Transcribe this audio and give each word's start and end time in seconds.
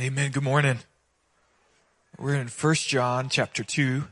Amen. 0.00 0.32
Good 0.32 0.42
morning. 0.42 0.80
We're 2.18 2.34
in 2.34 2.48
1 2.48 2.74
John 2.74 3.28
chapter 3.28 3.62
2. 3.62 4.02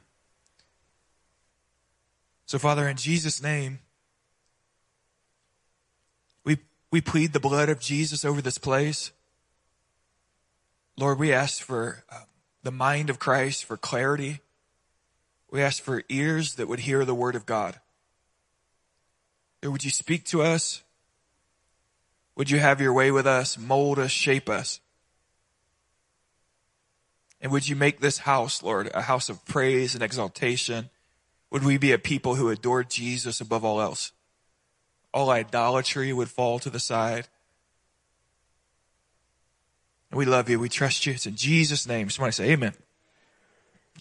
So 2.46 2.57
Father, 2.57 2.89
in 2.89 2.97
Jesus' 2.97 3.42
name, 3.42 3.81
we, 6.45 6.58
we 6.92 7.00
plead 7.00 7.33
the 7.33 7.41
blood 7.41 7.68
of 7.68 7.81
Jesus 7.81 8.25
over 8.25 8.41
this 8.41 8.59
place. 8.59 9.11
Lord, 10.96 11.18
we 11.18 11.32
ask 11.32 11.61
for 11.61 12.05
uh, 12.09 12.27
the 12.62 12.71
mind 12.71 13.11
of 13.11 13.19
Christ, 13.19 13.64
for 13.64 13.77
clarity. 13.77 14.39
We 15.51 15.62
ask 15.62 15.83
for 15.83 16.05
ears 16.09 16.55
that 16.55 16.69
would 16.69 16.80
hear 16.80 17.05
the 17.05 17.12
word 17.12 17.35
of 17.35 17.45
God. 17.45 17.80
Lord, 19.64 19.73
would 19.73 19.85
you 19.85 19.91
speak 19.91 20.27
to 20.27 20.43
us? 20.43 20.85
Would 22.37 22.51
you 22.51 22.61
have 22.61 22.80
your 22.80 22.93
way 22.93 23.11
with 23.11 23.27
us, 23.27 23.59
mold 23.59 23.99
us, 23.99 24.12
shape 24.12 24.49
us? 24.49 24.79
And 27.42 27.51
would 27.51 27.69
you 27.69 27.74
make 27.74 27.98
this 27.98 28.19
house, 28.19 28.62
Lord, 28.62 28.88
a 28.95 29.02
house 29.02 29.28
of 29.28 29.45
praise 29.45 29.95
and 29.95 30.02
exaltation? 30.02 30.91
Would 31.50 31.64
we 31.64 31.77
be 31.77 31.91
a 31.91 31.98
people 31.98 32.37
who 32.37 32.48
adore 32.48 32.84
Jesus 32.84 33.41
above 33.41 33.64
all 33.64 33.80
else? 33.80 34.12
All 35.12 35.28
idolatry 35.28 36.12
would 36.12 36.30
fall 36.30 36.60
to 36.60 36.70
the 36.70 36.78
side. 36.78 37.27
And 40.10 40.19
we 40.19 40.24
love 40.24 40.48
you. 40.48 40.60
We 40.60 40.69
trust 40.69 41.05
you. 41.05 41.14
It's 41.14 41.27
in 41.27 41.34
Jesus' 41.34 41.86
name. 41.86 42.10
Somebody 42.10 42.33
say 42.33 42.50
amen. 42.52 42.74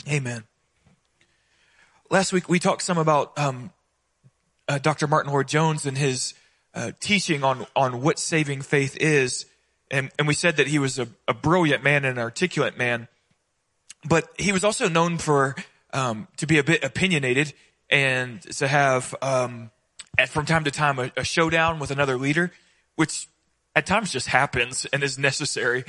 Amen. 0.08 0.44
Last 2.12 2.32
week 2.34 2.48
we 2.48 2.60
talked 2.60 2.84
some 2.84 3.00
about 3.00 3.38
um, 3.40 3.72
uh, 4.68 4.78
Dr. 4.78 5.08
Martyn 5.08 5.34
Lloyd-Jones 5.34 5.86
and 5.86 5.98
his 5.98 6.36
uh, 6.76 6.92
teaching 7.00 7.44
on 7.44 7.66
on 7.76 8.02
what 8.02 8.20
saving 8.20 8.62
faith 8.62 8.96
is, 8.98 9.46
and 9.90 10.10
and 10.18 10.28
we 10.28 10.34
said 10.34 10.58
that 10.58 10.68
he 10.68 10.80
was 10.80 11.00
a, 11.00 11.08
a 11.28 11.34
brilliant 11.34 11.84
man 11.84 12.06
and 12.06 12.18
an 12.18 12.24
articulate 12.24 12.78
man 12.78 13.10
but 14.08 14.28
he 14.38 14.52
was 14.52 14.64
also 14.64 14.90
known 14.90 15.18
for 15.18 15.56
um, 15.94 16.28
to 16.38 16.48
be 16.48 16.58
a 16.58 16.64
bit 16.64 16.84
opinionated 16.84 17.54
and 17.90 18.42
to 18.42 18.68
have 18.68 19.14
um, 19.22 19.72
at, 20.18 20.30
from 20.30 20.46
time 20.46 20.64
to 20.64 20.72
time 20.72 21.00
a, 21.00 21.12
a, 21.18 21.24
showdown 21.24 21.80
with 21.80 21.92
another 21.92 22.18
leader, 22.18 22.52
which 22.96 23.28
at 23.76 23.86
times 23.86 24.12
just 24.12 24.28
happens 24.28 24.86
and 24.86 25.04
is 25.04 25.18
necessary. 25.18 25.84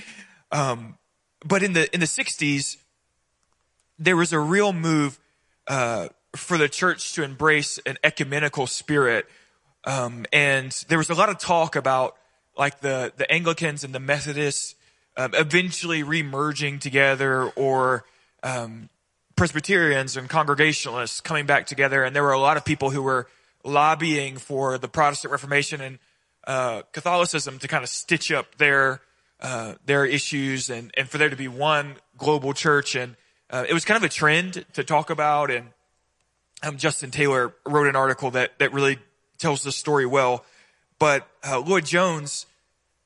Um, 0.50 0.98
but 1.44 1.62
in 1.62 1.72
the 1.72 1.92
in 1.94 2.00
the 2.00 2.06
'60s, 2.06 2.76
there 3.98 4.16
was 4.16 4.32
a 4.32 4.38
real 4.38 4.72
move 4.72 5.18
uh, 5.66 6.08
for 6.36 6.58
the 6.58 6.68
church 6.68 7.14
to 7.14 7.22
embrace 7.22 7.78
an 7.86 7.96
ecumenical 8.04 8.66
spirit, 8.66 9.26
um, 9.84 10.26
and 10.32 10.72
there 10.88 10.98
was 10.98 11.10
a 11.10 11.14
lot 11.14 11.28
of 11.28 11.38
talk 11.38 11.76
about 11.76 12.16
like 12.56 12.80
the 12.80 13.12
the 13.16 13.30
Anglicans 13.32 13.84
and 13.84 13.94
the 13.94 14.00
Methodists 14.00 14.74
um, 15.16 15.32
eventually 15.34 16.02
remerging 16.02 16.80
together 16.80 17.44
or 17.50 18.04
um, 18.42 18.88
Presbyterians 19.36 20.16
and 20.16 20.28
Congregationalists 20.28 21.20
coming 21.20 21.46
back 21.46 21.66
together. 21.66 22.04
And 22.04 22.14
there 22.14 22.22
were 22.22 22.32
a 22.32 22.40
lot 22.40 22.56
of 22.56 22.64
people 22.64 22.90
who 22.90 23.02
were 23.02 23.28
lobbying 23.64 24.36
for 24.36 24.78
the 24.78 24.88
Protestant 24.88 25.32
Reformation 25.32 25.80
and 25.80 25.98
uh, 26.46 26.82
Catholicism 26.92 27.58
to 27.58 27.68
kind 27.68 27.82
of 27.82 27.88
stitch 27.88 28.32
up 28.32 28.56
their 28.56 29.00
uh, 29.40 29.74
their 29.84 30.04
issues 30.04 30.70
and, 30.70 30.92
and 30.96 31.08
for 31.08 31.18
there 31.18 31.28
to 31.28 31.36
be 31.36 31.48
one 31.48 31.96
global 32.16 32.52
church. 32.52 32.94
And 32.94 33.16
uh, 33.50 33.64
it 33.68 33.74
was 33.74 33.84
kind 33.84 33.96
of 33.96 34.04
a 34.04 34.08
trend 34.08 34.64
to 34.74 34.84
talk 34.84 35.10
about. 35.10 35.50
And 35.50 35.68
um, 36.62 36.76
Justin 36.76 37.10
Taylor 37.10 37.52
wrote 37.66 37.88
an 37.88 37.96
article 37.96 38.30
that 38.32 38.58
that 38.58 38.72
really 38.72 38.98
tells 39.38 39.62
the 39.62 39.72
story 39.72 40.06
well. 40.06 40.44
But 40.98 41.26
uh, 41.44 41.58
Lloyd-Jones 41.58 42.46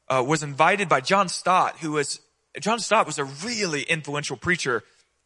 uh, 0.08 0.22
was 0.26 0.42
invited 0.42 0.88
by 0.88 1.00
John 1.00 1.28
Stott, 1.28 1.78
who 1.78 1.92
was 1.92 2.20
John 2.60 2.78
Stott 2.78 3.06
was 3.06 3.18
a 3.18 3.24
really 3.24 3.82
influential 3.82 4.36
preacher 4.36 4.82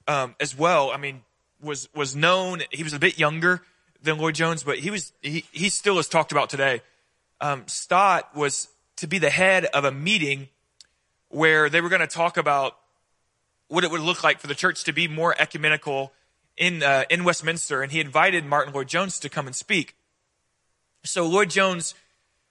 um, 0.08 0.34
as 0.40 0.56
well. 0.56 0.90
I 0.90 0.96
mean, 0.96 1.22
was 1.62 1.88
was 1.94 2.16
known. 2.16 2.62
He 2.70 2.82
was 2.82 2.92
a 2.92 2.98
bit 2.98 3.18
younger 3.18 3.62
than 4.02 4.18
Lloyd-Jones, 4.18 4.62
but 4.62 4.78
he 4.78 4.90
was 4.90 5.12
he 5.22 5.44
he 5.52 5.68
still 5.68 5.98
is 5.98 6.08
talked 6.08 6.32
about 6.32 6.50
today. 6.50 6.82
Um, 7.40 7.64
Stott 7.66 8.34
was 8.34 8.68
to 8.96 9.06
be 9.06 9.18
the 9.18 9.30
head 9.30 9.64
of 9.66 9.84
a 9.84 9.90
meeting 9.90 10.48
where 11.28 11.70
they 11.70 11.80
were 11.80 11.88
going 11.88 12.00
to 12.00 12.06
talk 12.06 12.36
about 12.36 12.76
what 13.68 13.84
it 13.84 13.90
would 13.90 14.00
look 14.00 14.24
like 14.24 14.40
for 14.40 14.46
the 14.46 14.54
church 14.54 14.84
to 14.84 14.92
be 14.92 15.06
more 15.06 15.34
ecumenical 15.38 16.12
in 16.56 16.82
uh, 16.82 17.04
in 17.08 17.24
Westminster, 17.24 17.82
and 17.82 17.92
he 17.92 18.00
invited 18.00 18.44
Martyn 18.44 18.74
Lloyd-Jones 18.74 19.18
to 19.20 19.28
come 19.28 19.46
and 19.46 19.54
speak. 19.54 19.94
So 21.04 21.26
Lloyd-Jones 21.26 21.94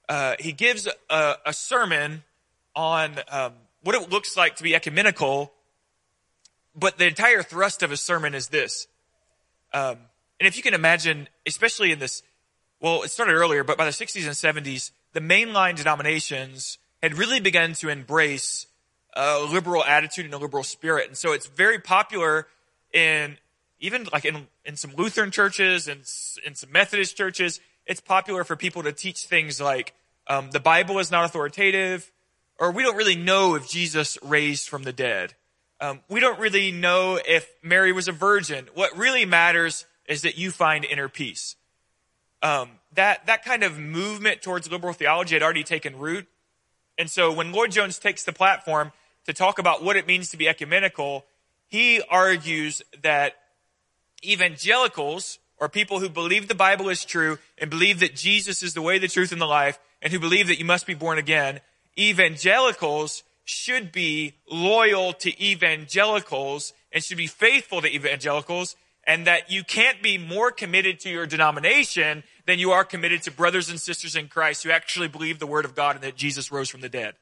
uh, 0.09 0.35
he 0.39 0.51
gives 0.51 0.87
a, 1.09 1.35
a 1.45 1.53
sermon 1.53 2.23
on 2.75 3.15
um, 3.29 3.53
what 3.83 3.95
it 3.95 4.09
looks 4.09 4.35
like 4.35 4.55
to 4.57 4.63
be 4.63 4.75
ecumenical, 4.75 5.53
but 6.75 6.97
the 6.97 7.07
entire 7.07 7.43
thrust 7.43 7.83
of 7.83 7.91
his 7.91 8.01
sermon 8.01 8.33
is 8.33 8.47
this. 8.47 8.87
Um, 9.73 9.97
and 10.39 10.47
if 10.47 10.57
you 10.57 10.63
can 10.63 10.73
imagine, 10.73 11.29
especially 11.45 11.91
in 11.91 11.99
this, 11.99 12.23
well, 12.81 13.03
it 13.03 13.11
started 13.11 13.33
earlier, 13.33 13.63
but 13.63 13.77
by 13.77 13.85
the 13.85 13.91
60s 13.91 14.25
and 14.25 14.65
70s, 14.65 14.91
the 15.13 15.19
mainline 15.19 15.75
denominations 15.75 16.79
had 17.03 17.17
really 17.17 17.39
begun 17.39 17.73
to 17.73 17.89
embrace 17.89 18.65
a 19.15 19.39
liberal 19.39 19.83
attitude 19.83 20.25
and 20.25 20.33
a 20.33 20.37
liberal 20.37 20.63
spirit. 20.63 21.07
And 21.07 21.17
so 21.17 21.33
it's 21.33 21.47
very 21.47 21.79
popular 21.79 22.47
in 22.93 23.37
even 23.79 24.07
like 24.11 24.25
in, 24.25 24.47
in 24.65 24.75
some 24.75 24.93
Lutheran 24.95 25.31
churches 25.31 25.87
and 25.87 26.01
in 26.45 26.55
some 26.55 26.71
Methodist 26.71 27.15
churches. 27.15 27.59
It's 27.89 28.01
popular 28.01 28.43
for 28.43 28.55
people 28.55 28.83
to 28.83 28.93
teach 28.93 29.25
things 29.25 29.59
like 29.59 29.95
um, 30.27 30.51
the 30.51 30.59
Bible 30.59 30.99
is 30.99 31.09
not 31.09 31.25
authoritative, 31.25 32.11
or 32.59 32.71
we 32.71 32.83
don't 32.83 32.95
really 32.95 33.15
know 33.15 33.55
if 33.55 33.67
Jesus 33.67 34.15
raised 34.21 34.69
from 34.69 34.83
the 34.83 34.93
dead. 34.93 35.33
Um, 35.81 36.01
we 36.07 36.19
don't 36.19 36.39
really 36.39 36.71
know 36.71 37.19
if 37.27 37.49
Mary 37.63 37.91
was 37.91 38.07
a 38.07 38.11
virgin. 38.11 38.67
What 38.75 38.95
really 38.95 39.25
matters 39.25 39.87
is 40.07 40.21
that 40.21 40.37
you 40.37 40.51
find 40.51 40.85
inner 40.85 41.09
peace. 41.09 41.55
Um, 42.43 42.69
that 42.93 43.25
that 43.25 43.43
kind 43.43 43.63
of 43.63 43.79
movement 43.79 44.43
towards 44.43 44.69
liberal 44.71 44.93
theology 44.93 45.33
had 45.33 45.41
already 45.41 45.63
taken 45.63 45.97
root, 45.97 46.27
and 46.95 47.09
so 47.09 47.33
when 47.33 47.51
Lloyd-Jones 47.51 47.97
takes 47.97 48.23
the 48.23 48.33
platform 48.33 48.91
to 49.25 49.33
talk 49.33 49.57
about 49.57 49.83
what 49.83 49.95
it 49.95 50.05
means 50.05 50.29
to 50.29 50.37
be 50.37 50.47
ecumenical, 50.47 51.25
he 51.65 52.03
argues 52.07 52.83
that 53.01 53.33
evangelicals 54.23 55.39
or 55.59 55.69
people 55.69 55.99
who 55.99 56.09
believe 56.09 56.47
the 56.47 56.55
Bible 56.55 56.89
is 56.89 57.05
true 57.05 57.37
and 57.57 57.69
believe 57.69 57.99
that 57.99 58.15
Jesus 58.15 58.63
is 58.63 58.73
the 58.73 58.81
way, 58.81 58.97
the 58.97 59.07
truth, 59.07 59.31
and 59.31 59.41
the 59.41 59.45
life 59.45 59.79
and 60.01 60.13
who 60.13 60.19
believe 60.19 60.47
that 60.47 60.59
you 60.59 60.65
must 60.65 60.87
be 60.87 60.93
born 60.93 61.17
again, 61.17 61.59
evangelicals 61.97 63.23
should 63.45 63.91
be 63.91 64.35
loyal 64.49 65.11
to 65.13 65.43
evangelicals 65.43 66.73
and 66.91 67.03
should 67.03 67.17
be 67.17 67.27
faithful 67.27 67.81
to 67.81 67.93
evangelicals 67.93 68.75
and 69.05 69.25
that 69.25 69.49
you 69.49 69.63
can't 69.63 70.03
be 70.03 70.17
more 70.17 70.51
committed 70.51 70.99
to 70.99 71.09
your 71.09 71.25
denomination 71.25 72.23
than 72.45 72.59
you 72.59 72.71
are 72.71 72.85
committed 72.85 73.23
to 73.23 73.31
brothers 73.31 73.69
and 73.69 73.79
sisters 73.79 74.15
in 74.15 74.27
Christ 74.27 74.63
who 74.63 74.71
actually 74.71 75.07
believe 75.07 75.39
the 75.39 75.47
word 75.47 75.65
of 75.65 75.75
God 75.75 75.95
and 75.95 76.03
that 76.03 76.15
Jesus 76.15 76.51
rose 76.51 76.69
from 76.69 76.81
the 76.81 76.89
dead. 76.89 77.15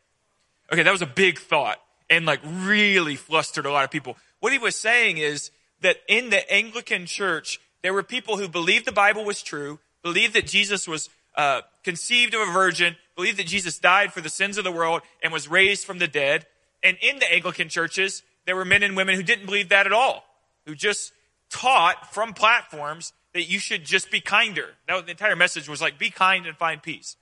Okay, 0.71 0.83
that 0.83 0.91
was 0.91 1.01
a 1.01 1.07
big 1.07 1.39
thought 1.39 1.77
and 2.09 2.25
like 2.25 2.41
really 2.43 3.15
flustered 3.15 3.65
a 3.65 3.71
lot 3.71 3.85
of 3.85 3.91
people. 3.91 4.17
What 4.41 4.51
he 4.51 4.59
was 4.59 4.75
saying 4.75 5.17
is 5.17 5.51
that 5.81 5.97
in 6.07 6.29
the 6.29 6.51
Anglican 6.51 7.05
church, 7.05 7.59
there 7.83 7.93
were 7.93 8.03
people 8.03 8.37
who 8.37 8.47
believed 8.47 8.85
the 8.85 8.91
Bible 8.91 9.23
was 9.23 9.41
true, 9.41 9.79
believed 10.03 10.33
that 10.33 10.47
Jesus 10.47 10.87
was 10.87 11.09
uh, 11.35 11.61
conceived 11.83 12.33
of 12.33 12.41
a 12.41 12.51
virgin, 12.51 12.95
believed 13.15 13.37
that 13.37 13.47
Jesus 13.47 13.77
died 13.79 14.11
for 14.11 14.21
the 14.21 14.29
sins 14.29 14.57
of 14.57 14.63
the 14.63 14.71
world 14.71 15.01
and 15.21 15.31
was 15.31 15.47
raised 15.47 15.85
from 15.85 15.99
the 15.99 16.07
dead. 16.07 16.45
And 16.83 16.97
in 17.01 17.19
the 17.19 17.31
Anglican 17.31 17.69
churches, 17.69 18.23
there 18.45 18.55
were 18.55 18.65
men 18.65 18.83
and 18.83 18.95
women 18.95 19.15
who 19.15 19.23
didn't 19.23 19.45
believe 19.45 19.69
that 19.69 19.85
at 19.85 19.93
all, 19.93 20.23
who 20.65 20.75
just 20.75 21.13
taught 21.49 22.13
from 22.13 22.33
platforms 22.33 23.13
that 23.33 23.43
you 23.43 23.59
should 23.59 23.85
just 23.85 24.09
be 24.09 24.19
kinder. 24.19 24.69
That 24.87 25.05
the 25.05 25.11
entire 25.11 25.35
message 25.35 25.69
was 25.69 25.81
like, 25.81 25.99
be 25.99 26.09
kind 26.09 26.45
and 26.45 26.57
find 26.57 26.81
peace. 26.81 27.15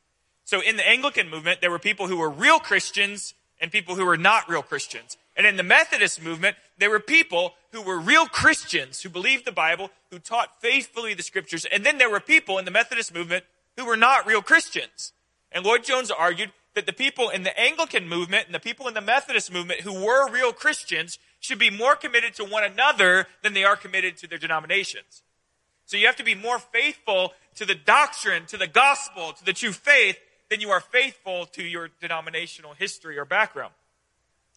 So 0.45 0.61
in 0.61 0.77
the 0.77 0.87
Anglican 0.87 1.29
movement, 1.29 1.61
there 1.61 1.71
were 1.71 1.79
people 1.79 2.07
who 2.07 2.17
were 2.17 2.29
real 2.29 2.59
Christians 2.59 3.33
and 3.59 3.71
people 3.71 3.95
who 3.95 4.05
were 4.05 4.17
not 4.17 4.47
real 4.47 4.61
Christians. 4.61 5.17
And 5.35 5.45
in 5.45 5.57
the 5.57 5.63
Methodist 5.63 6.23
movement, 6.23 6.55
there 6.77 6.89
were 6.89 6.99
people 6.99 7.53
who 7.71 7.81
were 7.81 7.99
real 7.99 8.25
Christians 8.25 9.01
who 9.01 9.09
believed 9.09 9.45
the 9.45 9.51
Bible, 9.51 9.91
who 10.09 10.19
taught 10.19 10.61
faithfully 10.61 11.13
the 11.13 11.23
scriptures. 11.23 11.65
And 11.71 11.85
then 11.85 11.97
there 11.97 12.09
were 12.09 12.21
people 12.21 12.57
in 12.57 12.65
the 12.65 12.71
Methodist 12.71 13.13
movement 13.13 13.43
who 13.77 13.85
were 13.85 13.97
not 13.97 14.25
real 14.25 14.41
Christians. 14.41 15.11
And 15.51 15.65
Lloyd-Jones 15.65 16.09
argued 16.09 16.51
that 16.73 16.85
the 16.85 16.93
people 16.93 17.29
in 17.29 17.43
the 17.43 17.57
Anglican 17.59 18.07
movement 18.07 18.45
and 18.45 18.55
the 18.55 18.59
people 18.59 18.87
in 18.87 18.93
the 18.93 19.01
Methodist 19.01 19.51
movement 19.51 19.81
who 19.81 19.93
were 19.93 20.29
real 20.29 20.53
Christians 20.53 21.19
should 21.39 21.59
be 21.59 21.69
more 21.69 21.95
committed 21.95 22.33
to 22.35 22.45
one 22.45 22.63
another 22.63 23.27
than 23.43 23.53
they 23.53 23.63
are 23.63 23.75
committed 23.75 24.17
to 24.17 24.27
their 24.27 24.37
denominations. 24.37 25.23
So 25.85 25.97
you 25.97 26.05
have 26.07 26.15
to 26.15 26.23
be 26.23 26.35
more 26.35 26.59
faithful 26.59 27.33
to 27.55 27.65
the 27.65 27.75
doctrine, 27.75 28.45
to 28.47 28.57
the 28.57 28.67
gospel, 28.67 29.33
to 29.33 29.45
the 29.45 29.53
true 29.53 29.71
faith 29.71 30.17
than 30.49 30.59
you 30.59 30.69
are 30.69 30.79
faithful 30.79 31.45
to 31.47 31.63
your 31.63 31.89
denominational 32.01 32.73
history 32.73 33.17
or 33.17 33.25
background. 33.25 33.73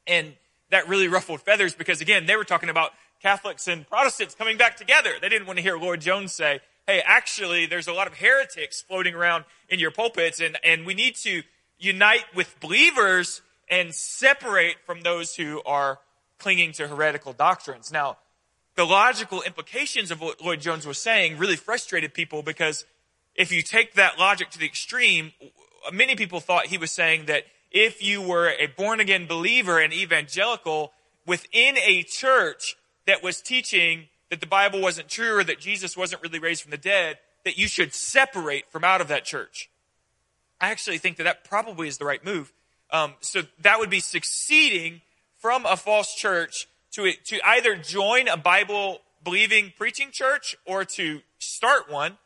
And 0.07 0.35
that 0.71 0.89
really 0.89 1.09
ruffled 1.09 1.41
feathers 1.43 1.75
because 1.75 2.01
again, 2.01 2.27
they 2.27 2.37
were 2.37 2.45
talking 2.45 2.69
about 2.69 2.91
Catholics 3.23 3.67
and 3.67 3.89
Protestants 3.89 4.35
coming 4.35 4.57
back 4.57 4.77
together. 4.77 5.11
They 5.21 5.29
didn't 5.29 5.47
want 5.47 5.59
to 5.59 5.63
hear 5.63 5.77
Lloyd-Jones 5.77 6.33
say, 6.33 6.61
hey, 6.87 7.03
actually, 7.05 7.67
there's 7.67 7.89
a 7.89 7.93
lot 7.93 8.07
of 8.07 8.15
heretics 8.19 8.81
floating 8.81 9.15
around 9.15 9.45
in 9.69 9.79
your 9.79 9.91
pulpits, 9.91 10.41
and, 10.41 10.57
and 10.65 10.87
we 10.87 10.95
need 10.95 11.17
to 11.17 11.43
unite 11.79 12.25
with 12.35 12.59
believers 12.61 13.43
and 13.71 13.95
separate 13.95 14.77
from 14.87 15.03
those 15.03 15.35
who 15.35 15.61
are 15.67 15.99
clinging 16.39 16.73
to 16.73 16.89
heretical 16.89 17.33
doctrines. 17.33 17.93
Now, 17.93 18.19
the 18.77 18.85
logical 18.85 19.43
implications 19.43 20.11
of 20.11 20.21
what 20.21 20.41
Lloyd 20.41 20.61
Jones 20.61 20.87
was 20.87 20.99
saying 20.99 21.37
really 21.37 21.57
frustrated 21.57 22.15
people 22.15 22.43
because 22.43 22.87
if 23.35 23.53
you 23.53 23.61
take 23.61 23.95
that 23.95 24.19
logic 24.19 24.51
to 24.51 24.59
the 24.59 24.67
extreme, 24.67 25.33
many 25.93 26.15
people 26.15 26.41
thought 26.41 26.67
he 26.67 26.79
was 26.79 26.91
saying 26.91 27.27
that 27.27 27.45
if 27.71 28.03
you 28.03 28.23
were 28.23 28.49
a 28.59 28.67
born 28.67 29.01
again 29.01 29.27
believer 29.27 29.79
and 29.79 29.93
evangelical 29.93 30.93
within 31.27 31.77
a 31.79 32.03
church 32.03 32.77
that 33.07 33.23
was 33.23 33.41
teaching 33.41 34.09
that 34.31 34.41
the 34.41 34.47
Bible 34.47 34.81
wasn't 34.81 35.09
true 35.09 35.39
or 35.39 35.45
that 35.45 35.59
Jesus 35.59 35.97
wasn't 35.97 36.23
really 36.23 36.39
raised 36.39 36.63
from 36.63 36.71
the 36.71 36.79
dead, 36.79 37.19
that 37.45 37.59
you 37.59 37.69
should 37.69 37.95
separate 37.95 38.71
from 38.71 38.85
out 38.85 39.01
of 39.01 39.09
that 39.09 39.25
church. 39.25 39.71
I 40.61 40.71
actually 40.71 40.99
think 40.99 41.17
that 41.19 41.25
that 41.25 41.45
probably 41.45 41.89
is 41.89 41.99
the 41.99 42.05
right 42.05 42.25
move. 42.25 42.53
Um, 42.91 43.15
so 43.21 43.43
that 43.61 43.79
would 43.79 43.91
be 43.91 44.01
succeeding 44.01 45.03
from 45.39 45.65
a 45.67 45.77
false 45.77 46.15
church 46.15 46.67
to, 46.93 47.13
to 47.13 47.39
either 47.47 47.77
join 47.77 48.29
a 48.29 48.37
Bible 48.37 49.01
believing 49.23 49.73
preaching 49.77 50.11
church 50.11 50.57
or 50.65 50.85
to 50.85 51.21
start 51.39 51.91
one. 51.91 52.19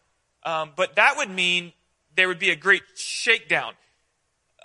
Um, 0.45 0.71
but 0.77 0.97
that 0.97 1.17
would 1.17 1.31
mean 1.31 1.73
there 2.17 2.29
would 2.29 2.39
be 2.39 2.51
a 2.51 2.57
great 2.57 2.83
shakedown. 2.95 3.75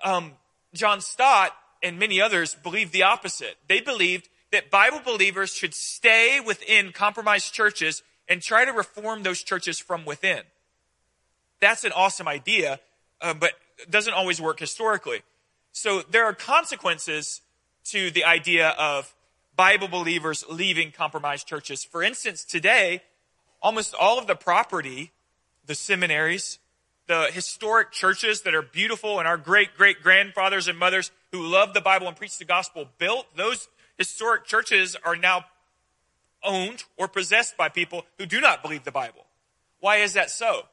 Um, 0.03 0.33
John 0.77 1.01
Stott 1.01 1.55
and 1.83 1.99
many 1.99 2.21
others 2.21 2.55
believed 2.55 2.93
the 2.93 3.03
opposite. 3.03 3.57
They 3.67 3.81
believed 3.81 4.29
that 4.51 4.71
Bible 4.71 5.01
believers 5.03 5.53
should 5.53 5.73
stay 5.73 6.39
within 6.39 6.91
compromised 6.91 7.53
churches 7.53 8.03
and 8.29 8.41
try 8.41 8.65
to 8.65 8.71
reform 8.71 9.23
those 9.23 9.43
churches 9.43 9.79
from 9.79 10.05
within. 10.05 10.41
That's 11.59 11.83
an 11.83 11.91
awesome 11.91 12.27
idea, 12.27 12.79
uh, 13.21 13.33
but 13.33 13.51
doesn't 13.89 14.13
always 14.13 14.41
work 14.41 14.59
historically. 14.59 15.21
So 15.71 16.01
there 16.01 16.25
are 16.25 16.33
consequences 16.33 17.41
to 17.85 18.11
the 18.11 18.25
idea 18.25 18.69
of 18.69 19.13
Bible 19.55 19.87
believers 19.87 20.45
leaving 20.49 20.91
compromised 20.91 21.47
churches. 21.47 21.83
For 21.83 22.03
instance, 22.03 22.43
today, 22.43 23.01
almost 23.61 23.95
all 23.99 24.19
of 24.19 24.27
the 24.27 24.35
property, 24.35 25.11
the 25.65 25.75
seminaries, 25.75 26.59
the 27.07 27.29
historic 27.31 27.91
churches 27.91 28.41
that 28.41 28.53
are 28.53 28.61
beautiful 28.61 29.19
and 29.19 29.27
our 29.27 29.37
great 29.37 29.75
great 29.75 30.03
grandfathers 30.03 30.67
and 30.67 30.77
mothers 30.77 31.11
who 31.31 31.41
loved 31.41 31.73
the 31.73 31.81
Bible 31.81 32.07
and 32.07 32.15
preached 32.15 32.39
the 32.39 32.45
gospel 32.45 32.87
built, 32.97 33.25
those 33.35 33.67
historic 33.97 34.45
churches 34.45 34.95
are 35.03 35.15
now 35.15 35.45
owned 36.43 36.83
or 36.97 37.07
possessed 37.07 37.57
by 37.57 37.69
people 37.69 38.05
who 38.17 38.25
do 38.25 38.39
not 38.41 38.61
believe 38.61 38.83
the 38.83 38.91
Bible. 38.91 39.25
Why 39.79 39.97
is 39.97 40.13
that 40.13 40.29
so? 40.29 40.63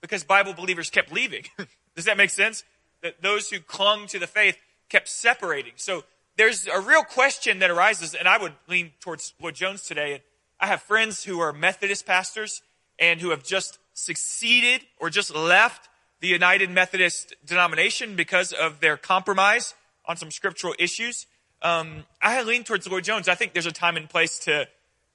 Because 0.00 0.24
Bible 0.24 0.52
believers 0.52 0.90
kept 0.90 1.12
leaving. 1.12 1.44
Does 1.96 2.06
that 2.06 2.16
make 2.16 2.30
sense? 2.30 2.64
That 3.02 3.22
those 3.22 3.50
who 3.50 3.60
clung 3.60 4.06
to 4.08 4.18
the 4.18 4.26
faith 4.26 4.56
kept 4.88 5.08
separating. 5.08 5.72
So 5.76 6.04
there's 6.36 6.66
a 6.66 6.80
real 6.80 7.02
question 7.02 7.58
that 7.60 7.70
arises, 7.70 8.14
and 8.14 8.26
I 8.26 8.38
would 8.38 8.52
lean 8.68 8.92
towards 9.00 9.34
Lloyd 9.40 9.54
Jones 9.54 9.82
today. 9.82 10.22
I 10.58 10.66
have 10.66 10.82
friends 10.82 11.24
who 11.24 11.40
are 11.40 11.52
Methodist 11.52 12.06
pastors 12.06 12.62
and 12.98 13.20
who 13.20 13.30
have 13.30 13.42
just 13.42 13.78
succeeded 13.94 14.82
or 14.98 15.10
just 15.10 15.34
left 15.34 15.88
the 16.20 16.28
United 16.28 16.70
Methodist 16.70 17.34
denomination 17.44 18.16
because 18.16 18.52
of 18.52 18.80
their 18.80 18.96
compromise 18.96 19.74
on 20.06 20.16
some 20.16 20.30
scriptural 20.30 20.74
issues. 20.78 21.26
Um, 21.62 22.04
I 22.20 22.42
lean 22.42 22.64
towards 22.64 22.88
Lloyd 22.88 23.04
Jones. 23.04 23.28
I 23.28 23.34
think 23.34 23.52
there's 23.52 23.66
a 23.66 23.72
time 23.72 23.96
and 23.96 24.08
place 24.08 24.38
to 24.40 24.68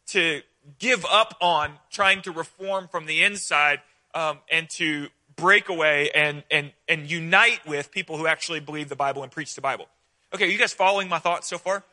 to 0.08 0.42
give 0.80 1.06
up 1.06 1.36
on 1.42 1.74
trying 1.90 2.22
to 2.22 2.32
reform 2.32 2.88
from 2.88 3.06
the 3.06 3.24
inside 3.24 3.82
um, 4.14 4.40
and 4.50 4.70
to 4.72 5.08
break 5.36 5.70
away 5.70 6.10
and 6.14 6.44
and 6.50 6.72
and 6.88 7.10
unite 7.10 7.66
with 7.66 7.92
people 7.92 8.18
who 8.18 8.28
actually 8.28 8.60
believe 8.60 8.90
the 8.90 8.96
Bible 8.96 9.24
and 9.24 9.32
preach 9.32 9.56
the 9.56 9.62
Bible. 9.62 9.88
Okay, 10.34 10.52
you 10.52 10.58
guys 10.58 10.74
following 10.74 11.08
my 11.08 11.20
thoughts 11.20 11.48
so 11.48 11.58
far? 11.58 11.84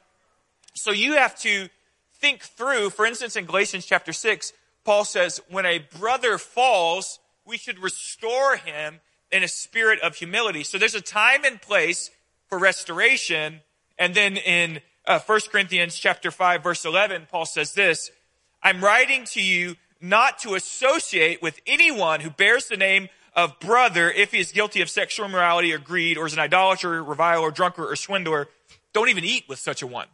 So 0.75 0.91
you 0.91 1.15
have 1.15 1.39
to 1.41 1.69
think 2.15 2.43
through, 2.43 2.91
for 2.91 3.07
instance, 3.07 3.37
in 3.37 3.45
Galatians 3.45 3.87
chapter 3.87 4.13
6, 4.13 4.53
Paul 4.85 5.05
says, 5.05 5.41
when 5.49 5.67
a 5.67 5.79
brother 5.79 6.39
falls, 6.39 7.19
we 7.47 7.57
should 7.57 7.79
restore 7.79 8.57
him 8.57 9.01
in 9.31 9.43
a 9.43 9.49
spirit 9.49 10.01
of 10.01 10.17
humility. 10.17 10.63
So 10.63 10.79
there's 10.79 10.95
a 10.95 11.01
time 11.01 11.45
and 11.45 11.61
place 11.61 12.11
for 12.49 12.59
restoration. 12.59 13.61
And 13.99 14.15
then 14.15 14.37
in 14.37 14.81
uh, 15.07 15.21
1 15.21 15.41
Corinthians 15.51 15.97
chapter 15.97 16.31
5 16.31 16.63
verse 16.63 16.85
11, 16.85 17.27
Paul 17.31 17.47
says 17.47 17.73
this, 17.73 18.11
I'm 18.63 18.83
writing 18.83 19.25
to 19.33 19.43
you 19.43 19.77
not 20.01 20.39
to 20.41 20.55
associate 20.55 21.43
with 21.43 21.61
anyone 21.67 22.21
who 22.21 22.31
bears 22.31 22.67
the 22.67 22.77
name 22.77 23.09
of 23.35 23.59
brother 23.59 24.11
if 24.11 24.33
he 24.33 24.39
is 24.39 24.53
guilty 24.53 24.81
of 24.81 24.89
sexual 24.89 25.27
immorality 25.27 25.73
or 25.73 25.79
greed 25.79 26.17
or 26.17 26.27
is 26.27 26.35
an 26.35 26.39
idolater, 26.39 27.03
reviler, 27.03 27.51
drunkard, 27.51 27.91
or 27.91 27.97
swindler. 27.97 28.49
Don't 28.93 29.09
even 29.09 29.25
eat 29.25 29.45
with 29.49 29.59
such 29.59 29.83
a 29.83 29.87
one. 29.87 30.07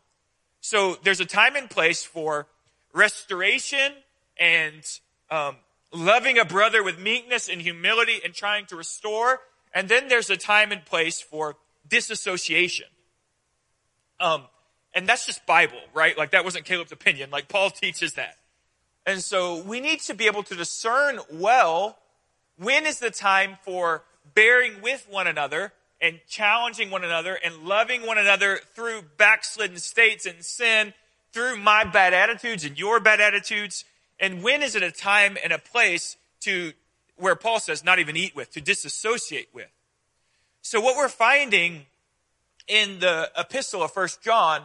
So 0.61 0.97
there's 1.03 1.21
a 1.21 1.27
time 1.27 1.57
and 1.57 1.69
place 1.69 2.05
for 2.05 2.47
restoration 2.93 3.93
and 4.41 4.83
um, 5.31 5.57
loving 5.93 6.39
a 6.39 6.45
brother 6.45 6.83
with 6.83 6.99
meekness 6.99 7.49
and 7.49 7.61
humility 7.61 8.21
and 8.25 8.35
trying 8.35 8.67
to 8.67 8.77
restore. 8.77 9.41
And 9.73 9.89
then 9.89 10.09
there's 10.09 10.31
a 10.31 10.37
time 10.37 10.73
and 10.73 10.85
place 10.85 11.21
for 11.21 11.57
disassociation. 11.87 12.87
Um, 14.19 14.45
and 14.95 15.09
that's 15.09 15.27
just 15.27 15.47
Bible, 15.47 15.81
right? 15.95 16.17
Like 16.19 16.33
that 16.33 16.45
wasn't 16.45 16.65
Caleb's 16.65 16.91
opinion. 16.91 17.31
Like 17.31 17.49
Paul 17.49 17.71
teaches 17.71 18.15
that. 18.15 18.37
And 19.07 19.23
so 19.23 19.63
we 19.63 19.81
need 19.81 20.01
to 20.01 20.15
be 20.15 20.27
able 20.27 20.43
to 20.45 20.55
discern 20.55 21.21
well 21.33 21.99
when 22.57 22.85
is 22.85 22.99
the 22.99 23.11
time 23.11 23.57
for 23.63 24.05
bearing 24.35 24.83
with 24.83 25.07
one 25.09 25.27
another 25.27 25.73
and 26.01 26.21
challenging 26.29 26.91
one 26.91 27.05
another 27.05 27.39
and 27.43 27.65
loving 27.65 28.07
one 28.07 28.19
another 28.19 28.61
through 28.75 29.03
backslidden 29.17 29.79
states 29.79 30.27
and 30.27 30.45
sin, 30.45 30.93
through 31.33 31.57
my 31.57 31.85
bad 31.85 32.13
attitudes 32.13 32.65
and 32.65 32.79
your 32.79 33.01
bad 33.01 33.21
attitudes? 33.21 33.85
And 34.21 34.43
when 34.43 34.63
is 34.63 34.77
it 34.77 34.83
a 34.83 34.93
time 34.93 35.39
and 35.43 35.53
a 35.53 35.59
place 35.59 36.17
to, 36.41 36.73
where 37.17 37.35
Paul 37.35 37.59
says, 37.59 37.83
not 37.83 37.99
even 37.99 38.17
eat 38.17 38.37
with, 38.37 38.53
to 38.53 38.61
disassociate 38.61 39.49
with? 39.53 39.71
So 40.63 40.81
what 40.81 40.97
we're 40.97 41.09
finding 41.09 41.87
in 42.69 43.01
the 43.01 43.31
epistle 43.37 43.83
of 43.83 43.93
First 43.93 44.23
John 44.23 44.63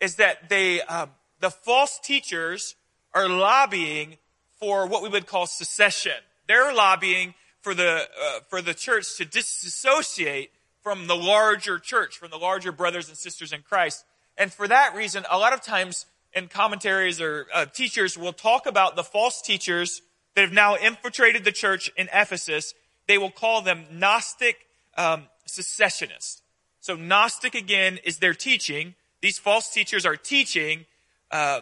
is 0.00 0.16
that 0.16 0.50
they, 0.50 0.82
um, 0.82 1.10
the 1.40 1.50
false 1.50 1.98
teachers 1.98 2.76
are 3.14 3.28
lobbying 3.28 4.18
for 4.60 4.86
what 4.86 5.02
we 5.02 5.08
would 5.08 5.26
call 5.26 5.46
secession. 5.46 6.12
They're 6.46 6.72
lobbying 6.74 7.34
for 7.62 7.74
the, 7.74 8.06
uh, 8.22 8.40
for 8.48 8.60
the 8.60 8.74
church 8.74 9.16
to 9.16 9.24
disassociate 9.24 10.52
from 10.82 11.06
the 11.06 11.16
larger 11.16 11.78
church, 11.78 12.18
from 12.18 12.30
the 12.30 12.38
larger 12.38 12.72
brothers 12.72 13.08
and 13.08 13.16
sisters 13.16 13.52
in 13.52 13.62
Christ. 13.62 14.04
And 14.36 14.52
for 14.52 14.68
that 14.68 14.94
reason, 14.94 15.24
a 15.30 15.38
lot 15.38 15.52
of 15.52 15.62
times 15.62 16.06
in 16.34 16.48
commentaries 16.48 17.20
or 17.20 17.46
uh, 17.52 17.66
teachers 17.66 18.16
will 18.16 18.32
talk 18.32 18.66
about 18.66 18.96
the 18.96 19.04
false 19.04 19.42
teachers 19.42 20.02
that 20.34 20.42
have 20.42 20.52
now 20.52 20.76
infiltrated 20.76 21.44
the 21.44 21.52
church 21.52 21.90
in 21.96 22.08
Ephesus. 22.12 22.74
They 23.08 23.18
will 23.18 23.30
call 23.30 23.62
them 23.62 23.84
Gnostic 23.92 24.56
um, 24.96 25.24
secessionists. 25.46 26.42
So 26.80 26.94
Gnostic 26.94 27.54
again 27.54 27.98
is 28.04 28.18
their 28.18 28.34
teaching. 28.34 28.94
These 29.20 29.38
false 29.38 29.70
teachers 29.70 30.06
are 30.06 30.16
teaching 30.16 30.86
uh, 31.30 31.60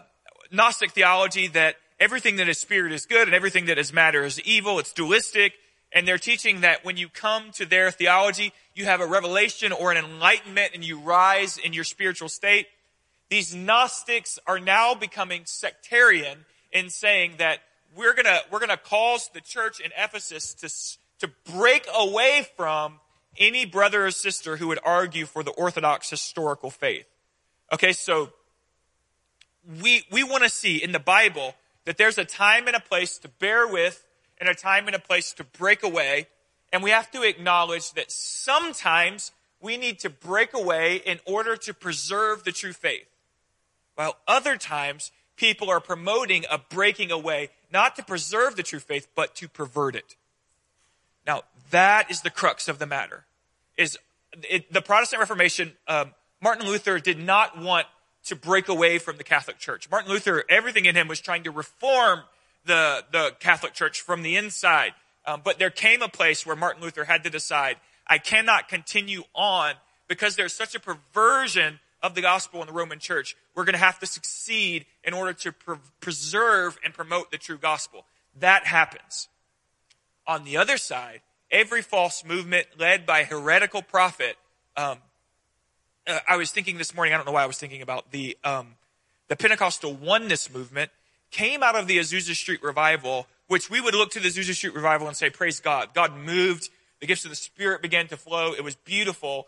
Gnostic 0.51 0.91
theology 0.91 1.47
that 1.47 1.75
everything 1.99 2.37
that 2.37 2.47
is 2.47 2.57
spirit 2.57 2.91
is 2.93 3.05
good 3.05 3.27
and 3.27 3.35
everything 3.35 3.65
that 3.65 3.77
is 3.77 3.91
matter 3.91 4.23
is 4.23 4.39
evil. 4.41 4.79
It's 4.79 4.93
dualistic. 4.93 5.53
And 5.91 6.07
they're 6.07 6.19
teaching 6.19 6.61
that 6.61 6.85
when 6.85 6.97
you 6.97 7.09
come 7.09 7.51
to 7.53 7.65
their 7.65 7.89
theology, 7.91 8.53
you 8.75 8.85
have 8.85 9.01
a 9.01 9.07
revelation 9.07 9.71
or 9.71 9.91
an 9.91 9.97
enlightenment 9.97 10.71
and 10.73 10.83
you 10.83 10.99
rise 10.99 11.57
in 11.57 11.73
your 11.73 11.83
spiritual 11.83 12.29
state. 12.29 12.67
These 13.29 13.53
Gnostics 13.53 14.39
are 14.47 14.59
now 14.59 14.95
becoming 14.95 15.43
sectarian 15.45 16.45
in 16.71 16.89
saying 16.89 17.35
that 17.37 17.59
we're 17.95 18.13
gonna, 18.13 18.39
we're 18.51 18.59
gonna 18.59 18.77
cause 18.77 19.29
the 19.33 19.41
church 19.41 19.79
in 19.79 19.91
Ephesus 19.97 20.53
to, 20.55 21.27
to 21.27 21.33
break 21.51 21.87
away 21.95 22.47
from 22.57 22.99
any 23.37 23.65
brother 23.65 24.05
or 24.05 24.11
sister 24.11 24.57
who 24.57 24.67
would 24.67 24.79
argue 24.83 25.25
for 25.25 25.43
the 25.43 25.51
Orthodox 25.51 26.09
historical 26.09 26.69
faith. 26.69 27.05
Okay, 27.71 27.93
so 27.93 28.31
we, 29.81 30.03
we 30.11 30.23
want 30.23 30.43
to 30.43 30.49
see 30.49 30.81
in 30.81 30.91
the 30.91 30.99
Bible 30.99 31.55
that 31.85 31.97
there's 31.97 32.17
a 32.17 32.25
time 32.25 32.67
and 32.67 32.75
a 32.75 32.79
place 32.79 33.19
to 33.19 33.27
bear 33.27 33.67
with 33.67 34.05
and 34.39 34.49
a 34.49 34.55
time 34.55 34.87
and 34.87 34.95
a 34.95 34.99
place 34.99 35.33
to 35.33 35.43
break 35.43 35.83
away. 35.83 36.27
And 36.71 36.83
we 36.83 36.89
have 36.91 37.11
to 37.11 37.23
acknowledge 37.23 37.93
that 37.93 38.11
sometimes 38.11 39.31
we 39.61 39.77
need 39.77 39.99
to 39.99 40.09
break 40.09 40.53
away 40.53 40.97
in 40.97 41.19
order 41.25 41.55
to 41.57 41.73
preserve 41.73 42.43
the 42.43 42.51
true 42.51 42.73
faith. 42.73 43.07
While 43.99 44.15
other 44.29 44.55
times 44.55 45.11
people 45.35 45.69
are 45.69 45.81
promoting 45.81 46.45
a 46.49 46.57
breaking 46.57 47.11
away, 47.11 47.49
not 47.69 47.97
to 47.97 48.03
preserve 48.03 48.55
the 48.55 48.63
true 48.63 48.79
faith, 48.79 49.09
but 49.13 49.35
to 49.35 49.49
pervert 49.49 49.93
it. 49.93 50.15
Now, 51.27 51.41
that 51.71 52.09
is 52.09 52.21
the 52.21 52.29
crux 52.29 52.69
of 52.69 52.79
the 52.79 52.85
matter. 52.85 53.25
Is 53.75 53.97
it, 54.49 54.71
the 54.71 54.81
Protestant 54.81 55.19
Reformation, 55.19 55.73
um, 55.89 56.13
Martin 56.41 56.65
Luther 56.65 56.99
did 56.99 57.19
not 57.19 57.61
want 57.61 57.87
to 58.27 58.37
break 58.37 58.69
away 58.69 58.99
from 58.99 59.17
the 59.17 59.25
Catholic 59.25 59.57
Church. 59.57 59.91
Martin 59.91 60.09
Luther, 60.09 60.45
everything 60.49 60.85
in 60.85 60.95
him 60.95 61.09
was 61.09 61.19
trying 61.19 61.43
to 61.43 61.51
reform 61.51 62.21
the, 62.63 63.03
the 63.11 63.35
Catholic 63.41 63.73
Church 63.73 63.99
from 63.99 64.21
the 64.21 64.37
inside. 64.37 64.93
Um, 65.25 65.41
but 65.43 65.59
there 65.59 65.69
came 65.69 66.01
a 66.01 66.07
place 66.07 66.45
where 66.45 66.55
Martin 66.55 66.81
Luther 66.81 67.03
had 67.03 67.25
to 67.25 67.29
decide, 67.29 67.75
I 68.07 68.17
cannot 68.17 68.69
continue 68.69 69.23
on 69.35 69.73
because 70.07 70.37
there's 70.37 70.53
such 70.53 70.73
a 70.73 70.79
perversion 70.79 71.81
of 72.01 72.15
the 72.15 72.21
gospel 72.21 72.61
in 72.61 72.67
the 72.67 72.73
Roman 72.73 72.99
church, 72.99 73.35
we're 73.55 73.65
going 73.65 73.73
to 73.73 73.79
have 73.79 73.99
to 73.99 74.05
succeed 74.05 74.85
in 75.03 75.13
order 75.13 75.33
to 75.33 75.51
pre- 75.51 75.77
preserve 75.99 76.77
and 76.83 76.93
promote 76.93 77.31
the 77.31 77.37
true 77.37 77.57
gospel. 77.57 78.05
That 78.39 78.65
happens. 78.65 79.27
On 80.27 80.43
the 80.43 80.57
other 80.57 80.77
side, 80.77 81.21
every 81.51 81.81
false 81.81 82.23
movement 82.23 82.67
led 82.77 83.05
by 83.05 83.23
heretical 83.23 83.81
prophet, 83.81 84.37
um, 84.77 84.99
uh, 86.07 86.19
I 86.27 86.37
was 86.37 86.51
thinking 86.51 86.77
this 86.77 86.95
morning, 86.95 87.13
I 87.13 87.17
don't 87.17 87.25
know 87.25 87.31
why 87.33 87.43
I 87.43 87.47
was 87.47 87.57
thinking 87.57 87.81
about 87.81 88.11
the, 88.11 88.37
um, 88.43 88.75
the 89.27 89.35
Pentecostal 89.35 89.93
oneness 89.93 90.53
movement 90.53 90.91
came 91.31 91.61
out 91.63 91.75
of 91.75 91.87
the 91.87 91.97
Azusa 91.97 92.35
Street 92.35 92.63
revival, 92.63 93.27
which 93.47 93.69
we 93.69 93.81
would 93.81 93.93
look 93.93 94.11
to 94.11 94.19
the 94.19 94.29
Azusa 94.29 94.53
Street 94.53 94.73
revival 94.73 95.07
and 95.07 95.17
say, 95.17 95.29
praise 95.29 95.59
God. 95.59 95.93
God 95.93 96.15
moved. 96.15 96.69
The 96.99 97.07
gifts 97.07 97.25
of 97.25 97.29
the 97.29 97.35
Spirit 97.35 97.81
began 97.81 98.07
to 98.07 98.17
flow. 98.17 98.53
It 98.53 98.63
was 98.63 98.75
beautiful. 98.75 99.47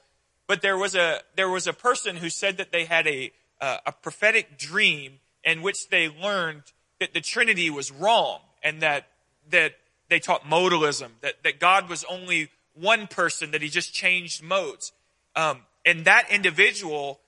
But 0.52 0.62
there 0.62 0.78
was 0.78 0.96
a, 0.96 1.22
there 1.38 1.48
was 1.48 1.66
a 1.66 1.72
person 1.72 2.18
who 2.18 2.30
said 2.30 2.58
that 2.58 2.74
they 2.74 2.84
had 2.84 3.08
a, 3.08 3.32
uh, 3.62 3.78
a 3.86 3.94
prophetic 3.94 4.58
dream 4.58 5.22
in 5.46 5.62
which 5.62 5.88
they 5.88 6.10
learned 6.10 6.64
that 7.00 7.14
the 7.14 7.22
Trinity 7.22 7.70
was 7.70 7.90
wrong 7.90 8.42
and 8.62 8.82
that, 8.82 9.08
that 9.50 9.76
they 10.10 10.20
taught 10.20 10.44
modalism, 10.44 11.12
that, 11.22 11.36
that 11.46 11.62
God 11.62 11.88
was 11.88 12.04
only 12.04 12.50
one 12.74 13.08
person, 13.08 13.52
that 13.52 13.62
he 13.62 13.70
just 13.70 13.94
changed 13.94 14.44
modes. 14.44 14.92
Um, 15.38 15.62
and 15.86 16.04
that 16.04 16.30
individual, 16.30 17.22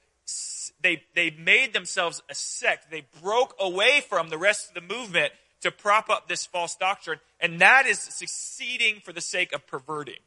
they, 0.82 1.04
they 1.16 1.30
made 1.30 1.72
themselves 1.72 2.22
a 2.30 2.36
sect. 2.36 2.92
They 2.92 3.06
broke 3.22 3.56
away 3.58 4.02
from 4.02 4.32
the 4.32 4.38
rest 4.38 4.68
of 4.68 4.74
the 4.74 4.94
movement 4.94 5.32
to 5.62 5.72
prop 5.72 6.10
up 6.10 6.28
this 6.28 6.46
false 6.46 6.76
doctrine. 6.76 7.22
And 7.40 7.62
that 7.62 7.86
is 7.86 8.00
succeeding 8.00 9.00
for 9.02 9.14
the 9.14 9.22
sake 9.22 9.54
of 9.54 9.66
perverting. 9.66 10.20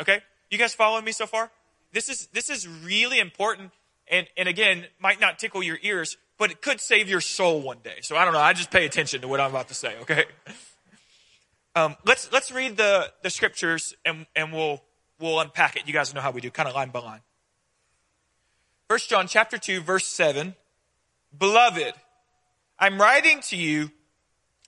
Okay? 0.00 0.22
You 0.50 0.56
guys 0.56 0.72
following 0.72 1.04
me 1.04 1.12
so 1.12 1.26
far? 1.26 1.50
This 1.92 2.08
is, 2.08 2.26
this 2.28 2.50
is 2.50 2.68
really 2.68 3.18
important. 3.18 3.72
And, 4.08 4.26
and 4.36 4.48
again, 4.48 4.84
might 5.00 5.20
not 5.20 5.38
tickle 5.38 5.62
your 5.62 5.78
ears, 5.82 6.16
but 6.38 6.50
it 6.50 6.62
could 6.62 6.80
save 6.80 7.08
your 7.08 7.20
soul 7.20 7.60
one 7.60 7.78
day. 7.82 7.98
So 8.02 8.16
I 8.16 8.24
don't 8.24 8.34
know. 8.34 8.40
I 8.40 8.52
just 8.52 8.70
pay 8.70 8.86
attention 8.86 9.20
to 9.22 9.28
what 9.28 9.40
I'm 9.40 9.50
about 9.50 9.68
to 9.68 9.74
say. 9.74 9.96
Okay? 10.02 10.24
Um, 11.76 11.94
let's, 12.04 12.32
let's 12.32 12.50
read 12.50 12.76
the, 12.76 13.12
the 13.22 13.30
scriptures 13.30 13.94
and, 14.04 14.26
and 14.34 14.52
we'll, 14.52 14.82
we'll 15.20 15.38
unpack 15.38 15.76
it. 15.76 15.86
You 15.86 15.92
guys 15.92 16.12
know 16.12 16.20
how 16.20 16.32
we 16.32 16.40
do, 16.40 16.50
kind 16.50 16.68
of 16.68 16.74
line 16.74 16.90
by 16.90 16.98
line. 16.98 17.20
First 18.88 19.08
John 19.08 19.28
chapter 19.28 19.56
2 19.56 19.80
verse 19.80 20.04
7. 20.04 20.56
Beloved, 21.38 21.94
I'm 22.76 23.00
writing 23.00 23.40
to 23.42 23.56
you 23.56 23.92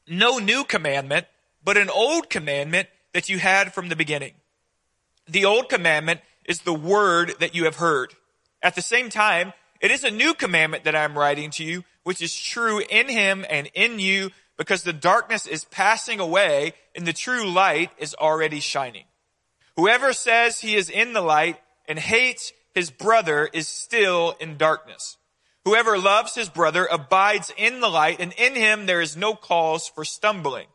no 0.06 0.38
new 0.38 0.62
commandment, 0.62 1.26
but 1.64 1.76
an 1.76 1.90
old 1.90 2.30
commandment 2.30 2.88
that 3.14 3.28
you 3.28 3.38
had 3.38 3.74
from 3.74 3.88
the 3.88 3.96
beginning. 3.96 4.34
The 5.26 5.44
old 5.44 5.68
commandment 5.68 6.20
is 6.44 6.60
the 6.60 6.74
word 6.74 7.34
that 7.40 7.54
you 7.54 7.64
have 7.64 7.76
heard. 7.76 8.14
At 8.62 8.74
the 8.74 8.82
same 8.82 9.10
time, 9.10 9.52
it 9.80 9.90
is 9.90 10.04
a 10.04 10.10
new 10.10 10.34
commandment 10.34 10.84
that 10.84 10.96
I'm 10.96 11.18
writing 11.18 11.50
to 11.52 11.64
you, 11.64 11.84
which 12.04 12.22
is 12.22 12.34
true 12.36 12.80
in 12.88 13.08
him 13.08 13.44
and 13.48 13.68
in 13.74 13.98
you 13.98 14.30
because 14.56 14.82
the 14.82 14.92
darkness 14.92 15.46
is 15.46 15.64
passing 15.64 16.20
away 16.20 16.74
and 16.94 17.06
the 17.06 17.12
true 17.12 17.50
light 17.50 17.90
is 17.98 18.14
already 18.14 18.60
shining. 18.60 19.04
Whoever 19.76 20.12
says 20.12 20.60
he 20.60 20.76
is 20.76 20.90
in 20.90 21.12
the 21.12 21.20
light 21.20 21.58
and 21.88 21.98
hates 21.98 22.52
his 22.74 22.90
brother 22.90 23.48
is 23.52 23.66
still 23.66 24.36
in 24.40 24.56
darkness. 24.56 25.16
Whoever 25.64 25.98
loves 25.98 26.34
his 26.34 26.48
brother 26.48 26.86
abides 26.90 27.52
in 27.56 27.80
the 27.80 27.88
light 27.88 28.20
and 28.20 28.32
in 28.34 28.54
him 28.54 28.86
there 28.86 29.00
is 29.00 29.16
no 29.16 29.34
cause 29.34 29.88
for 29.88 30.04
stumbling. 30.04 30.66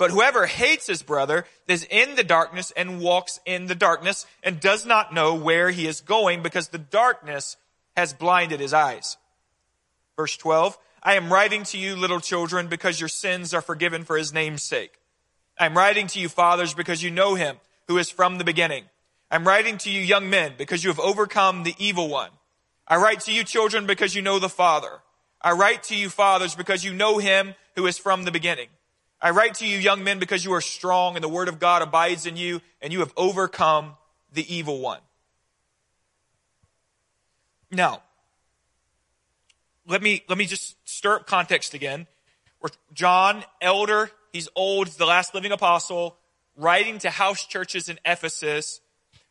But 0.00 0.12
whoever 0.12 0.46
hates 0.46 0.86
his 0.86 1.02
brother 1.02 1.44
is 1.68 1.86
in 1.90 2.14
the 2.14 2.24
darkness 2.24 2.72
and 2.74 3.02
walks 3.02 3.38
in 3.44 3.66
the 3.66 3.74
darkness 3.74 4.24
and 4.42 4.58
does 4.58 4.86
not 4.86 5.12
know 5.12 5.34
where 5.34 5.68
he 5.68 5.86
is 5.86 6.00
going 6.00 6.42
because 6.42 6.68
the 6.68 6.78
darkness 6.78 7.58
has 7.98 8.14
blinded 8.14 8.60
his 8.60 8.72
eyes. 8.72 9.18
Verse 10.16 10.38
12, 10.38 10.78
I 11.02 11.16
am 11.16 11.30
writing 11.30 11.64
to 11.64 11.76
you, 11.76 11.96
little 11.96 12.18
children, 12.18 12.66
because 12.68 12.98
your 12.98 13.10
sins 13.10 13.52
are 13.52 13.60
forgiven 13.60 14.04
for 14.04 14.16
his 14.16 14.32
name's 14.32 14.62
sake. 14.62 14.94
I 15.58 15.66
am 15.66 15.76
writing 15.76 16.06
to 16.06 16.18
you, 16.18 16.30
fathers, 16.30 16.72
because 16.72 17.02
you 17.02 17.10
know 17.10 17.34
him 17.34 17.58
who 17.86 17.98
is 17.98 18.08
from 18.08 18.38
the 18.38 18.44
beginning. 18.44 18.84
I'm 19.30 19.46
writing 19.46 19.76
to 19.76 19.90
you, 19.90 20.00
young 20.00 20.30
men, 20.30 20.54
because 20.56 20.82
you 20.82 20.88
have 20.88 20.98
overcome 20.98 21.62
the 21.62 21.74
evil 21.76 22.08
one. 22.08 22.30
I 22.88 22.96
write 22.96 23.20
to 23.24 23.32
you, 23.34 23.44
children, 23.44 23.84
because 23.84 24.14
you 24.14 24.22
know 24.22 24.38
the 24.38 24.48
Father. 24.48 25.00
I 25.42 25.52
write 25.52 25.82
to 25.84 25.94
you, 25.94 26.08
fathers, 26.08 26.54
because 26.54 26.86
you 26.86 26.94
know 26.94 27.18
him 27.18 27.54
who 27.76 27.86
is 27.86 27.98
from 27.98 28.24
the 28.24 28.32
beginning. 28.32 28.68
I 29.22 29.30
write 29.30 29.54
to 29.56 29.66
you, 29.66 29.78
young 29.78 30.02
men, 30.02 30.18
because 30.18 30.44
you 30.44 30.52
are 30.54 30.60
strong 30.60 31.14
and 31.14 31.22
the 31.22 31.28
word 31.28 31.48
of 31.48 31.58
God 31.58 31.82
abides 31.82 32.26
in 32.26 32.36
you 32.36 32.60
and 32.80 32.92
you 32.92 33.00
have 33.00 33.12
overcome 33.16 33.96
the 34.32 34.54
evil 34.54 34.80
one. 34.80 35.00
Now, 37.70 38.02
let 39.86 40.02
me, 40.02 40.24
let 40.28 40.38
me 40.38 40.46
just 40.46 40.76
stir 40.88 41.16
up 41.16 41.26
context 41.26 41.74
again. 41.74 42.06
John, 42.92 43.44
elder, 43.60 44.10
he's 44.32 44.48
old, 44.56 44.88
he's 44.88 44.96
the 44.96 45.06
last 45.06 45.34
living 45.34 45.52
apostle, 45.52 46.16
writing 46.56 46.98
to 46.98 47.10
house 47.10 47.46
churches 47.46 47.88
in 47.88 47.98
Ephesus. 48.04 48.80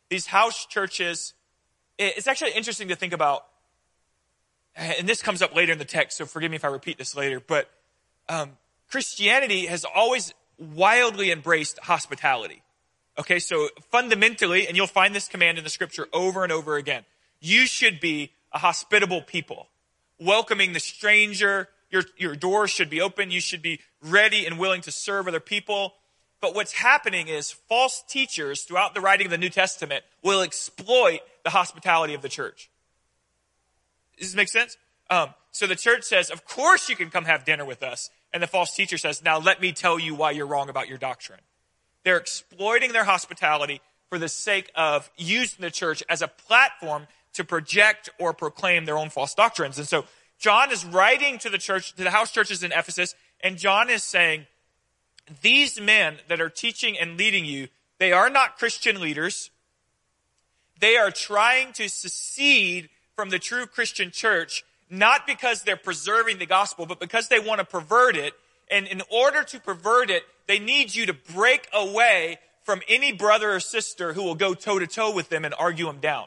These 0.08 0.26
house 0.26 0.66
churches, 0.66 1.34
it's 1.98 2.26
actually 2.26 2.52
interesting 2.52 2.88
to 2.88 2.96
think 2.96 3.12
about, 3.12 3.46
and 4.74 5.08
this 5.08 5.22
comes 5.22 5.42
up 5.42 5.54
later 5.54 5.72
in 5.72 5.78
the 5.78 5.84
text, 5.84 6.18
so 6.18 6.26
forgive 6.26 6.50
me 6.50 6.56
if 6.56 6.64
I 6.64 6.68
repeat 6.68 6.98
this 6.98 7.14
later, 7.14 7.40
but 7.40 7.70
um, 8.28 8.56
Christianity 8.90 9.66
has 9.66 9.84
always 9.84 10.34
wildly 10.58 11.30
embraced 11.30 11.78
hospitality. 11.78 12.62
Okay, 13.18 13.38
so 13.38 13.68
fundamentally, 13.90 14.66
and 14.66 14.76
you'll 14.76 14.86
find 14.86 15.14
this 15.14 15.28
command 15.28 15.58
in 15.58 15.64
the 15.64 15.70
scripture 15.70 16.06
over 16.12 16.42
and 16.42 16.52
over 16.52 16.76
again, 16.76 17.04
you 17.40 17.66
should 17.66 18.00
be 18.00 18.32
a 18.52 18.58
hospitable 18.58 19.22
people, 19.22 19.68
welcoming 20.18 20.72
the 20.72 20.80
stranger. 20.80 21.68
Your, 21.90 22.02
your 22.16 22.34
doors 22.34 22.70
should 22.70 22.90
be 22.90 23.00
open. 23.00 23.30
You 23.30 23.40
should 23.40 23.62
be 23.62 23.80
ready 24.02 24.46
and 24.46 24.58
willing 24.58 24.80
to 24.82 24.90
serve 24.90 25.28
other 25.28 25.40
people. 25.40 25.94
But 26.40 26.54
what's 26.54 26.72
happening 26.72 27.28
is 27.28 27.50
false 27.50 28.02
teachers 28.08 28.62
throughout 28.62 28.94
the 28.94 29.00
writing 29.00 29.26
of 29.26 29.30
the 29.30 29.38
New 29.38 29.50
Testament 29.50 30.04
will 30.22 30.40
exploit 30.40 31.20
the 31.44 31.50
hospitality 31.50 32.14
of 32.14 32.22
the 32.22 32.28
church. 32.28 32.70
Does 34.18 34.28
this 34.28 34.36
make 34.36 34.48
sense? 34.48 34.76
Um, 35.10 35.34
so 35.50 35.66
the 35.66 35.76
church 35.76 36.04
says, 36.04 36.30
of 36.30 36.44
course 36.44 36.88
you 36.88 36.96
can 36.96 37.10
come 37.10 37.24
have 37.24 37.44
dinner 37.44 37.64
with 37.64 37.82
us. 37.82 38.10
And 38.32 38.42
the 38.42 38.46
false 38.46 38.74
teacher 38.74 38.98
says, 38.98 39.24
now 39.24 39.38
let 39.38 39.60
me 39.60 39.72
tell 39.72 39.98
you 39.98 40.14
why 40.14 40.30
you're 40.30 40.46
wrong 40.46 40.68
about 40.68 40.88
your 40.88 40.98
doctrine. 40.98 41.40
They're 42.04 42.16
exploiting 42.16 42.92
their 42.92 43.04
hospitality 43.04 43.80
for 44.08 44.18
the 44.18 44.28
sake 44.28 44.70
of 44.74 45.10
using 45.16 45.60
the 45.60 45.70
church 45.70 46.02
as 46.08 46.22
a 46.22 46.28
platform 46.28 47.06
to 47.34 47.44
project 47.44 48.08
or 48.18 48.32
proclaim 48.32 48.84
their 48.84 48.98
own 48.98 49.10
false 49.10 49.34
doctrines. 49.34 49.78
And 49.78 49.86
so 49.86 50.04
John 50.38 50.72
is 50.72 50.84
writing 50.84 51.38
to 51.38 51.50
the 51.50 51.58
church, 51.58 51.94
to 51.96 52.04
the 52.04 52.10
house 52.10 52.32
churches 52.32 52.62
in 52.62 52.72
Ephesus, 52.72 53.14
and 53.40 53.56
John 53.56 53.90
is 53.90 54.02
saying, 54.02 54.46
these 55.42 55.80
men 55.80 56.18
that 56.28 56.40
are 56.40 56.48
teaching 56.48 56.98
and 56.98 57.16
leading 57.16 57.44
you, 57.44 57.68
they 57.98 58.12
are 58.12 58.30
not 58.30 58.58
Christian 58.58 59.00
leaders. 59.00 59.50
They 60.80 60.96
are 60.96 61.10
trying 61.10 61.72
to 61.74 61.88
secede 61.88 62.88
from 63.14 63.30
the 63.30 63.38
true 63.38 63.66
Christian 63.66 64.10
church 64.10 64.64
not 64.90 65.26
because 65.26 65.62
they're 65.62 65.76
preserving 65.76 66.38
the 66.38 66.46
gospel, 66.46 66.84
but 66.84 67.00
because 67.00 67.28
they 67.28 67.38
want 67.38 67.60
to 67.60 67.64
pervert 67.64 68.16
it. 68.16 68.34
And 68.70 68.86
in 68.86 69.02
order 69.10 69.42
to 69.44 69.60
pervert 69.60 70.10
it, 70.10 70.24
they 70.46 70.58
need 70.58 70.94
you 70.94 71.06
to 71.06 71.14
break 71.14 71.68
away 71.72 72.38
from 72.64 72.82
any 72.88 73.12
brother 73.12 73.52
or 73.52 73.60
sister 73.60 74.12
who 74.12 74.22
will 74.22 74.34
go 74.34 74.54
toe 74.54 74.78
to 74.78 74.86
toe 74.86 75.14
with 75.14 75.28
them 75.28 75.44
and 75.44 75.54
argue 75.58 75.86
them 75.86 75.98
down. 76.00 76.26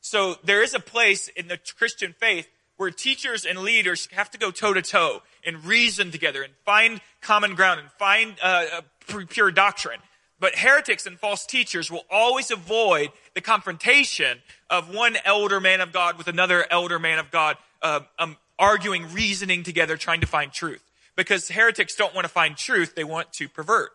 So 0.00 0.36
there 0.42 0.62
is 0.62 0.74
a 0.74 0.80
place 0.80 1.28
in 1.28 1.48
the 1.48 1.58
Christian 1.76 2.14
faith 2.18 2.48
where 2.76 2.90
teachers 2.90 3.44
and 3.44 3.58
leaders 3.60 4.08
have 4.12 4.30
to 4.32 4.38
go 4.38 4.50
toe 4.50 4.74
to 4.74 4.82
toe 4.82 5.22
and 5.46 5.64
reason 5.64 6.10
together 6.10 6.42
and 6.42 6.52
find 6.64 7.00
common 7.20 7.54
ground 7.54 7.80
and 7.80 7.90
find 7.92 8.34
uh, 8.42 8.80
pure 9.28 9.50
doctrine. 9.50 10.00
But 10.40 10.56
heretics 10.56 11.06
and 11.06 11.18
false 11.18 11.46
teachers 11.46 11.90
will 11.90 12.04
always 12.10 12.50
avoid 12.50 13.10
the 13.34 13.40
confrontation 13.40 14.38
of 14.68 14.92
one 14.92 15.16
elder 15.24 15.60
man 15.60 15.80
of 15.80 15.92
God 15.92 16.18
with 16.18 16.26
another 16.26 16.66
elder 16.68 16.98
man 16.98 17.20
of 17.20 17.30
God 17.30 17.56
uh, 17.82 18.00
um, 18.18 18.36
arguing, 18.58 19.12
reasoning 19.12 19.62
together, 19.62 19.96
trying 19.96 20.20
to 20.20 20.26
find 20.26 20.52
truth. 20.52 20.82
Because 21.16 21.48
heretics 21.48 21.94
don't 21.94 22.14
want 22.14 22.24
to 22.24 22.32
find 22.32 22.56
truth, 22.56 22.94
they 22.94 23.04
want 23.04 23.32
to 23.34 23.48
pervert. 23.48 23.90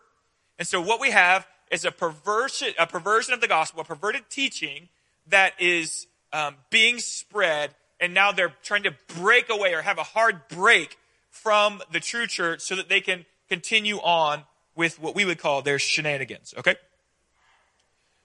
And 0.58 0.66
so 0.66 0.80
what 0.80 1.00
we 1.00 1.10
have 1.10 1.46
is 1.70 1.84
a 1.84 1.90
perversion, 1.90 2.68
a 2.78 2.86
perversion 2.86 3.34
of 3.34 3.40
the 3.40 3.48
gospel, 3.48 3.80
a 3.80 3.84
perverted 3.84 4.28
teaching 4.30 4.88
that 5.28 5.52
is 5.60 6.06
um, 6.32 6.56
being 6.70 6.98
spread, 6.98 7.74
and 8.00 8.14
now 8.14 8.32
they're 8.32 8.54
trying 8.62 8.84
to 8.84 8.94
break 9.16 9.50
away 9.50 9.74
or 9.74 9.82
have 9.82 9.98
a 9.98 10.04
hard 10.04 10.48
break 10.48 10.96
from 11.30 11.82
the 11.92 12.00
true 12.00 12.26
church 12.26 12.60
so 12.60 12.76
that 12.76 12.88
they 12.88 13.00
can 13.00 13.24
continue 13.48 13.96
on 13.96 14.42
with 14.74 15.00
what 15.00 15.14
we 15.14 15.24
would 15.24 15.38
call 15.38 15.62
their 15.62 15.78
shenanigans. 15.78 16.54
Okay? 16.56 16.76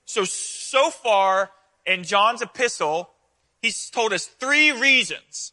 So, 0.06 0.26
so 0.26 0.90
far 0.90 1.52
in 1.86 2.04
John's 2.04 2.42
epistle, 2.42 3.10
he's 3.62 3.90
told 3.90 4.14
us 4.14 4.26
three 4.26 4.72
reasons 4.72 5.53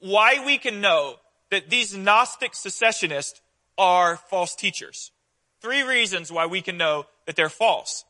why 0.00 0.44
we 0.44 0.58
can 0.58 0.80
know 0.80 1.16
that 1.50 1.70
these 1.70 1.96
Gnostic 1.96 2.54
secessionists 2.54 3.40
are 3.78 4.16
false 4.16 4.54
teachers. 4.54 5.10
Three 5.60 5.82
reasons 5.82 6.32
why 6.32 6.46
we 6.46 6.62
can 6.62 6.76
know 6.76 7.06
that 7.26 7.36
they're 7.36 7.48
false. 7.48 8.04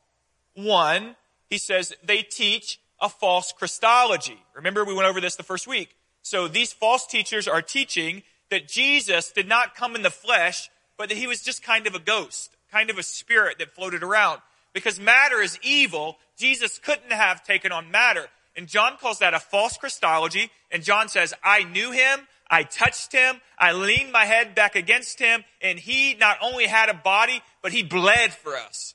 One, 0.54 1.16
he 1.48 1.58
says 1.58 1.92
they 2.02 2.22
teach 2.22 2.80
a 3.00 3.08
false 3.08 3.52
Christology. 3.52 4.38
Remember, 4.54 4.84
we 4.84 4.94
went 4.94 5.08
over 5.08 5.20
this 5.20 5.36
the 5.36 5.42
first 5.42 5.66
week. 5.66 5.96
So 6.22 6.48
these 6.48 6.72
false 6.72 7.06
teachers 7.06 7.48
are 7.48 7.62
teaching 7.62 8.22
that 8.50 8.68
Jesus 8.68 9.32
did 9.32 9.48
not 9.48 9.74
come 9.74 9.94
in 9.94 10.02
the 10.02 10.10
flesh, 10.10 10.70
but 10.98 11.08
that 11.08 11.18
he 11.18 11.26
was 11.26 11.42
just 11.42 11.62
kind 11.62 11.86
of 11.86 11.94
a 11.94 12.00
ghost, 12.00 12.56
kind 12.70 12.90
of 12.90 12.98
a 12.98 13.02
spirit 13.02 13.58
that 13.58 13.74
floated 13.74 14.02
around. 14.02 14.40
Because 14.72 15.00
matter 15.00 15.40
is 15.40 15.58
evil, 15.62 16.18
Jesus 16.36 16.78
couldn't 16.78 17.12
have 17.12 17.44
taken 17.44 17.72
on 17.72 17.90
matter. 17.90 18.26
And 18.56 18.66
John 18.66 18.96
calls 19.00 19.20
that 19.20 19.34
a 19.34 19.40
false 19.40 19.76
Christology. 19.76 20.50
And 20.70 20.82
John 20.82 21.08
says, 21.08 21.34
I 21.42 21.64
knew 21.64 21.92
him, 21.92 22.26
I 22.50 22.64
touched 22.64 23.12
him, 23.12 23.40
I 23.58 23.72
leaned 23.72 24.12
my 24.12 24.24
head 24.24 24.54
back 24.54 24.74
against 24.74 25.20
him, 25.20 25.44
and 25.62 25.78
he 25.78 26.14
not 26.14 26.38
only 26.42 26.66
had 26.66 26.88
a 26.88 26.94
body, 26.94 27.42
but 27.62 27.72
he 27.72 27.82
bled 27.82 28.32
for 28.32 28.56
us. 28.56 28.94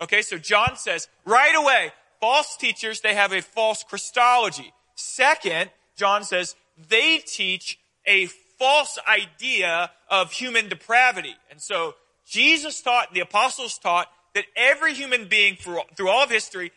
Okay, 0.00 0.22
so 0.22 0.38
John 0.38 0.76
says, 0.76 1.08
right 1.24 1.54
away, 1.54 1.92
false 2.20 2.56
teachers, 2.56 3.00
they 3.00 3.14
have 3.14 3.32
a 3.32 3.42
false 3.42 3.84
Christology. 3.84 4.72
Second, 4.94 5.70
John 5.96 6.24
says, 6.24 6.56
they 6.88 7.18
teach 7.18 7.78
a 8.06 8.26
false 8.58 8.98
idea 9.06 9.90
of 10.08 10.32
human 10.32 10.68
depravity. 10.68 11.34
And 11.50 11.60
so 11.60 11.94
Jesus 12.26 12.80
taught, 12.80 13.12
the 13.12 13.20
apostles 13.20 13.78
taught, 13.78 14.08
that 14.34 14.44
every 14.56 14.94
human 14.94 15.28
being 15.28 15.56
through, 15.56 15.80
all 16.08 16.22
of 16.24 16.30
history 16.30 16.72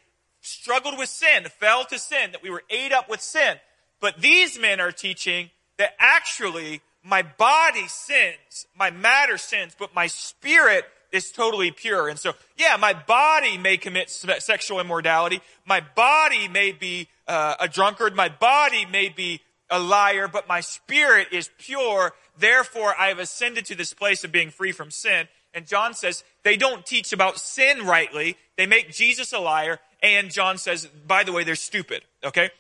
struggled 0.46 0.98
with 0.98 1.10
sin, 1.10 1.46
fell 1.46 1.86
to 1.86 2.00
sin, 2.00 2.32
that 2.32 2.44
we 2.44 2.50
were 2.50 2.64
ate 2.70 2.92
up 2.92 3.10
with 3.10 3.22
sin. 3.22 3.58
But 4.00 4.22
these 4.22 4.60
men 4.60 4.80
are 4.80 4.92
teaching 4.92 5.50
that 5.78 5.96
actually 6.00 6.82
my 7.04 7.22
body 7.22 7.88
sins, 7.88 8.68
my 8.78 8.90
matter 8.90 9.38
sins, 9.38 9.75
but 9.78 9.94
my 9.94 10.08
spirit 10.08 10.86
is 11.12 11.32
totally 11.32 11.72
pure. 11.72 12.10
And 12.10 12.20
so, 12.20 12.34
yeah, 12.58 12.78
my 12.78 12.94
body 12.94 13.58
may 13.58 13.78
commit 13.78 14.10
sexual 14.10 14.80
immorality. 14.80 15.42
My 15.66 15.82
body 15.96 16.48
may 16.48 16.72
be 16.72 17.08
uh, 17.28 17.56
a 17.60 17.68
drunkard. 17.68 18.16
My 18.16 18.30
body 18.30 18.86
may 18.86 19.10
be 19.10 19.42
a 19.70 19.80
liar, 19.80 20.28
but 20.28 20.48
my 20.48 20.62
spirit 20.62 21.30
is 21.32 21.50
pure. 21.58 22.14
Therefore, 22.38 22.94
I 23.00 23.08
have 23.08 23.20
ascended 23.20 23.66
to 23.66 23.75
this 23.75 23.94
place 23.94 24.24
of 24.24 24.32
being 24.32 24.50
free 24.50 24.72
from 24.72 24.92
sin. 24.92 25.28
And 25.54 25.66
John 25.66 25.94
says 25.94 26.24
they 26.44 26.58
don't 26.58 26.86
teach 26.86 27.14
about 27.14 27.40
sin 27.40 27.86
rightly. 27.86 28.36
They 28.58 28.66
make 28.66 28.92
Jesus 28.92 29.32
a 29.32 29.40
liar. 29.40 29.80
And 30.06 30.32
John 30.32 30.60
says, 30.60 30.86
by 30.86 31.24
the 31.24 31.32
way, 31.32 31.44
they're 31.44 31.56
stupid. 31.56 32.04
Okay? 32.24 32.52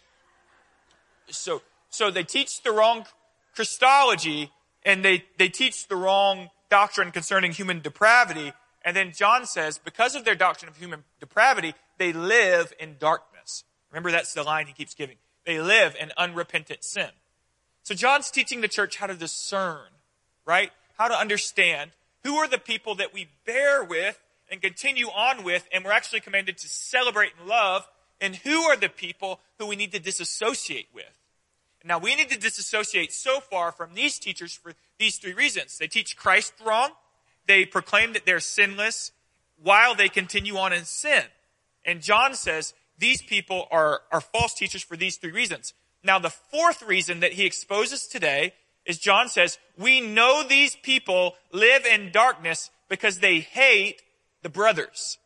So, 1.29 1.61
so 1.91 2.09
they 2.09 2.23
teach 2.23 2.63
the 2.63 2.71
wrong 2.71 3.05
Christology 3.53 4.51
and 4.83 5.05
they, 5.05 5.25
they 5.37 5.49
teach 5.49 5.87
the 5.87 5.95
wrong 5.95 6.49
doctrine 6.71 7.11
concerning 7.11 7.51
human 7.51 7.81
depravity. 7.81 8.51
And 8.83 8.97
then 8.97 9.11
John 9.11 9.45
says, 9.45 9.77
because 9.77 10.15
of 10.15 10.25
their 10.25 10.33
doctrine 10.33 10.69
of 10.69 10.77
human 10.77 11.03
depravity, 11.19 11.75
they 11.99 12.13
live 12.13 12.73
in 12.79 12.95
darkness. 12.99 13.63
Remember, 13.91 14.09
that's 14.09 14.33
the 14.33 14.41
line 14.41 14.65
he 14.65 14.73
keeps 14.73 14.95
giving. 14.95 15.17
They 15.45 15.61
live 15.61 15.95
in 16.01 16.11
unrepentant 16.17 16.83
sin. 16.83 17.09
So 17.83 17.93
John's 17.93 18.31
teaching 18.31 18.61
the 18.61 18.67
church 18.67 18.97
how 18.97 19.05
to 19.05 19.13
discern, 19.13 19.89
right? 20.47 20.71
How 20.97 21.07
to 21.07 21.15
understand 21.15 21.91
who 22.23 22.37
are 22.37 22.47
the 22.47 22.57
people 22.57 22.95
that 22.95 23.13
we 23.13 23.27
bear 23.45 23.83
with 23.83 24.19
and 24.49 24.61
continue 24.61 25.07
on 25.07 25.43
with, 25.43 25.67
and 25.71 25.83
we're 25.83 25.91
actually 25.91 26.19
commanded 26.19 26.57
to 26.59 26.67
celebrate 26.67 27.31
and 27.39 27.47
love, 27.47 27.87
and 28.21 28.35
who 28.35 28.63
are 28.63 28.77
the 28.77 28.89
people 28.89 29.39
who 29.59 29.65
we 29.65 29.75
need 29.75 29.91
to 29.91 29.99
disassociate 29.99 30.87
with. 30.93 31.05
Now, 31.83 31.99
we 31.99 32.15
need 32.15 32.29
to 32.29 32.39
disassociate 32.39 33.13
so 33.13 33.39
far 33.39 33.71
from 33.71 33.93
these 33.93 34.17
teachers 34.17 34.53
for 34.55 34.73
these 34.97 35.17
three 35.17 35.33
reasons. 35.33 35.77
They 35.77 35.85
teach 35.85 36.17
Christ 36.17 36.53
wrong, 36.65 36.89
they 37.47 37.63
proclaim 37.63 38.13
that 38.13 38.25
they're 38.25 38.39
sinless 38.39 39.11
while 39.61 39.93
they 39.93 40.09
continue 40.09 40.57
on 40.57 40.73
in 40.73 40.85
sin. 40.85 41.23
And 41.85 42.01
John 42.01 42.33
says 42.33 42.73
these 42.97 43.21
people 43.21 43.67
are, 43.69 44.01
are 44.11 44.21
false 44.21 44.55
teachers 44.55 44.81
for 44.81 44.97
these 44.97 45.17
three 45.17 45.31
reasons. 45.31 45.73
Now, 46.03 46.17
the 46.17 46.31
fourth 46.31 46.81
reason 46.81 47.19
that 47.19 47.33
he 47.33 47.45
exposes 47.45 48.07
today 48.07 48.53
is 48.85 48.97
John 48.97 49.29
says, 49.29 49.59
we 49.77 50.01
know 50.01 50.43
these 50.43 50.75
people 50.75 51.35
live 51.51 51.85
in 51.85 52.11
darkness 52.11 52.71
because 52.89 53.19
they 53.19 53.39
hate 53.39 54.01
the 54.45 54.49
brothers. 54.49 55.17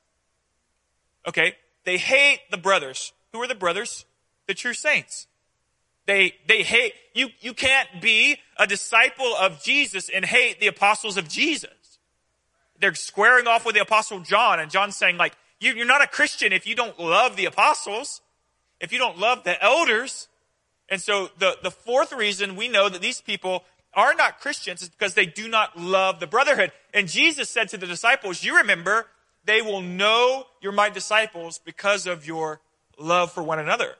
Okay? 1.28 1.54
They 1.84 1.98
hate 1.98 2.40
the 2.52 2.58
brothers. 2.58 3.12
Who 3.34 3.42
are 3.42 3.48
the 3.48 3.54
brothers? 3.54 4.06
The 4.48 4.54
true 4.54 4.74
saints. 4.74 5.28
They, 6.06 6.36
they 6.48 6.64
hate, 6.64 6.94
you, 7.14 7.28
you 7.42 7.54
can't 7.54 8.02
be 8.02 8.38
a 8.56 8.66
disciple 8.66 9.36
of 9.36 9.62
Jesus 9.62 10.10
and 10.10 10.24
hate 10.24 10.62
the 10.62 10.68
apostles 10.68 11.18
of 11.18 11.28
Jesus. 11.28 12.00
They're 12.80 12.96
squaring 12.96 13.46
off 13.46 13.66
with 13.66 13.76
the 13.76 13.82
apostle 13.82 14.22
John 14.22 14.58
and 14.62 14.72
John's 14.72 14.96
saying 14.96 15.18
like, 15.18 15.36
you, 15.60 15.74
you're 15.74 15.86
not 15.86 16.02
a 16.02 16.08
Christian 16.08 16.54
if 16.54 16.66
you 16.66 16.74
don't 16.74 16.98
love 16.98 17.36
the 17.36 17.44
apostles, 17.44 18.22
if 18.80 18.94
you 18.94 19.00
don't 19.00 19.20
love 19.20 19.44
the 19.44 19.62
elders. 19.62 20.30
And 20.88 21.02
so 21.02 21.30
the, 21.40 21.58
the 21.62 21.72
fourth 21.72 22.14
reason 22.14 22.56
we 22.56 22.70
know 22.70 22.88
that 22.88 23.02
these 23.02 23.20
people 23.20 23.66
are 24.00 24.16
not 24.16 24.40
Christians 24.40 24.82
is 24.82 24.90
because 24.90 25.14
they 25.14 25.26
do 25.26 25.48
not 25.48 25.78
love 25.78 26.20
the 26.20 26.28
brotherhood. 26.28 26.72
And 26.94 27.08
Jesus 27.08 27.50
said 27.50 27.70
to 27.70 27.78
the 27.78 27.86
disciples, 27.86 28.44
you 28.44 28.58
remember, 28.58 29.08
they 29.46 29.62
will 29.62 29.82
know 29.82 30.46
you're 30.62 30.72
my 30.72 30.90
disciples 30.90 31.60
because 31.64 32.08
of 32.08 32.26
your 32.26 32.62
love 32.98 33.32
for 33.32 33.44
one 33.44 33.60
another. 33.60 33.96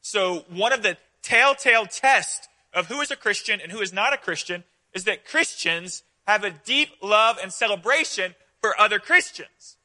So 0.00 0.44
one 0.48 0.72
of 0.72 0.82
the 0.82 0.96
telltale 1.22 1.86
tests 1.86 2.48
of 2.72 2.86
who 2.86 3.00
is 3.00 3.10
a 3.10 3.16
Christian 3.16 3.60
and 3.60 3.70
who 3.70 3.80
is 3.80 3.92
not 3.92 4.14
a 4.14 4.16
Christian 4.16 4.64
is 4.94 5.04
that 5.04 5.26
Christians 5.26 6.02
have 6.26 6.44
a 6.44 6.50
deep 6.50 6.88
love 7.02 7.38
and 7.42 7.52
celebration 7.52 8.34
for 8.60 8.78
other 8.80 8.98
Christians. 8.98 9.76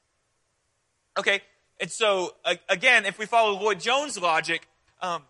Okay, 1.18 1.42
and 1.80 1.92
so 1.92 2.34
again, 2.70 3.06
if 3.06 3.20
we 3.20 3.26
follow 3.26 3.60
Lloyd 3.60 3.80
Jones' 3.80 4.18
logic, 4.18 4.68
um, 5.02 5.24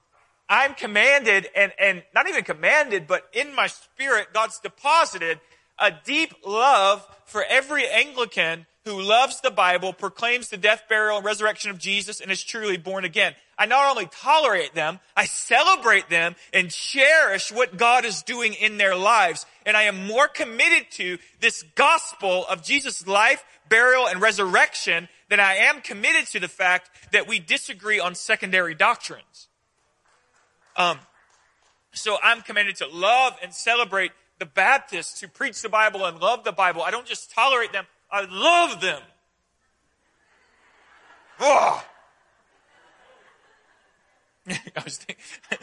I'm 0.49 0.73
commanded 0.73 1.49
and, 1.56 1.71
and 1.79 2.03
not 2.13 2.27
even 2.27 2.43
commanded, 2.43 3.08
but 3.08 3.27
in 3.34 3.56
my 3.56 3.67
spirit, 3.67 4.27
God's 4.34 4.60
deposited 4.60 5.39
a 5.79 5.91
deep 6.06 6.34
love 6.45 7.06
for 7.25 7.43
every 7.43 7.88
Anglican 7.88 8.65
who 8.86 9.01
loves 9.01 9.39
the 9.39 9.51
Bible, 9.51 9.93
proclaims 9.93 10.49
the 10.49 10.58
death, 10.58 10.84
burial, 10.89 11.17
and 11.17 11.25
resurrection 11.25 11.71
of 11.71 11.77
Jesus, 11.77 12.19
and 12.19 12.29
is 12.29 12.43
truly 12.43 12.75
born 12.77 13.06
again. 13.06 13.34
I 13.58 13.65
not 13.65 13.89
only 13.89 14.08
tolerate 14.08 14.73
them, 14.73 14.99
I 15.15 15.25
celebrate 15.25 16.10
them 16.10 16.36
and 16.51 16.69
cherish 16.69 17.51
what 17.51 17.77
God 17.77 18.03
is 18.03 18.23
doing 18.23 18.53
in 18.53 18.77
their 18.77 18.95
lives. 18.95 19.45
And 19.65 19.77
I 19.77 19.84
am 19.84 20.06
more 20.06 20.27
committed 20.27 20.91
to 20.91 21.17
this 21.39 21.63
gospel 21.75 22.45
of 22.47 22.63
Jesus' 22.63 23.08
life, 23.08 23.43
burial, 23.69 24.08
and 24.08 24.21
resurrection 24.21 25.08
than 25.29 25.39
I 25.39 25.56
am 25.56 25.82
committed 25.82 26.27
to 26.27 26.41
the 26.41 26.49
fact 26.49 26.89
that 27.13 27.27
we 27.27 27.39
disagree 27.39 28.01
on 28.01 28.15
secondary 28.15 28.75
doctrines. 28.75 29.47
Um, 30.75 30.99
so 31.93 32.17
I'm 32.23 32.41
commanded 32.41 32.75
to 32.77 32.88
love 32.88 33.38
and 33.41 33.53
celebrate 33.53 34.12
the 34.39 34.45
Baptists 34.45 35.21
who 35.21 35.27
preach 35.27 35.62
the 35.62 35.69
Bible 35.69 36.05
and 36.05 36.19
love 36.19 36.43
the 36.43 36.51
Bible. 36.51 36.81
I 36.81 36.91
don't 36.91 37.05
just 37.05 37.31
tolerate 37.31 37.71
them, 37.71 37.86
I 38.12 38.25
love 38.25 38.81
them. 38.81 39.01
Oh. 41.39 41.86
I 44.49 44.83
was 44.83 44.97
thinking, 44.97 45.23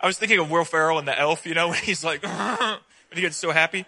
I 0.00 0.06
was 0.06 0.18
thinking 0.18 0.38
of 0.38 0.50
Will 0.50 0.64
Ferrell 0.64 0.98
and 0.98 1.08
the 1.08 1.18
elf, 1.18 1.46
you 1.46 1.54
know, 1.54 1.68
when 1.70 1.78
he's 1.78 2.04
like, 2.04 2.22
when 2.22 2.78
he 3.12 3.20
gets 3.20 3.36
so 3.36 3.50
happy. 3.50 3.86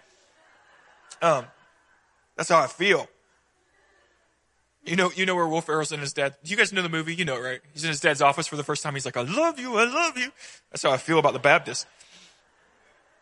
Um, 1.21 1.45
that's 2.35 2.49
how 2.49 2.59
I 2.59 2.67
feel. 2.67 3.07
You 4.87 4.95
know, 4.95 5.11
you 5.13 5.25
know 5.25 5.35
where 5.35 5.47
Wolf 5.47 5.65
Ferrell's 5.65 5.91
in 5.91 5.99
his 5.99 6.13
dad. 6.13 6.35
You 6.43 6.55
guys 6.55 6.71
know 6.71 6.81
the 6.81 6.89
movie? 6.89 7.13
You 7.13 7.25
know, 7.25 7.39
right? 7.39 7.59
He's 7.73 7.83
in 7.83 7.89
his 7.89 7.99
dad's 7.99 8.21
office 8.21 8.47
for 8.47 8.55
the 8.55 8.63
first 8.63 8.83
time. 8.83 8.93
He's 8.93 9.05
like, 9.05 9.17
I 9.17 9.21
love 9.21 9.59
you. 9.59 9.75
I 9.77 9.83
love 9.83 10.17
you. 10.17 10.31
That's 10.71 10.83
how 10.83 10.91
I 10.91 10.97
feel 10.97 11.19
about 11.19 11.33
the 11.33 11.39
Baptists. 11.39 11.85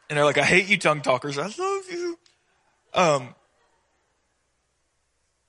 And 0.09 0.17
they're 0.17 0.25
like, 0.25 0.37
I 0.37 0.43
hate 0.43 0.67
you 0.67 0.77
tongue 0.77 1.01
talkers. 1.01 1.39
I 1.39 1.47
love 1.47 1.83
you. 1.91 2.19
Um, 2.93 3.35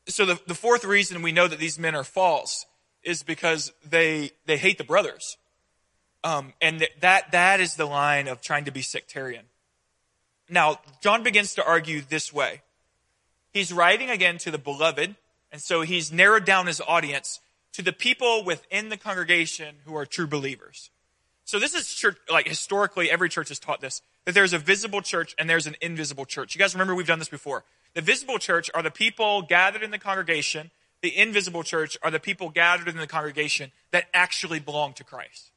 so 0.08 0.24
the, 0.24 0.40
the 0.46 0.54
fourth 0.54 0.84
reason 0.84 1.20
we 1.20 1.32
know 1.32 1.46
that 1.46 1.58
these 1.58 1.78
men 1.78 1.94
are 1.94 2.04
false 2.04 2.64
is 3.02 3.22
because 3.22 3.72
they, 3.88 4.30
they 4.46 4.56
hate 4.56 4.78
the 4.78 4.84
brothers. 4.84 5.36
Um, 6.24 6.54
and 6.60 6.78
th- 6.78 6.92
that, 7.00 7.30
that 7.32 7.60
is 7.60 7.76
the 7.76 7.84
line 7.84 8.26
of 8.26 8.40
trying 8.40 8.64
to 8.64 8.70
be 8.70 8.82
sectarian. 8.82 9.44
Now, 10.48 10.80
John 11.02 11.22
begins 11.22 11.54
to 11.54 11.66
argue 11.66 12.00
this 12.00 12.32
way. 12.32 12.62
He's 13.52 13.72
writing 13.72 14.10
again 14.10 14.38
to 14.38 14.50
the 14.50 14.58
beloved, 14.58 15.14
and 15.52 15.60
so 15.60 15.82
he's 15.82 16.12
narrowed 16.12 16.44
down 16.44 16.66
his 16.66 16.80
audience 16.80 17.40
to 17.72 17.82
the 17.82 17.92
people 17.92 18.44
within 18.44 18.88
the 18.88 18.96
congregation 18.96 19.76
who 19.84 19.94
are 19.96 20.06
true 20.06 20.26
believers. 20.26 20.90
So 21.44 21.58
this 21.58 21.74
is 21.74 21.92
church, 21.92 22.16
like 22.30 22.48
historically, 22.48 23.10
every 23.10 23.28
church 23.28 23.50
has 23.50 23.58
taught 23.58 23.80
this, 23.80 24.02
that 24.24 24.34
there's 24.34 24.52
a 24.52 24.58
visible 24.58 25.00
church 25.00 25.34
and 25.38 25.48
there's 25.48 25.66
an 25.66 25.76
invisible 25.80 26.24
church. 26.24 26.54
You 26.54 26.58
guys 26.58 26.74
remember 26.74 26.94
we've 26.94 27.06
done 27.06 27.18
this 27.20 27.28
before. 27.28 27.64
The 27.94 28.00
visible 28.00 28.38
church 28.38 28.70
are 28.74 28.82
the 28.82 28.90
people 28.90 29.42
gathered 29.42 29.82
in 29.82 29.90
the 29.90 29.98
congregation. 29.98 30.70
The 31.02 31.16
invisible 31.16 31.62
church 31.62 31.96
are 32.02 32.10
the 32.10 32.18
people 32.18 32.48
gathered 32.48 32.88
in 32.88 32.96
the 32.96 33.06
congregation 33.06 33.70
that 33.92 34.06
actually 34.12 34.58
belong 34.58 34.94
to 34.94 35.04
Christ. 35.04 35.50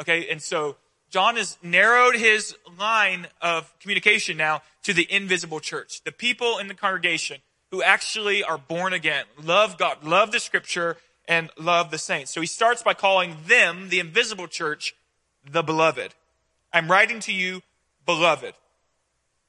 Okay, 0.00 0.28
and 0.28 0.42
so 0.42 0.76
John 1.10 1.36
has 1.36 1.58
narrowed 1.62 2.16
his 2.16 2.56
line 2.78 3.26
of 3.40 3.72
communication 3.78 4.36
now 4.36 4.62
to 4.82 4.92
the 4.92 5.06
invisible 5.10 5.60
church, 5.60 6.02
the 6.02 6.12
people 6.12 6.58
in 6.58 6.66
the 6.66 6.74
congregation 6.74 7.40
who 7.72 7.82
actually 7.82 8.44
are 8.44 8.58
born 8.58 8.92
again, 8.92 9.24
love 9.42 9.78
God, 9.78 10.04
love 10.04 10.30
the 10.30 10.38
scripture, 10.38 10.98
and 11.26 11.50
love 11.58 11.90
the 11.90 11.98
saints. 11.98 12.30
So 12.30 12.40
he 12.40 12.46
starts 12.46 12.82
by 12.82 12.94
calling 12.94 13.36
them, 13.46 13.88
the 13.88 13.98
invisible 13.98 14.46
church, 14.46 14.94
the 15.50 15.62
beloved. 15.62 16.14
I'm 16.72 16.90
writing 16.90 17.18
to 17.20 17.32
you, 17.32 17.62
beloved. 18.06 18.54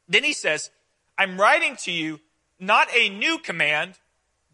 Then 0.07 0.23
he 0.23 0.33
says, 0.33 0.71
I'm 1.17 1.39
writing 1.39 1.75
to 1.83 1.91
you 1.91 2.21
not 2.59 2.87
a 2.95 3.09
new 3.09 3.37
command, 3.37 3.99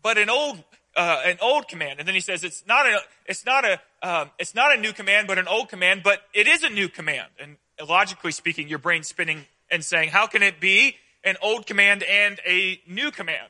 but 0.01 0.17
an 0.17 0.29
old 0.29 0.63
uh, 0.95 1.21
an 1.25 1.37
old 1.39 1.67
command. 1.67 1.99
And 1.99 2.07
then 2.07 2.15
he 2.15 2.21
says 2.21 2.43
it's 2.43 2.65
not 2.67 2.87
a 2.87 2.99
it's 3.25 3.45
not 3.45 3.63
a 3.65 3.79
um, 4.01 4.31
it's 4.39 4.55
not 4.55 4.75
a 4.75 4.81
new 4.81 4.91
command, 4.91 5.27
but 5.27 5.37
an 5.37 5.47
old 5.47 5.69
command. 5.69 6.01
But 6.03 6.21
it 6.33 6.47
is 6.47 6.63
a 6.63 6.69
new 6.69 6.89
command. 6.89 7.27
And 7.39 7.57
logically 7.87 8.31
speaking, 8.31 8.67
your 8.67 8.79
brain 8.79 9.03
spinning 9.03 9.45
and 9.69 9.85
saying, 9.85 10.09
how 10.09 10.25
can 10.25 10.41
it 10.41 10.59
be 10.59 10.95
an 11.23 11.37
old 11.41 11.67
command 11.67 12.03
and 12.03 12.39
a 12.45 12.81
new 12.87 13.11
command? 13.11 13.49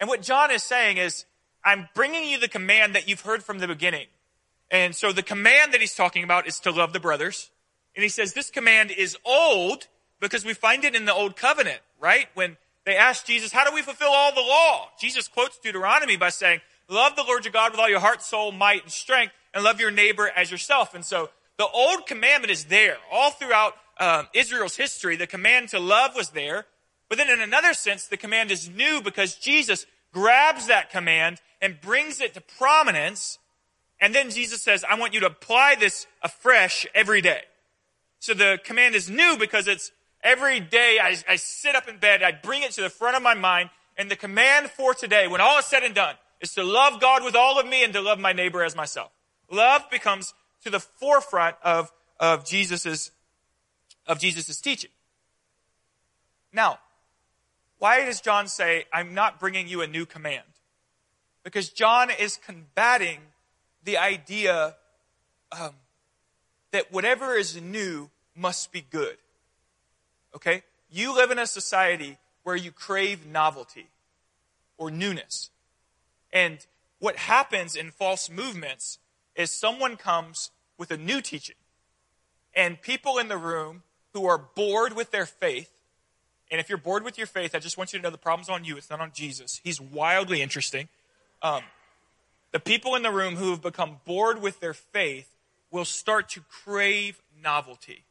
And 0.00 0.08
what 0.08 0.22
John 0.22 0.50
is 0.50 0.62
saying 0.62 0.96
is, 0.96 1.26
I'm 1.62 1.88
bringing 1.94 2.24
you 2.28 2.40
the 2.40 2.48
command 2.48 2.94
that 2.94 3.06
you've 3.06 3.20
heard 3.20 3.42
from 3.44 3.58
the 3.58 3.68
beginning. 3.68 4.06
And 4.70 4.96
so 4.96 5.12
the 5.12 5.22
command 5.22 5.74
that 5.74 5.80
he's 5.80 5.94
talking 5.94 6.24
about 6.24 6.46
is 6.46 6.58
to 6.60 6.70
love 6.70 6.92
the 6.92 7.00
brothers. 7.00 7.50
And 7.94 8.02
he 8.02 8.08
says 8.08 8.32
this 8.32 8.50
command 8.50 8.90
is 8.90 9.16
old 9.24 9.88
because 10.20 10.44
we 10.44 10.54
find 10.54 10.84
it 10.84 10.94
in 10.94 11.04
the 11.04 11.14
old 11.14 11.36
covenant, 11.36 11.80
right? 12.00 12.28
When 12.34 12.56
they 12.86 12.96
asked 12.96 13.26
Jesus, 13.26 13.52
how 13.52 13.68
do 13.68 13.74
we 13.74 13.82
fulfill 13.82 14.10
all 14.10 14.34
the 14.34 14.40
law? 14.40 14.88
Jesus 14.98 15.28
quotes 15.28 15.58
Deuteronomy 15.58 16.16
by 16.16 16.30
saying, 16.30 16.60
love 16.88 17.16
the 17.16 17.24
Lord 17.24 17.44
your 17.44 17.52
God 17.52 17.72
with 17.72 17.80
all 17.80 17.90
your 17.90 18.00
heart, 18.00 18.22
soul, 18.22 18.52
might, 18.52 18.82
and 18.82 18.92
strength, 18.92 19.34
and 19.52 19.64
love 19.64 19.80
your 19.80 19.90
neighbor 19.90 20.30
as 20.34 20.50
yourself. 20.50 20.94
And 20.94 21.04
so 21.04 21.30
the 21.58 21.66
old 21.66 22.06
commandment 22.06 22.50
is 22.50 22.64
there 22.64 22.96
all 23.12 23.32
throughout 23.32 23.74
um, 23.98 24.28
Israel's 24.32 24.76
history. 24.76 25.16
The 25.16 25.26
command 25.26 25.68
to 25.70 25.80
love 25.80 26.14
was 26.14 26.30
there. 26.30 26.66
But 27.10 27.18
then 27.18 27.28
in 27.28 27.40
another 27.40 27.74
sense, 27.74 28.06
the 28.06 28.16
command 28.16 28.52
is 28.52 28.70
new 28.70 29.02
because 29.02 29.34
Jesus 29.34 29.84
grabs 30.14 30.68
that 30.68 30.90
command 30.90 31.40
and 31.60 31.80
brings 31.80 32.20
it 32.20 32.34
to 32.34 32.40
prominence. 32.40 33.38
And 34.00 34.14
then 34.14 34.30
Jesus 34.30 34.62
says, 34.62 34.84
I 34.88 34.94
want 34.94 35.12
you 35.12 35.20
to 35.20 35.26
apply 35.26 35.74
this 35.74 36.06
afresh 36.22 36.86
every 36.94 37.20
day. 37.20 37.42
So 38.20 38.32
the 38.32 38.60
command 38.64 38.94
is 38.94 39.10
new 39.10 39.36
because 39.38 39.66
it's 39.66 39.90
every 40.22 40.60
day 40.60 40.98
I, 41.02 41.16
I 41.28 41.36
sit 41.36 41.74
up 41.74 41.88
in 41.88 41.98
bed, 41.98 42.22
I 42.22 42.30
bring 42.30 42.62
it 42.62 42.70
to 42.72 42.80
the 42.80 42.88
front 42.88 43.16
of 43.16 43.22
my 43.22 43.34
mind, 43.34 43.70
and 43.96 44.08
the 44.08 44.16
command 44.16 44.70
for 44.70 44.94
today, 44.94 45.26
when 45.26 45.40
all 45.40 45.58
is 45.58 45.64
said 45.64 45.82
and 45.82 45.94
done, 45.94 46.14
is 46.40 46.54
to 46.54 46.62
love 46.62 47.00
God 47.00 47.24
with 47.24 47.34
all 47.34 47.58
of 47.58 47.66
me 47.66 47.82
and 47.82 47.92
to 47.92 48.00
love 48.00 48.20
my 48.20 48.32
neighbor 48.32 48.62
as 48.62 48.76
myself. 48.76 49.10
Love 49.50 49.82
becomes 49.90 50.32
to 50.62 50.70
the 50.70 50.78
forefront 50.78 51.56
of, 51.62 51.90
of 52.20 52.46
Jesus's, 52.46 53.10
of 54.06 54.20
Jesus's 54.20 54.60
teaching. 54.60 54.90
Now, 56.52 56.78
why 57.80 58.04
does 58.04 58.20
John 58.20 58.46
say, 58.46 58.84
I'm 58.92 59.14
not 59.14 59.40
bringing 59.40 59.66
you 59.66 59.80
a 59.80 59.86
new 59.86 60.04
command? 60.04 60.44
Because 61.42 61.70
John 61.70 62.10
is 62.10 62.36
combating 62.36 63.18
the 63.82 63.96
idea 63.96 64.76
um, 65.50 65.72
that 66.72 66.92
whatever 66.92 67.34
is 67.34 67.60
new 67.60 68.10
must 68.36 68.70
be 68.70 68.82
good. 68.82 69.16
Okay? 70.36 70.62
You 70.90 71.14
live 71.14 71.30
in 71.30 71.38
a 71.38 71.46
society 71.46 72.18
where 72.42 72.54
you 72.54 72.70
crave 72.70 73.26
novelty 73.26 73.86
or 74.76 74.90
newness. 74.90 75.48
And 76.34 76.58
what 76.98 77.16
happens 77.16 77.74
in 77.74 77.90
false 77.92 78.28
movements 78.28 78.98
is 79.34 79.50
someone 79.50 79.96
comes 79.96 80.50
with 80.76 80.90
a 80.90 80.98
new 80.98 81.22
teaching. 81.22 81.56
And 82.54 82.82
people 82.82 83.16
in 83.16 83.28
the 83.28 83.38
room 83.38 83.84
who 84.12 84.26
are 84.26 84.36
bored 84.36 84.94
with 84.94 85.12
their 85.12 85.24
faith 85.24 85.79
and 86.50 86.60
if 86.60 86.68
you're 86.68 86.78
bored 86.78 87.04
with 87.04 87.16
your 87.16 87.28
faith, 87.28 87.54
I 87.54 87.60
just 87.60 87.78
want 87.78 87.92
you 87.92 87.98
to 87.98 88.02
know 88.02 88.10
the 88.10 88.18
problem's 88.18 88.48
on 88.48 88.64
you. 88.64 88.76
It's 88.76 88.90
not 88.90 89.00
on 89.00 89.12
Jesus. 89.14 89.60
He's 89.62 89.80
wildly 89.80 90.42
interesting. 90.42 90.88
Um, 91.42 91.62
the 92.50 92.58
people 92.58 92.96
in 92.96 93.02
the 93.02 93.12
room 93.12 93.36
who 93.36 93.50
have 93.50 93.62
become 93.62 94.00
bored 94.04 94.42
with 94.42 94.58
their 94.58 94.74
faith 94.74 95.36
will 95.70 95.84
start 95.84 96.28
to 96.30 96.40
crave 96.40 97.22
novelty. 97.40 98.04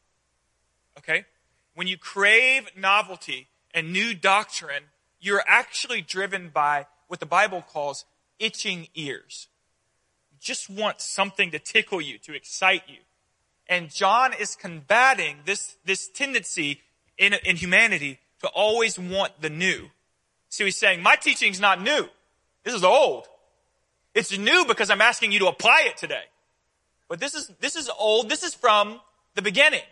Okay? 0.98 1.26
When 1.76 1.88
you 1.88 1.98
crave 1.98 2.70
novelty 2.78 3.48
and 3.74 3.92
new 3.92 4.14
doctrine, 4.14 4.84
you're 5.20 5.44
actually 5.46 6.02
driven 6.02 6.50
by 6.50 6.88
what 7.08 7.20
the 7.20 7.26
Bible 7.26 7.62
calls 7.62 8.06
itching 8.40 8.88
ears. 8.96 9.48
You 10.32 10.38
just 10.40 10.70
want 10.70 11.02
something 11.02 11.52
to 11.52 11.60
tickle 11.60 12.00
you, 12.00 12.18
to 12.20 12.34
excite 12.34 12.84
you. 12.88 13.00
And 13.68 13.90
John 13.90 14.34
is 14.34 14.56
combating 14.56 15.40
this, 15.46 15.76
this 15.86 16.08
tendency 16.08 16.82
in, 17.18 17.34
in 17.46 17.58
humanity 17.58 18.20
to 18.42 18.48
always 18.48 18.98
want 18.98 19.42
the 19.42 19.50
new. 19.50 19.90
So 20.50 20.66
he's 20.66 20.78
saying, 20.78 21.02
my 21.02 21.16
teaching's 21.16 21.60
not 21.60 21.82
new. 21.82 22.08
This 22.64 22.74
is 22.74 22.84
old. 22.84 23.28
It's 24.14 24.38
new 24.38 24.66
because 24.68 24.90
I'm 24.90 25.02
asking 25.02 25.32
you 25.32 25.40
to 25.40 25.48
apply 25.48 25.86
it 25.88 25.98
today. 25.98 26.24
But 27.08 27.20
this 27.20 27.36
is, 27.36 27.52
this 27.60 27.76
is 27.76 27.90
old. 27.98 28.30
This 28.30 28.44
is 28.44 28.54
from 28.54 29.00
the 29.36 29.42
beginning. 29.42 29.84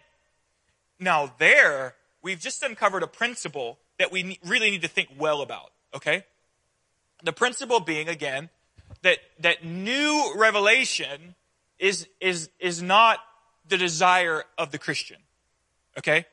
Now 1.00 1.34
there, 1.38 1.96
we've 2.22 2.40
just 2.40 2.64
uncovered 2.64 3.04
a 3.04 3.08
principle 3.08 3.78
that 4.00 4.12
we 4.12 4.40
really 4.46 4.72
need 4.72 4.82
to 4.82 4.88
think 4.88 5.10
well 5.18 5.42
about. 5.42 5.72
Okay? 5.96 6.24
The 7.24 7.34
principle 7.34 7.80
being, 7.80 8.08
again, 8.08 8.50
that, 9.02 9.20
that 9.40 9.64
new 9.64 10.34
revelation 10.36 11.36
is, 11.80 12.08
is, 12.20 12.50
is 12.60 12.82
not 12.82 13.20
the 13.68 13.78
desire 13.78 14.44
of 14.58 14.72
the 14.72 14.78
Christian. 14.78 15.18
Okay? 15.98 16.26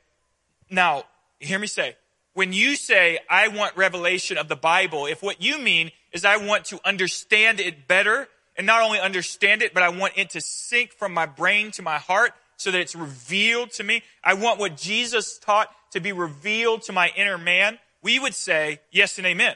Now, 0.71 1.05
hear 1.39 1.59
me 1.59 1.67
say, 1.67 1.97
when 2.35 2.53
you 2.53 2.75
say, 2.77 3.21
I 3.31 3.49
want 3.49 3.77
revelation 3.77 4.37
of 4.37 4.49
the 4.49 4.57
Bible, 4.57 5.07
if 5.07 5.23
what 5.23 5.41
you 5.41 5.59
mean 5.59 5.93
is 6.13 6.25
I 6.25 6.37
want 6.37 6.67
to 6.67 6.81
understand 6.85 7.61
it 7.61 7.89
better, 7.89 8.29
and 8.57 8.67
not 8.67 8.83
only 8.83 9.01
understand 9.01 9.63
it, 9.63 9.73
but 9.73 9.83
I 9.83 9.89
want 9.89 10.15
it 10.17 10.31
to 10.31 10.41
sink 10.41 10.93
from 10.93 11.15
my 11.15 11.27
brain 11.27 11.71
to 11.73 11.83
my 11.83 11.99
heart 11.99 12.33
so 12.57 12.71
that 12.71 12.81
it's 12.81 12.95
revealed 12.95 13.71
to 13.73 13.85
me. 13.85 14.03
I 14.23 14.35
want 14.35 14.59
what 14.59 14.77
Jesus 14.77 15.39
taught 15.39 15.71
to 15.93 16.01
be 16.01 16.13
revealed 16.13 16.83
to 16.83 16.93
my 16.93 17.11
inner 17.17 17.39
man. 17.39 17.79
We 18.03 18.19
would 18.19 18.35
say 18.35 18.81
yes 18.91 19.19
and 19.19 19.27
amen. 19.27 19.55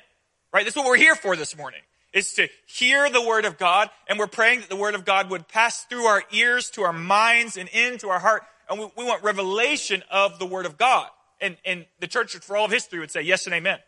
Right? 0.53 0.65
That's 0.65 0.77
what 0.77 0.87
we're 0.87 0.97
here 0.97 1.15
for 1.15 1.37
this 1.37 1.57
morning. 1.57 1.81
Is 2.13 2.33
to 2.35 2.49
hear 2.67 3.11
the 3.11 3.23
word 3.23 3.45
of 3.45 3.59
God, 3.59 3.91
and 4.09 4.19
we're 4.19 4.27
praying 4.29 4.61
that 4.61 4.71
the 4.71 4.77
word 4.77 4.95
of 4.95 5.05
God 5.05 5.31
would 5.31 5.47
pass 5.47 5.85
through 5.85 6.05
our 6.05 6.23
ears 6.33 6.71
to 6.71 6.83
our 6.83 6.93
minds 6.93 7.57
and 7.57 7.69
into 7.69 8.09
our 8.09 8.19
heart. 8.19 8.45
And 8.71 8.81
we, 8.81 8.89
we 8.97 9.05
want 9.05 9.23
revelation 9.23 10.03
of 10.11 10.39
the 10.39 10.47
word 10.47 10.65
of 10.65 10.79
God 10.79 11.09
and, 11.41 11.57
and 11.65 11.87
the 12.01 12.07
church 12.07 12.37
for 12.37 12.57
all 12.57 12.67
of 12.67 12.71
history 12.71 12.99
would 12.99 13.11
say 13.11 13.23
yes 13.23 13.47
and 13.47 13.55
amen. 13.55 13.79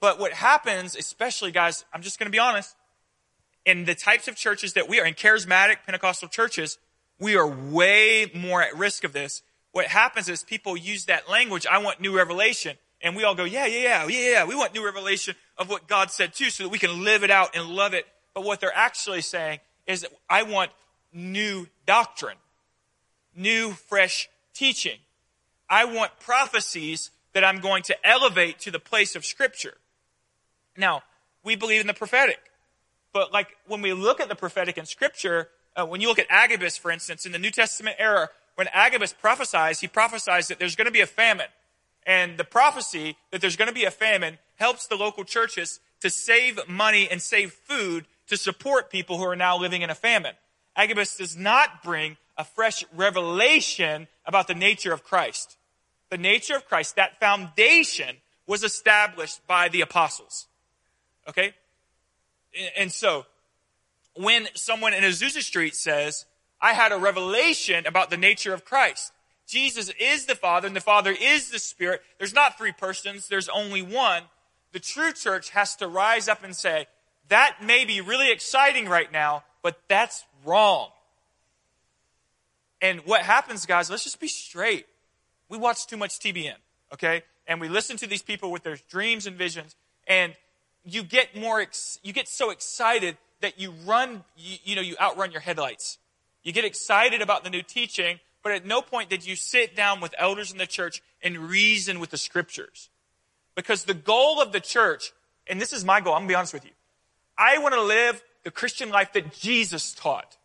But 0.00 0.18
what 0.18 0.32
happens, 0.32 0.96
especially 0.96 1.50
guys, 1.50 1.84
I'm 1.92 2.02
just 2.02 2.18
going 2.18 2.26
to 2.26 2.32
be 2.32 2.38
honest, 2.38 2.76
in 3.64 3.84
the 3.84 3.94
types 3.94 4.28
of 4.28 4.36
churches 4.36 4.74
that 4.74 4.88
we 4.88 5.00
are, 5.00 5.06
in 5.06 5.14
charismatic 5.14 5.76
Pentecostal 5.86 6.28
churches, 6.28 6.78
we 7.18 7.36
are 7.36 7.46
way 7.46 8.30
more 8.34 8.62
at 8.62 8.76
risk 8.76 9.04
of 9.04 9.12
this. 9.12 9.42
What 9.72 9.86
happens 9.86 10.28
is 10.28 10.42
people 10.42 10.76
use 10.76 11.06
that 11.06 11.28
language, 11.28 11.66
I 11.66 11.78
want 11.78 12.00
new 12.00 12.14
revelation. 12.16 12.76
And 13.00 13.14
we 13.14 13.24
all 13.24 13.34
go, 13.34 13.44
yeah, 13.44 13.66
yeah, 13.66 13.82
yeah, 13.82 14.06
yeah, 14.06 14.30
yeah. 14.30 14.44
We 14.44 14.54
want 14.54 14.72
new 14.72 14.84
revelation 14.84 15.34
of 15.58 15.68
what 15.68 15.86
God 15.86 16.10
said 16.10 16.34
too 16.34 16.48
so 16.48 16.62
that 16.62 16.70
we 16.70 16.78
can 16.78 17.04
live 17.04 17.22
it 17.22 17.30
out 17.30 17.54
and 17.54 17.68
love 17.68 17.92
it. 17.92 18.06
But 18.32 18.44
what 18.44 18.60
they're 18.60 18.74
actually 18.74 19.20
saying 19.20 19.60
is 19.86 20.02
that 20.02 20.10
I 20.28 20.44
want 20.44 20.70
new 21.12 21.66
doctrine, 21.86 22.38
new, 23.36 23.72
fresh 23.72 24.28
teaching. 24.54 24.98
I 25.68 25.84
want 25.84 26.18
prophecies 26.20 27.10
that 27.32 27.44
I'm 27.44 27.60
going 27.60 27.82
to 27.84 28.06
elevate 28.06 28.60
to 28.60 28.70
the 28.70 28.78
place 28.78 29.16
of 29.16 29.24
Scripture. 29.24 29.74
Now, 30.76 31.02
we 31.42 31.56
believe 31.56 31.80
in 31.80 31.86
the 31.86 31.94
prophetic. 31.94 32.38
But 33.12 33.32
like 33.32 33.56
when 33.66 33.82
we 33.82 33.92
look 33.92 34.20
at 34.20 34.28
the 34.28 34.34
prophetic 34.34 34.78
in 34.78 34.86
Scripture, 34.86 35.48
uh, 35.76 35.86
when 35.86 36.00
you 36.00 36.08
look 36.08 36.18
at 36.18 36.26
Agabus, 36.30 36.76
for 36.76 36.90
instance, 36.90 37.26
in 37.26 37.32
the 37.32 37.38
New 37.38 37.50
Testament 37.50 37.96
era, 37.98 38.30
when 38.56 38.68
Agabus 38.72 39.12
prophesies, 39.12 39.80
he 39.80 39.88
prophesies 39.88 40.48
that 40.48 40.58
there's 40.58 40.76
going 40.76 40.86
to 40.86 40.92
be 40.92 41.00
a 41.00 41.06
famine. 41.06 41.46
And 42.06 42.38
the 42.38 42.44
prophecy 42.44 43.16
that 43.30 43.40
there's 43.40 43.56
going 43.56 43.68
to 43.68 43.74
be 43.74 43.84
a 43.84 43.90
famine 43.90 44.38
helps 44.56 44.86
the 44.86 44.96
local 44.96 45.24
churches 45.24 45.80
to 46.00 46.10
save 46.10 46.68
money 46.68 47.08
and 47.10 47.20
save 47.20 47.52
food 47.52 48.06
to 48.28 48.36
support 48.36 48.90
people 48.90 49.18
who 49.18 49.24
are 49.24 49.36
now 49.36 49.58
living 49.58 49.82
in 49.82 49.90
a 49.90 49.94
famine. 49.94 50.34
Agabus 50.76 51.16
does 51.16 51.36
not 51.36 51.82
bring 51.82 52.16
a 52.36 52.44
fresh 52.44 52.84
revelation 52.94 54.06
about 54.26 54.48
the 54.48 54.54
nature 54.54 54.92
of 54.92 55.04
Christ. 55.04 55.56
The 56.10 56.18
nature 56.18 56.56
of 56.56 56.66
Christ, 56.66 56.96
that 56.96 57.18
foundation 57.20 58.16
was 58.46 58.62
established 58.62 59.46
by 59.46 59.68
the 59.68 59.80
apostles. 59.80 60.46
Okay? 61.28 61.54
And 62.76 62.92
so, 62.92 63.26
when 64.14 64.46
someone 64.54 64.94
in 64.94 65.02
Azusa 65.02 65.42
Street 65.42 65.74
says, 65.74 66.26
I 66.60 66.72
had 66.72 66.92
a 66.92 66.98
revelation 66.98 67.86
about 67.86 68.10
the 68.10 68.16
nature 68.16 68.54
of 68.54 68.64
Christ. 68.64 69.12
Jesus 69.46 69.90
is 70.00 70.26
the 70.26 70.34
Father 70.34 70.66
and 70.66 70.74
the 70.74 70.80
Father 70.80 71.14
is 71.18 71.50
the 71.50 71.58
Spirit. 71.58 72.00
There's 72.18 72.32
not 72.32 72.56
three 72.56 72.72
persons, 72.72 73.28
there's 73.28 73.48
only 73.48 73.82
one. 73.82 74.22
The 74.72 74.80
true 74.80 75.12
church 75.12 75.50
has 75.50 75.76
to 75.76 75.88
rise 75.88 76.28
up 76.28 76.42
and 76.42 76.56
say, 76.56 76.86
that 77.28 77.58
may 77.62 77.84
be 77.84 78.00
really 78.00 78.30
exciting 78.30 78.88
right 78.88 79.10
now, 79.10 79.44
but 79.62 79.78
that's 79.88 80.24
wrong. 80.44 80.88
And 82.84 83.00
what 83.06 83.22
happens, 83.22 83.64
guys, 83.64 83.88
let's 83.88 84.04
just 84.04 84.20
be 84.20 84.28
straight. 84.28 84.84
We 85.48 85.56
watch 85.56 85.86
too 85.86 85.96
much 85.96 86.18
TBN, 86.18 86.56
okay? 86.92 87.22
And 87.46 87.58
we 87.58 87.66
listen 87.66 87.96
to 87.96 88.06
these 88.06 88.20
people 88.20 88.52
with 88.52 88.62
their 88.62 88.76
dreams 88.90 89.26
and 89.26 89.38
visions, 89.38 89.74
and 90.06 90.34
you 90.84 91.02
get 91.02 91.34
more, 91.34 91.62
ex- 91.62 91.98
you 92.02 92.12
get 92.12 92.28
so 92.28 92.50
excited 92.50 93.16
that 93.40 93.58
you 93.58 93.72
run, 93.86 94.22
you, 94.36 94.58
you 94.64 94.76
know, 94.76 94.82
you 94.82 94.96
outrun 95.00 95.32
your 95.32 95.40
headlights. 95.40 95.96
You 96.42 96.52
get 96.52 96.66
excited 96.66 97.22
about 97.22 97.42
the 97.42 97.48
new 97.48 97.62
teaching, 97.62 98.20
but 98.42 98.52
at 98.52 98.66
no 98.66 98.82
point 98.82 99.08
did 99.08 99.24
you 99.24 99.34
sit 99.34 99.74
down 99.74 100.02
with 100.02 100.14
elders 100.18 100.52
in 100.52 100.58
the 100.58 100.66
church 100.66 101.00
and 101.22 101.38
reason 101.38 102.00
with 102.00 102.10
the 102.10 102.18
scriptures. 102.18 102.90
Because 103.54 103.84
the 103.84 103.94
goal 103.94 104.42
of 104.42 104.52
the 104.52 104.60
church, 104.60 105.14
and 105.46 105.58
this 105.58 105.72
is 105.72 105.86
my 105.86 106.02
goal, 106.02 106.12
I'm 106.12 106.20
gonna 106.20 106.28
be 106.28 106.34
honest 106.34 106.52
with 106.52 106.66
you. 106.66 106.72
I 107.38 107.56
want 107.56 107.72
to 107.72 107.80
live 107.80 108.22
the 108.42 108.50
Christian 108.50 108.90
life 108.90 109.14
that 109.14 109.32
Jesus 109.32 109.94
taught. 109.94 110.36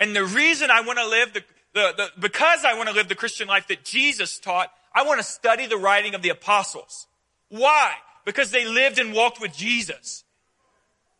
And 0.00 0.16
the 0.16 0.24
reason 0.24 0.70
I 0.70 0.80
want 0.80 0.98
to 0.98 1.06
live 1.06 1.34
the, 1.34 1.44
the, 1.74 1.92
the, 1.96 2.08
because 2.18 2.64
I 2.64 2.74
want 2.74 2.88
to 2.88 2.94
live 2.94 3.08
the 3.08 3.14
Christian 3.14 3.46
life 3.46 3.68
that 3.68 3.84
Jesus 3.84 4.38
taught, 4.38 4.72
I 4.94 5.04
want 5.04 5.20
to 5.20 5.24
study 5.24 5.66
the 5.66 5.76
writing 5.76 6.14
of 6.14 6.22
the 6.22 6.30
apostles. 6.30 7.06
Why? 7.50 7.92
Because 8.24 8.50
they 8.50 8.66
lived 8.66 8.98
and 8.98 9.12
walked 9.12 9.40
with 9.40 9.54
Jesus. 9.54 10.24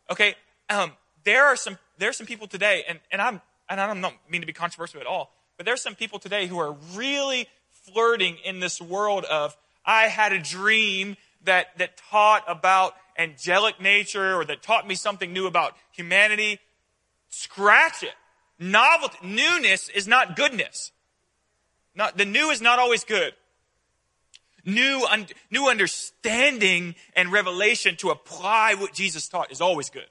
Okay, 0.09 0.35
um, 0.69 0.91
there 1.23 1.45
are 1.45 1.55
some 1.55 1.77
there 1.97 2.09
are 2.09 2.13
some 2.13 2.25
people 2.25 2.47
today, 2.47 2.83
and, 2.87 2.99
and 3.11 3.21
I'm 3.21 3.41
and 3.69 3.79
I 3.79 3.87
don't 3.93 4.15
mean 4.27 4.41
to 4.41 4.47
be 4.47 4.53
controversial 4.53 4.99
at 4.99 5.05
all, 5.05 5.31
but 5.55 5.65
there 5.65 5.73
are 5.73 5.77
some 5.77 5.95
people 5.95 6.19
today 6.19 6.47
who 6.47 6.59
are 6.59 6.75
really 6.95 7.47
flirting 7.69 8.37
in 8.43 8.59
this 8.59 8.81
world 8.81 9.23
of 9.25 9.55
I 9.85 10.03
had 10.07 10.33
a 10.33 10.39
dream 10.39 11.15
that 11.45 11.77
that 11.77 11.97
taught 12.09 12.43
about 12.47 12.95
angelic 13.17 13.79
nature 13.79 14.35
or 14.35 14.45
that 14.45 14.63
taught 14.63 14.87
me 14.87 14.95
something 14.95 15.31
new 15.31 15.45
about 15.45 15.75
humanity. 15.91 16.59
Scratch 17.29 18.03
it. 18.03 18.13
Novelty, 18.61 19.17
newness 19.23 19.89
is 19.89 20.07
not 20.07 20.35
goodness. 20.35 20.91
Not, 21.95 22.15
the 22.15 22.25
new 22.25 22.51
is 22.51 22.61
not 22.61 22.77
always 22.77 23.03
good. 23.03 23.33
New, 24.63 25.03
un, 25.09 25.25
new 25.49 25.67
understanding 25.67 26.93
and 27.15 27.31
revelation 27.31 27.95
to 27.97 28.11
apply 28.11 28.75
what 28.75 28.93
Jesus 28.93 29.27
taught 29.27 29.51
is 29.51 29.61
always 29.61 29.89
good. 29.89 30.05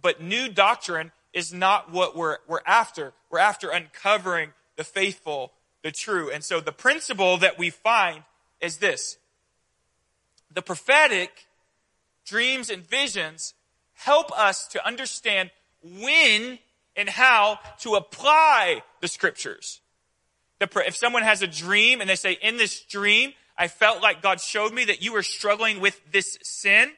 But 0.00 0.22
new 0.22 0.48
doctrine 0.48 1.12
is 1.34 1.52
not 1.52 1.92
what 1.92 2.16
we're, 2.16 2.38
we're 2.48 2.62
after. 2.66 3.12
We're 3.28 3.40
after 3.40 3.68
uncovering 3.68 4.54
the 4.76 4.84
faithful, 4.84 5.52
the 5.82 5.92
true. 5.92 6.30
And 6.30 6.42
so 6.42 6.60
the 6.60 6.72
principle 6.72 7.36
that 7.36 7.58
we 7.58 7.68
find 7.68 8.24
is 8.62 8.78
this. 8.78 9.18
The 10.50 10.62
prophetic 10.62 11.46
dreams 12.24 12.70
and 12.70 12.82
visions 12.88 13.52
help 13.92 14.32
us 14.32 14.66
to 14.68 14.84
understand 14.86 15.50
when 15.82 16.58
and 16.96 17.08
how 17.08 17.58
to 17.80 17.94
apply 17.94 18.82
the 19.00 19.08
scriptures. 19.08 19.80
if 20.60 20.96
someone 20.96 21.22
has 21.22 21.42
a 21.42 21.46
dream 21.46 22.00
and 22.00 22.10
they 22.10 22.16
say, 22.16 22.36
in 22.42 22.56
this 22.56 22.82
dream, 22.82 23.32
I 23.56 23.68
felt 23.68 24.02
like 24.02 24.22
God 24.22 24.40
showed 24.40 24.72
me 24.72 24.84
that 24.86 25.02
you 25.02 25.12
were 25.12 25.22
struggling 25.22 25.80
with 25.80 26.00
this 26.10 26.38
sin. 26.42 26.92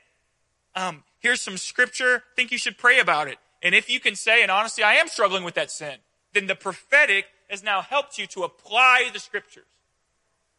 Um, 0.75 1.03
here's 1.21 1.41
some 1.41 1.57
scripture. 1.57 2.23
Think 2.37 2.53
you 2.53 2.59
should 2.59 2.79
pray 2.79 2.99
about 2.99 3.29
it. 3.29 3.39
And 3.63 3.75
if 3.75 3.89
you 3.89 4.01
can 4.01 4.17
say, 4.17 4.43
and 4.43 4.51
honestly, 4.51 4.83
I 4.83 4.95
am 4.95 5.09
struggling 5.09 5.45
with 5.45 5.55
that 5.55 5.71
sin, 5.71 5.97
then 6.33 6.47
the 6.47 6.55
prophetic 6.55 7.27
has 7.49 7.63
now 7.63 7.83
helped 7.83 8.19
you 8.19 8.27
to 8.29 8.43
apply 8.43 9.11
the 9.13 9.19
scriptures. 9.19 9.67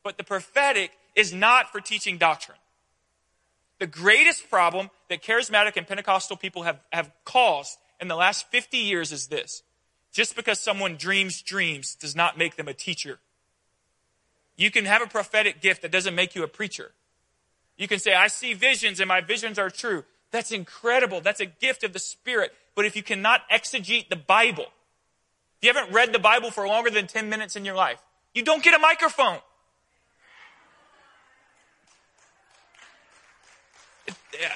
But 0.03 0.17
the 0.17 0.23
prophetic 0.23 0.91
is 1.15 1.33
not 1.33 1.71
for 1.71 1.81
teaching 1.81 2.17
doctrine. 2.17 2.57
The 3.79 3.87
greatest 3.87 4.49
problem 4.49 4.89
that 5.09 5.23
charismatic 5.23 5.75
and 5.75 5.87
Pentecostal 5.87 6.37
people 6.37 6.63
have, 6.63 6.79
have 6.91 7.11
caused 7.25 7.77
in 7.99 8.07
the 8.07 8.15
last 8.15 8.49
50 8.51 8.77
years 8.77 9.11
is 9.11 9.27
this. 9.27 9.63
Just 10.11 10.35
because 10.35 10.59
someone 10.59 10.95
dreams 10.95 11.41
dreams 11.41 11.95
does 11.95 12.15
not 12.15 12.37
make 12.37 12.55
them 12.55 12.67
a 12.67 12.73
teacher. 12.73 13.19
You 14.55 14.69
can 14.69 14.85
have 14.85 15.01
a 15.01 15.07
prophetic 15.07 15.61
gift 15.61 15.81
that 15.81 15.91
doesn't 15.91 16.13
make 16.13 16.35
you 16.35 16.43
a 16.43 16.47
preacher. 16.47 16.91
You 17.77 17.87
can 17.87 17.99
say, 17.99 18.13
I 18.13 18.27
see 18.27 18.53
visions 18.53 18.99
and 18.99 19.07
my 19.07 19.21
visions 19.21 19.57
are 19.57 19.69
true. 19.69 20.03
That's 20.31 20.51
incredible. 20.51 21.21
That's 21.21 21.39
a 21.39 21.45
gift 21.45 21.83
of 21.83 21.93
the 21.93 21.99
Spirit. 21.99 22.53
But 22.75 22.85
if 22.85 22.95
you 22.95 23.03
cannot 23.03 23.41
exegete 23.49 24.09
the 24.09 24.15
Bible, 24.15 24.67
if 25.61 25.67
you 25.67 25.73
haven't 25.73 25.93
read 25.93 26.13
the 26.13 26.19
Bible 26.19 26.51
for 26.51 26.67
longer 26.67 26.89
than 26.89 27.07
10 27.07 27.29
minutes 27.29 27.55
in 27.55 27.65
your 27.65 27.75
life, 27.75 27.99
you 28.33 28.43
don't 28.43 28.63
get 28.63 28.75
a 28.75 28.79
microphone. 28.79 29.39
Yeah. 34.39 34.51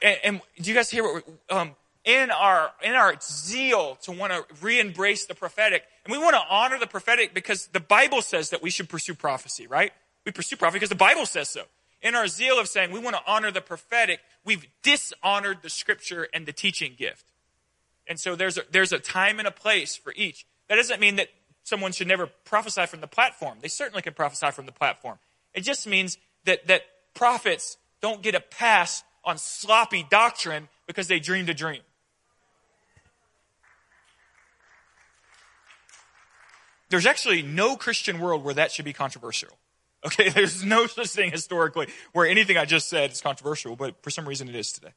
And, 0.00 0.18
and 0.24 0.40
do 0.60 0.70
you 0.70 0.74
guys 0.74 0.90
hear 0.90 1.02
what 1.04 1.24
um, 1.50 1.76
in 2.08 2.30
our 2.30 2.72
in 2.82 2.94
our 2.94 3.14
zeal 3.20 3.96
to 3.96 4.12
want 4.12 4.32
to 4.32 4.42
re-embrace 4.62 5.26
the 5.26 5.34
prophetic, 5.34 5.84
and 6.06 6.10
we 6.12 6.18
want 6.18 6.34
to 6.34 6.42
honor 6.48 6.78
the 6.78 6.86
prophetic 6.86 7.34
because 7.34 7.66
the 7.66 7.80
Bible 7.80 8.22
says 8.22 8.48
that 8.50 8.62
we 8.62 8.70
should 8.70 8.88
pursue 8.88 9.14
prophecy, 9.14 9.66
right? 9.66 9.92
We 10.24 10.32
pursue 10.32 10.56
prophecy 10.56 10.78
because 10.78 10.88
the 10.88 10.94
Bible 10.94 11.26
says 11.26 11.50
so. 11.50 11.64
In 12.00 12.14
our 12.14 12.26
zeal 12.26 12.58
of 12.58 12.66
saying 12.66 12.92
we 12.92 12.98
want 12.98 13.16
to 13.16 13.22
honor 13.30 13.50
the 13.50 13.60
prophetic, 13.60 14.20
we've 14.42 14.66
dishonored 14.82 15.58
the 15.60 15.68
scripture 15.68 16.28
and 16.32 16.46
the 16.46 16.52
teaching 16.52 16.94
gift. 16.96 17.26
And 18.06 18.18
so 18.18 18.36
there's 18.36 18.56
a, 18.56 18.62
there's 18.70 18.92
a 18.92 18.98
time 18.98 19.38
and 19.38 19.46
a 19.46 19.50
place 19.50 19.94
for 19.94 20.14
each. 20.16 20.46
That 20.70 20.76
doesn't 20.76 21.00
mean 21.00 21.16
that 21.16 21.28
someone 21.62 21.92
should 21.92 22.08
never 22.08 22.28
prophesy 22.44 22.86
from 22.86 23.02
the 23.02 23.06
platform. 23.06 23.58
They 23.60 23.68
certainly 23.68 24.00
can 24.00 24.14
prophesy 24.14 24.50
from 24.52 24.64
the 24.64 24.72
platform. 24.72 25.18
It 25.52 25.60
just 25.60 25.86
means 25.86 26.16
that, 26.46 26.66
that 26.68 26.82
prophets 27.12 27.76
don't 28.00 28.22
get 28.22 28.34
a 28.34 28.40
pass 28.40 29.04
on 29.24 29.36
sloppy 29.36 30.06
doctrine 30.08 30.68
because 30.86 31.08
they 31.08 31.20
dreamed 31.20 31.50
a 31.50 31.54
dream. 31.54 31.82
There's 36.90 37.06
actually 37.06 37.42
no 37.42 37.76
Christian 37.76 38.18
world 38.18 38.44
where 38.44 38.54
that 38.54 38.72
should 38.72 38.84
be 38.84 38.92
controversial. 38.92 39.50
Okay, 40.04 40.28
there's 40.34 40.64
no 40.64 40.86
such 40.86 41.08
thing 41.08 41.30
historically 41.30 41.88
where 42.12 42.26
anything 42.26 42.56
I 42.56 42.64
just 42.64 42.88
said 42.88 43.10
is 43.10 43.20
controversial, 43.20 43.76
but 43.76 44.02
for 44.02 44.10
some 44.10 44.26
reason 44.26 44.48
it 44.48 44.54
is 44.54 44.72
today. 44.72 44.92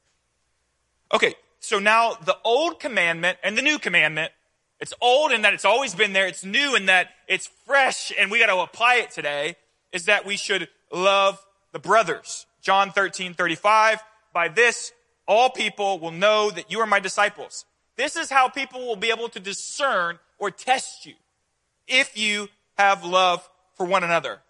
Okay, 1.12 1.34
so 1.60 1.78
now 1.78 2.14
the 2.14 2.36
old 2.44 2.80
commandment 2.80 3.38
and 3.42 3.56
the 3.56 3.62
new 3.62 3.78
commandment, 3.78 4.32
it's 4.80 4.94
old 5.00 5.32
in 5.32 5.42
that 5.42 5.54
it's 5.54 5.64
always 5.64 5.94
been 5.94 6.12
there, 6.12 6.26
it's 6.26 6.44
new 6.44 6.74
in 6.74 6.86
that 6.86 7.10
it's 7.28 7.48
fresh 7.66 8.12
and 8.18 8.30
we 8.30 8.38
got 8.38 8.46
to 8.46 8.60
apply 8.60 8.96
it 8.96 9.10
today, 9.10 9.56
is 9.92 10.06
that 10.06 10.24
we 10.24 10.36
should 10.36 10.68
love 10.90 11.44
the 11.72 11.78
brothers. 11.78 12.46
John 12.62 12.90
13, 12.90 13.34
35, 13.34 14.00
by 14.32 14.48
this 14.48 14.92
all 15.28 15.50
people 15.50 15.98
will 15.98 16.10
know 16.10 16.50
that 16.50 16.70
you 16.70 16.80
are 16.80 16.86
my 16.86 17.00
disciples. 17.00 17.64
This 17.96 18.16
is 18.16 18.30
how 18.30 18.48
people 18.48 18.86
will 18.86 18.96
be 18.96 19.10
able 19.10 19.28
to 19.28 19.40
discern 19.40 20.18
or 20.38 20.50
test 20.50 21.06
you 21.06 21.14
if 21.86 22.16
you 22.16 22.48
have 22.78 23.04
love 23.04 23.48
for 23.74 23.86
one 23.86 24.04
another. 24.04 24.40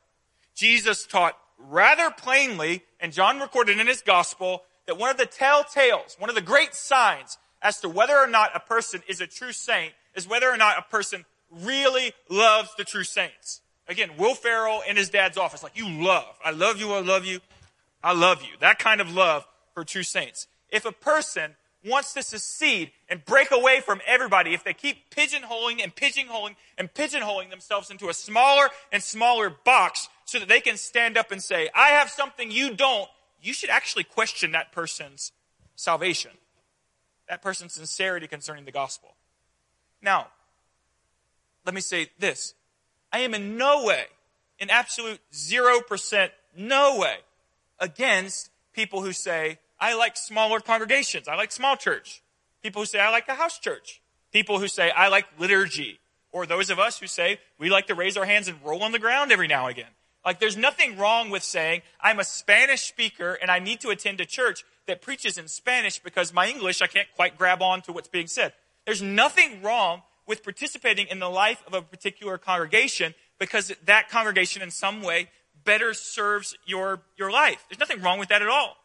Jesus 0.54 1.06
taught 1.06 1.36
rather 1.58 2.10
plainly, 2.10 2.82
and 3.00 3.12
John 3.12 3.40
recorded 3.40 3.78
in 3.78 3.86
his 3.86 4.02
gospel, 4.02 4.62
that 4.86 4.98
one 4.98 5.10
of 5.10 5.16
the 5.16 5.26
telltales, 5.26 6.18
one 6.18 6.28
of 6.28 6.34
the 6.34 6.40
great 6.42 6.74
signs 6.74 7.38
as 7.62 7.80
to 7.80 7.88
whether 7.88 8.16
or 8.16 8.26
not 8.26 8.50
a 8.54 8.60
person 8.60 9.02
is 9.08 9.20
a 9.20 9.26
true 9.26 9.52
saint 9.52 9.92
is 10.14 10.28
whether 10.28 10.50
or 10.50 10.56
not 10.56 10.78
a 10.78 10.82
person 10.82 11.24
really 11.50 12.12
loves 12.28 12.70
the 12.76 12.84
true 12.84 13.04
saints. 13.04 13.60
Again, 13.88 14.10
Will 14.18 14.34
Ferrell 14.34 14.82
in 14.88 14.96
his 14.96 15.10
dad's 15.10 15.38
office, 15.38 15.62
like, 15.62 15.76
you 15.76 15.88
love. 15.88 16.38
I 16.44 16.50
love 16.50 16.78
you, 16.80 16.92
I 16.92 17.00
love 17.00 17.24
you, 17.24 17.40
I 18.02 18.12
love 18.12 18.42
you. 18.42 18.50
That 18.60 18.78
kind 18.78 19.00
of 19.00 19.12
love 19.12 19.46
for 19.74 19.84
true 19.84 20.02
saints. 20.02 20.46
If 20.70 20.84
a 20.84 20.92
person 20.92 21.54
wants 21.84 22.12
to 22.14 22.22
secede 22.22 22.92
and 23.08 23.24
break 23.24 23.50
away 23.50 23.80
from 23.80 24.00
everybody, 24.06 24.54
if 24.54 24.64
they 24.64 24.74
keep 24.74 25.10
pigeonholing 25.10 25.82
and 25.82 25.94
pigeonholing 25.94 26.54
and 26.78 26.92
pigeonholing 26.94 27.50
themselves 27.50 27.90
into 27.90 28.08
a 28.08 28.14
smaller 28.14 28.68
and 28.92 29.02
smaller 29.02 29.50
box 29.50 30.08
so 30.24 30.38
that 30.38 30.48
they 30.48 30.60
can 30.60 30.76
stand 30.76 31.18
up 31.18 31.32
and 31.32 31.42
say, 31.42 31.68
I 31.74 31.88
have 31.88 32.08
something 32.08 32.50
you 32.50 32.74
don't, 32.74 33.08
you 33.40 33.52
should 33.52 33.70
actually 33.70 34.04
question 34.04 34.52
that 34.52 34.72
person's 34.72 35.32
salvation, 35.74 36.30
that 37.28 37.42
person's 37.42 37.74
sincerity 37.74 38.28
concerning 38.28 38.64
the 38.64 38.72
gospel. 38.72 39.14
Now, 40.00 40.28
let 41.64 41.74
me 41.74 41.80
say 41.80 42.08
this. 42.18 42.54
I 43.12 43.20
am 43.20 43.34
in 43.34 43.56
no 43.56 43.84
way, 43.84 44.04
in 44.58 44.70
absolute 44.70 45.20
0%, 45.32 46.30
no 46.56 46.98
way, 46.98 47.16
against 47.78 48.50
people 48.72 49.02
who 49.02 49.12
say, 49.12 49.58
I 49.82 49.94
like 49.94 50.16
smaller 50.16 50.60
congregations. 50.60 51.26
I 51.26 51.34
like 51.34 51.50
small 51.50 51.76
church. 51.76 52.22
People 52.62 52.82
who 52.82 52.86
say, 52.86 53.00
I 53.00 53.10
like 53.10 53.26
a 53.26 53.34
house 53.34 53.58
church. 53.58 54.00
People 54.32 54.60
who 54.60 54.68
say, 54.68 54.92
I 54.92 55.08
like 55.08 55.26
liturgy. 55.40 55.98
Or 56.30 56.46
those 56.46 56.70
of 56.70 56.78
us 56.78 57.00
who 57.00 57.08
say, 57.08 57.40
we 57.58 57.68
like 57.68 57.88
to 57.88 57.96
raise 57.96 58.16
our 58.16 58.24
hands 58.24 58.46
and 58.46 58.56
roll 58.64 58.84
on 58.84 58.92
the 58.92 59.00
ground 59.00 59.32
every 59.32 59.48
now 59.48 59.66
and 59.66 59.76
again. 59.76 59.90
Like, 60.24 60.38
there's 60.38 60.56
nothing 60.56 60.96
wrong 60.98 61.30
with 61.30 61.42
saying, 61.42 61.82
I'm 62.00 62.20
a 62.20 62.24
Spanish 62.24 62.82
speaker 62.82 63.36
and 63.42 63.50
I 63.50 63.58
need 63.58 63.80
to 63.80 63.90
attend 63.90 64.20
a 64.20 64.24
church 64.24 64.64
that 64.86 65.02
preaches 65.02 65.36
in 65.36 65.48
Spanish 65.48 65.98
because 65.98 66.32
my 66.32 66.46
English, 66.46 66.80
I 66.80 66.86
can't 66.86 67.08
quite 67.16 67.36
grab 67.36 67.60
on 67.60 67.82
to 67.82 67.92
what's 67.92 68.06
being 68.06 68.28
said. 68.28 68.52
There's 68.86 69.02
nothing 69.02 69.62
wrong 69.62 70.02
with 70.28 70.44
participating 70.44 71.08
in 71.08 71.18
the 71.18 71.28
life 71.28 71.60
of 71.66 71.74
a 71.74 71.82
particular 71.82 72.38
congregation 72.38 73.14
because 73.40 73.72
that 73.86 74.10
congregation 74.10 74.62
in 74.62 74.70
some 74.70 75.02
way 75.02 75.28
better 75.64 75.92
serves 75.92 76.56
your, 76.66 77.00
your 77.16 77.32
life. 77.32 77.66
There's 77.68 77.80
nothing 77.80 78.00
wrong 78.00 78.20
with 78.20 78.28
that 78.28 78.42
at 78.42 78.48
all. 78.48 78.76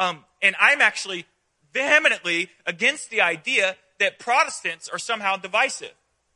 Um, 0.00 0.24
and 0.40 0.56
I'm 0.58 0.80
actually 0.80 1.26
vehemently 1.72 2.48
against 2.66 3.10
the 3.10 3.20
idea 3.20 3.76
that 3.98 4.18
Protestants 4.18 4.88
are 4.88 4.98
somehow 4.98 5.36
divisive. 5.36 5.92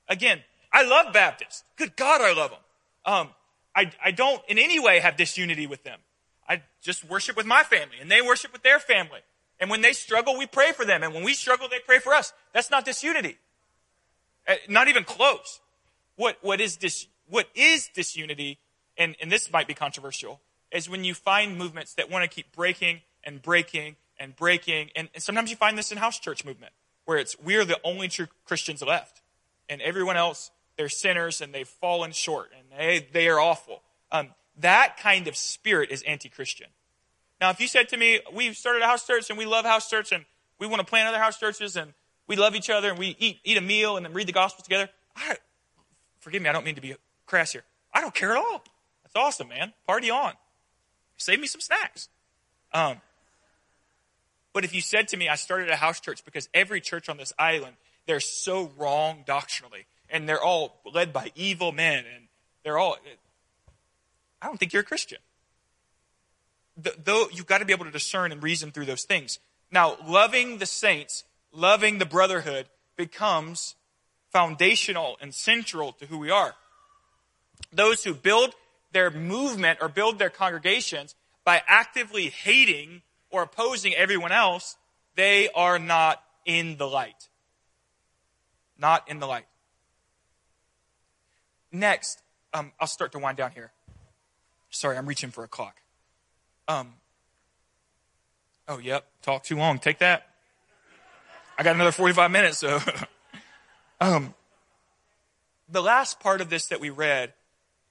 Again, 0.09 0.41
I 0.71 0.85
love 0.85 1.13
Baptists. 1.15 1.65
Good 1.77 1.97
God, 1.97 2.21
I 2.21 2.35
love 2.35 2.51
them. 2.51 2.61
Um, 3.07 3.29
I, 3.75 3.91
I 4.05 4.11
don't 4.11 4.41
in 4.49 4.59
any 4.59 4.79
way 4.79 5.01
have 5.01 5.17
disunity 5.17 5.67
with 5.67 5.83
them. 5.83 5.99
I 6.47 6.63
just 6.83 7.09
worship 7.09 7.37
with 7.37 7.47
my 7.47 7.63
family 7.63 7.97
and 8.01 8.11
they 8.11 8.21
worship 8.21 8.53
with 8.53 8.63
their 8.63 8.79
family. 8.79 9.21
And 9.59 9.71
when 9.71 9.81
they 9.81 9.95
struggle, 9.95 10.37
we 10.37 10.47
pray 10.47 10.73
for 10.73 10.85
them. 10.85 11.03
And 11.03 11.15
when 11.15 11.25
we 11.25 11.33
struggle, 11.33 11.67
they 11.69 11.81
pray 11.81 12.01
for 12.01 12.13
us. 12.13 12.35
That's 12.53 12.71
not 12.71 12.85
disunity. 12.85 13.39
Uh, 14.47 14.57
not 14.69 14.89
even 14.89 15.05
close. 15.05 15.61
What, 16.17 16.37
what 16.43 16.61
is 16.61 16.77
dis, 16.77 17.07
what 17.29 17.49
is 17.55 17.89
disunity, 17.95 18.59
and, 18.99 19.17
and 19.23 19.33
this 19.33 19.51
might 19.51 19.67
be 19.67 19.75
controversial, 19.75 20.41
is 20.71 20.91
when 20.91 21.03
you 21.03 21.15
find 21.15 21.57
movements 21.57 21.95
that 21.95 22.11
want 22.11 22.29
to 22.29 22.29
keep 22.29 22.53
breaking 22.53 23.01
and 23.25 23.43
breaking 23.43 23.97
and 24.19 24.37
breaking. 24.37 24.91
And, 24.97 25.09
and 25.15 25.23
sometimes 25.23 25.51
you 25.51 25.57
find 25.57 25.77
this 25.77 25.93
in 25.93 25.99
house 25.99 26.19
church 26.19 26.45
movement, 26.45 26.73
where 27.05 27.19
it's 27.19 27.37
we're 27.39 27.65
the 27.65 27.79
only 27.85 28.09
true 28.09 28.29
Christians 28.45 28.83
left. 28.83 29.23
And 29.69 29.81
everyone 29.81 30.17
else, 30.17 30.51
they're 30.77 30.89
sinners 30.89 31.41
and 31.41 31.55
they've 31.55 31.69
fallen 31.69 32.13
short 32.13 32.53
and 32.57 32.79
they, 32.79 33.07
they 33.13 33.29
are 33.29 33.41
awful. 33.41 33.83
Um, 34.13 34.29
that 34.61 34.99
kind 34.99 35.27
of 35.27 35.37
spirit 35.37 35.91
is 35.91 36.03
anti 36.03 36.29
Christian. 36.29 36.69
Now, 37.41 37.51
if 37.51 37.61
you 37.61 37.67
said 37.67 37.89
to 37.91 37.97
me, 37.97 38.21
we've 38.33 38.57
started 38.57 38.83
a 38.83 38.87
house 38.87 39.07
church 39.07 39.29
and 39.31 39.39
we 39.39 39.47
love 39.47 39.65
house 39.65 39.91
church 39.91 40.13
and 40.13 40.25
we 40.59 40.67
want 40.67 40.81
to 40.81 40.87
plant 40.87 41.09
other 41.09 41.19
house 41.19 41.39
churches 41.39 41.77
and 41.77 41.93
we 42.27 42.37
love 42.37 42.55
each 42.55 42.71
other 42.71 42.91
and 42.91 42.99
we 42.99 43.17
eat, 43.19 43.41
eat 43.45 43.57
a 43.57 43.61
meal 43.61 43.97
and 43.97 44.07
then 44.07 44.13
read 44.13 44.27
the 44.27 44.33
gospel 44.33 44.63
together, 44.63 44.89
I, 45.17 45.37
forgive 46.21 46.43
me, 46.43 46.49
I 46.49 46.53
don't 46.53 46.65
mean 46.65 46.77
to 46.77 46.81
be 46.81 46.95
crass 47.27 47.53
here. 47.53 47.65
I 47.93 48.01
don't 48.01 48.15
care 48.15 48.33
at 48.33 48.39
all. 48.39 48.65
That's 49.03 49.17
awesome, 49.17 49.49
man. 49.49 49.73
Party 49.87 50.11
on. 50.11 50.33
Save 51.17 51.41
me 51.41 51.47
some 51.47 51.61
snacks. 51.61 52.09
Um, 52.73 53.01
but 54.55 54.65
if 54.65 54.73
you 54.73 54.81
said 54.81 55.09
to 55.09 55.17
me, 55.17 55.29
I 55.29 55.35
started 55.35 55.69
a 55.69 55.77
house 55.77 56.01
church 56.01 56.25
because 56.25 56.49
every 56.55 56.81
church 56.81 57.09
on 57.09 57.19
this 57.19 57.33
island, 57.39 57.75
they're 58.07 58.21
so 58.21 58.71
wrong 58.79 59.25
doctrinally 59.27 59.87
and 60.09 60.29
they're 60.29 60.43
all 60.43 60.81
led 60.91 61.13
by 61.13 61.33
evil 61.35 61.73
men 61.73 62.05
and 62.15 62.29
they're 62.63 62.79
all, 62.79 62.97
I 64.41 64.47
don't 64.47 64.59
think 64.59 64.73
you're 64.73 64.83
a 64.83 64.87
Christian. 64.87 65.19
Though 66.77 67.27
you've 67.33 67.47
got 67.47 67.59
to 67.59 67.65
be 67.65 67.73
able 67.73 67.85
to 67.85 67.91
discern 67.91 68.31
and 68.31 68.43
reason 68.43 68.71
through 68.71 68.87
those 68.87 69.05
things. 69.05 69.41
Now, 69.73 69.97
loving 70.07 70.59
the 70.59 70.67
saints, 70.67 71.25
loving 71.53 71.99
the 71.99 72.07
brotherhood 72.07 72.67
becomes 72.97 73.75
foundational 74.33 75.17
and 75.21 75.35
central 75.35 75.93
to 75.95 76.07
who 76.07 76.19
we 76.19 76.31
are. 76.31 76.55
Those 77.73 78.05
who 78.05 78.15
build 78.15 78.55
their 78.93 79.11
movement 79.11 79.81
or 79.83 79.89
build 79.89 80.21
their 80.21 80.31
congregations 80.31 81.17
by 81.45 81.63
actively 81.67 82.29
hating 82.29 83.03
or 83.35 83.43
opposing 83.43 83.93
everyone 83.95 84.31
else, 84.31 84.77
they 85.17 85.49
are 85.57 85.77
not 85.81 86.23
in 86.47 86.77
the 86.77 86.87
light. 86.87 87.29
Not 88.79 89.11
in 89.11 89.19
the 89.19 89.27
light. 89.27 89.47
Next, 91.73 92.23
um, 92.53 92.71
I'll 92.79 92.87
start 92.87 93.11
to 93.13 93.19
wind 93.19 93.37
down 93.37 93.51
here. 93.51 93.73
Sorry, 94.71 94.97
I'm 94.97 95.07
reaching 95.07 95.33
for 95.33 95.43
a 95.43 95.49
clock. 95.49 95.75
Um, 96.69 96.95
oh, 98.69 98.79
yep, 98.79 99.05
talk 99.23 99.43
too 99.43 99.57
long. 99.57 99.81
Take 99.81 99.99
that. 99.99 100.29
I 101.59 101.65
got 101.65 101.75
another 101.75 101.91
45 101.91 102.31
minutes, 102.31 102.59
so. 102.59 102.79
um, 104.01 104.33
the 105.69 105.83
last 105.83 106.21
part 106.21 106.41
of 106.41 106.51
this 106.51 106.67
that 106.67 106.79
we 106.79 106.91
read 106.91 107.33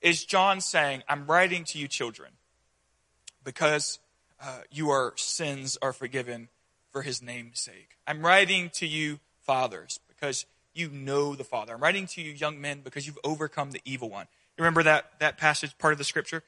is 0.01 0.23
John 0.23 0.61
saying, 0.61 1.03
I'm 1.09 1.25
writing 1.25 1.65
to 1.65 1.79
you, 1.79 1.89
children, 1.89 2.31
because 3.43 3.99
uh, 4.43 4.59
your 4.71 5.13
sins 5.15 5.77
are 5.81 5.93
forgiven 5.93 6.49
for 6.91 7.01
his 7.01 7.21
name's 7.21 7.59
sake. 7.59 7.97
I'm 8.05 8.25
writing 8.25 8.69
to 8.75 8.85
you, 8.85 9.19
fathers, 9.41 9.99
because 10.09 10.45
you 10.73 10.89
know 10.89 11.35
the 11.35 11.43
Father. 11.43 11.73
I'm 11.73 11.81
writing 11.81 12.07
to 12.07 12.21
you, 12.21 12.33
young 12.33 12.59
men, 12.59 12.81
because 12.83 13.07
you've 13.07 13.19
overcome 13.23 13.71
the 13.71 13.81
evil 13.85 14.09
one. 14.09 14.27
Remember 14.57 14.83
that, 14.83 15.11
that 15.19 15.37
passage, 15.37 15.77
part 15.77 15.93
of 15.93 15.97
the 15.97 16.03
scripture? 16.03 16.43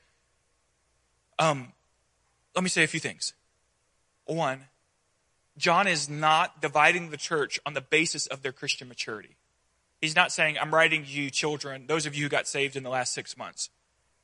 Um, 1.39 1.71
let 2.53 2.63
me 2.63 2.69
say 2.69 2.84
a 2.84 2.88
few 2.88 2.99
things. 2.99 3.34
One, 4.25 4.65
John 5.58 5.88
is 5.88 6.10
not 6.10 6.62
dividing 6.62 7.10
the 7.10 7.17
church 7.17 7.60
on 7.65 7.73
the 7.73 7.81
basis 7.81 8.27
of 8.27 8.41
their 8.41 8.51
Christian 8.51 8.88
maturity. 8.88 9.38
He's 10.01 10.15
not 10.15 10.31
saying, 10.31 10.58
I'm 10.60 10.73
writing 10.73 11.03
to 11.03 11.10
you, 11.10 11.29
children, 11.29 11.88
those 11.88 12.05
of 12.05 12.13
you 12.13 12.23
who 12.23 12.29
got 12.29 12.47
saved 12.47 12.75
in 12.75 12.84
the 12.84 12.89
last 12.89 13.13
six 13.13 13.38
months. 13.38 13.69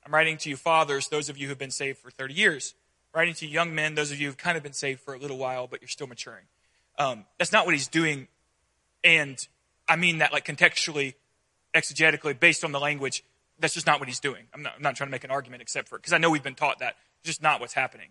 I'm 0.06 0.14
writing 0.14 0.38
to 0.38 0.50
you, 0.50 0.58
fathers, 0.58 1.08
those 1.08 1.30
of 1.30 1.38
you 1.38 1.48
who 1.48 1.52
have 1.52 1.58
been 1.58 1.72
saved 1.72 2.00
for 2.00 2.12
30 2.12 2.34
years. 2.34 2.74
Writing 3.14 3.34
to 3.36 3.48
young 3.48 3.76
men, 3.76 3.96
those 3.96 4.12
of 4.12 4.20
you 4.20 4.28
who've 4.28 4.38
kind 4.38 4.58
of 4.58 4.64
been 4.64 4.74
saved 4.74 5.02
for 5.02 5.14
a 5.14 5.18
little 5.18 5.38
while, 5.38 5.68
but 5.68 5.82
you're 5.82 5.90
still 5.90 6.08
maturing. 6.08 6.46
Um, 6.98 7.26
that's 7.38 7.52
not 7.52 7.66
what 7.66 7.76
he's 7.76 7.88
doing. 7.88 8.28
And 9.04 9.38
I 9.88 9.96
mean 9.96 10.20
that 10.20 10.32
like 10.32 10.46
contextually, 10.46 11.16
exegetically, 11.76 12.40
based 12.40 12.64
on 12.64 12.72
the 12.72 12.80
language. 12.80 13.24
That's 13.60 13.74
just 13.74 13.86
not 13.86 14.00
what 14.00 14.08
he's 14.08 14.20
doing. 14.20 14.46
I'm 14.54 14.64
not, 14.64 14.74
I'm 14.78 14.82
not 14.82 14.96
trying 14.96 15.10
to 15.10 15.12
make 15.12 15.24
an 15.24 15.32
argument 15.32 15.62
except 15.62 15.88
for, 15.90 15.98
because 15.98 16.14
I 16.14 16.18
know 16.18 16.30
we've 16.30 16.44
been 16.44 16.56
taught 16.56 16.80
that. 16.80 16.96
It's 17.20 17.28
just 17.28 17.44
not 17.44 17.60
what's 17.60 17.74
happening. 17.74 18.10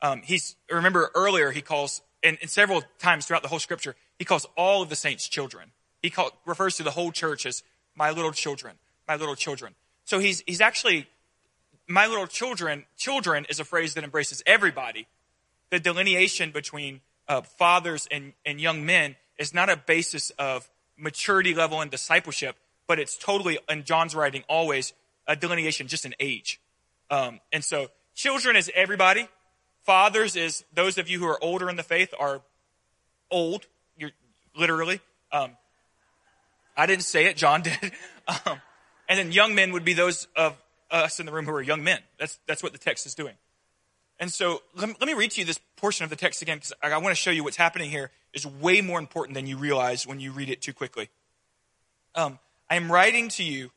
Um, 0.00 0.22
he's, 0.22 0.56
remember 0.70 1.10
earlier 1.14 1.50
he 1.50 1.62
calls, 1.62 2.02
and, 2.22 2.38
and, 2.40 2.50
several 2.50 2.82
times 2.98 3.26
throughout 3.26 3.42
the 3.42 3.48
whole 3.48 3.58
scripture, 3.58 3.94
he 4.18 4.24
calls 4.24 4.46
all 4.56 4.82
of 4.82 4.88
the 4.88 4.96
saints 4.96 5.28
children. 5.28 5.70
He 6.02 6.10
call, 6.10 6.30
refers 6.44 6.76
to 6.76 6.82
the 6.82 6.90
whole 6.90 7.12
church 7.12 7.46
as 7.46 7.62
my 7.94 8.10
little 8.10 8.32
children, 8.32 8.76
my 9.06 9.16
little 9.16 9.36
children. 9.36 9.74
So 10.04 10.18
he's, 10.18 10.42
he's 10.46 10.60
actually, 10.60 11.06
my 11.88 12.06
little 12.06 12.26
children, 12.26 12.84
children 12.96 13.46
is 13.48 13.60
a 13.60 13.64
phrase 13.64 13.94
that 13.94 14.04
embraces 14.04 14.42
everybody. 14.46 15.06
The 15.70 15.80
delineation 15.80 16.50
between 16.50 17.00
uh, 17.28 17.42
fathers 17.42 18.06
and, 18.10 18.32
and 18.44 18.60
young 18.60 18.84
men 18.84 19.16
is 19.38 19.54
not 19.54 19.70
a 19.70 19.76
basis 19.76 20.30
of 20.38 20.68
maturity 20.96 21.54
level 21.54 21.80
and 21.80 21.90
discipleship, 21.90 22.56
but 22.86 22.98
it's 22.98 23.16
totally, 23.16 23.58
in 23.68 23.84
John's 23.84 24.14
writing, 24.14 24.44
always 24.48 24.92
a 25.26 25.36
delineation, 25.36 25.88
just 25.88 26.04
an 26.04 26.14
age. 26.20 26.60
Um, 27.10 27.40
and 27.52 27.64
so 27.64 27.88
children 28.14 28.56
is 28.56 28.70
everybody. 28.74 29.28
Fathers 29.82 30.36
is 30.36 30.64
those 30.72 30.98
of 30.98 31.08
you 31.08 31.18
who 31.18 31.26
are 31.26 31.42
older 31.42 31.68
in 31.68 31.76
the 31.76 31.82
faith 31.82 32.14
are 32.18 32.42
old, 33.30 33.66
you're 33.96 34.12
literally. 34.56 35.00
Um, 35.32 35.56
I 36.76 36.86
didn't 36.86 37.04
say 37.04 37.26
it, 37.26 37.36
John 37.36 37.62
did. 37.62 37.92
Um, 38.28 38.60
and 39.08 39.18
then 39.18 39.32
young 39.32 39.54
men 39.54 39.72
would 39.72 39.84
be 39.84 39.94
those 39.94 40.28
of 40.36 40.56
us 40.92 41.18
in 41.18 41.26
the 41.26 41.32
room 41.32 41.46
who 41.46 41.52
are 41.52 41.62
young 41.62 41.82
men. 41.82 42.00
That's, 42.18 42.38
that's 42.46 42.62
what 42.62 42.72
the 42.72 42.78
text 42.78 43.06
is 43.06 43.14
doing. 43.14 43.34
And 44.20 44.30
so 44.30 44.62
let 44.76 44.88
me, 44.88 44.94
let 45.00 45.06
me 45.06 45.14
read 45.14 45.32
to 45.32 45.40
you 45.40 45.46
this 45.46 45.58
portion 45.76 46.04
of 46.04 46.10
the 46.10 46.16
text 46.16 46.42
again 46.42 46.58
because 46.58 46.72
I, 46.82 46.90
I 46.92 46.98
want 46.98 47.08
to 47.08 47.20
show 47.20 47.30
you 47.30 47.42
what's 47.42 47.56
happening 47.56 47.90
here 47.90 48.10
is 48.32 48.46
way 48.46 48.80
more 48.80 48.98
important 48.98 49.34
than 49.34 49.46
you 49.46 49.56
realize 49.56 50.06
when 50.06 50.20
you 50.20 50.32
read 50.32 50.48
it 50.48 50.62
too 50.62 50.72
quickly. 50.72 51.08
Um, 52.14 52.38
I 52.70 52.76
am 52.76 52.92
writing 52.92 53.28
to 53.30 53.42
you, 53.42 53.70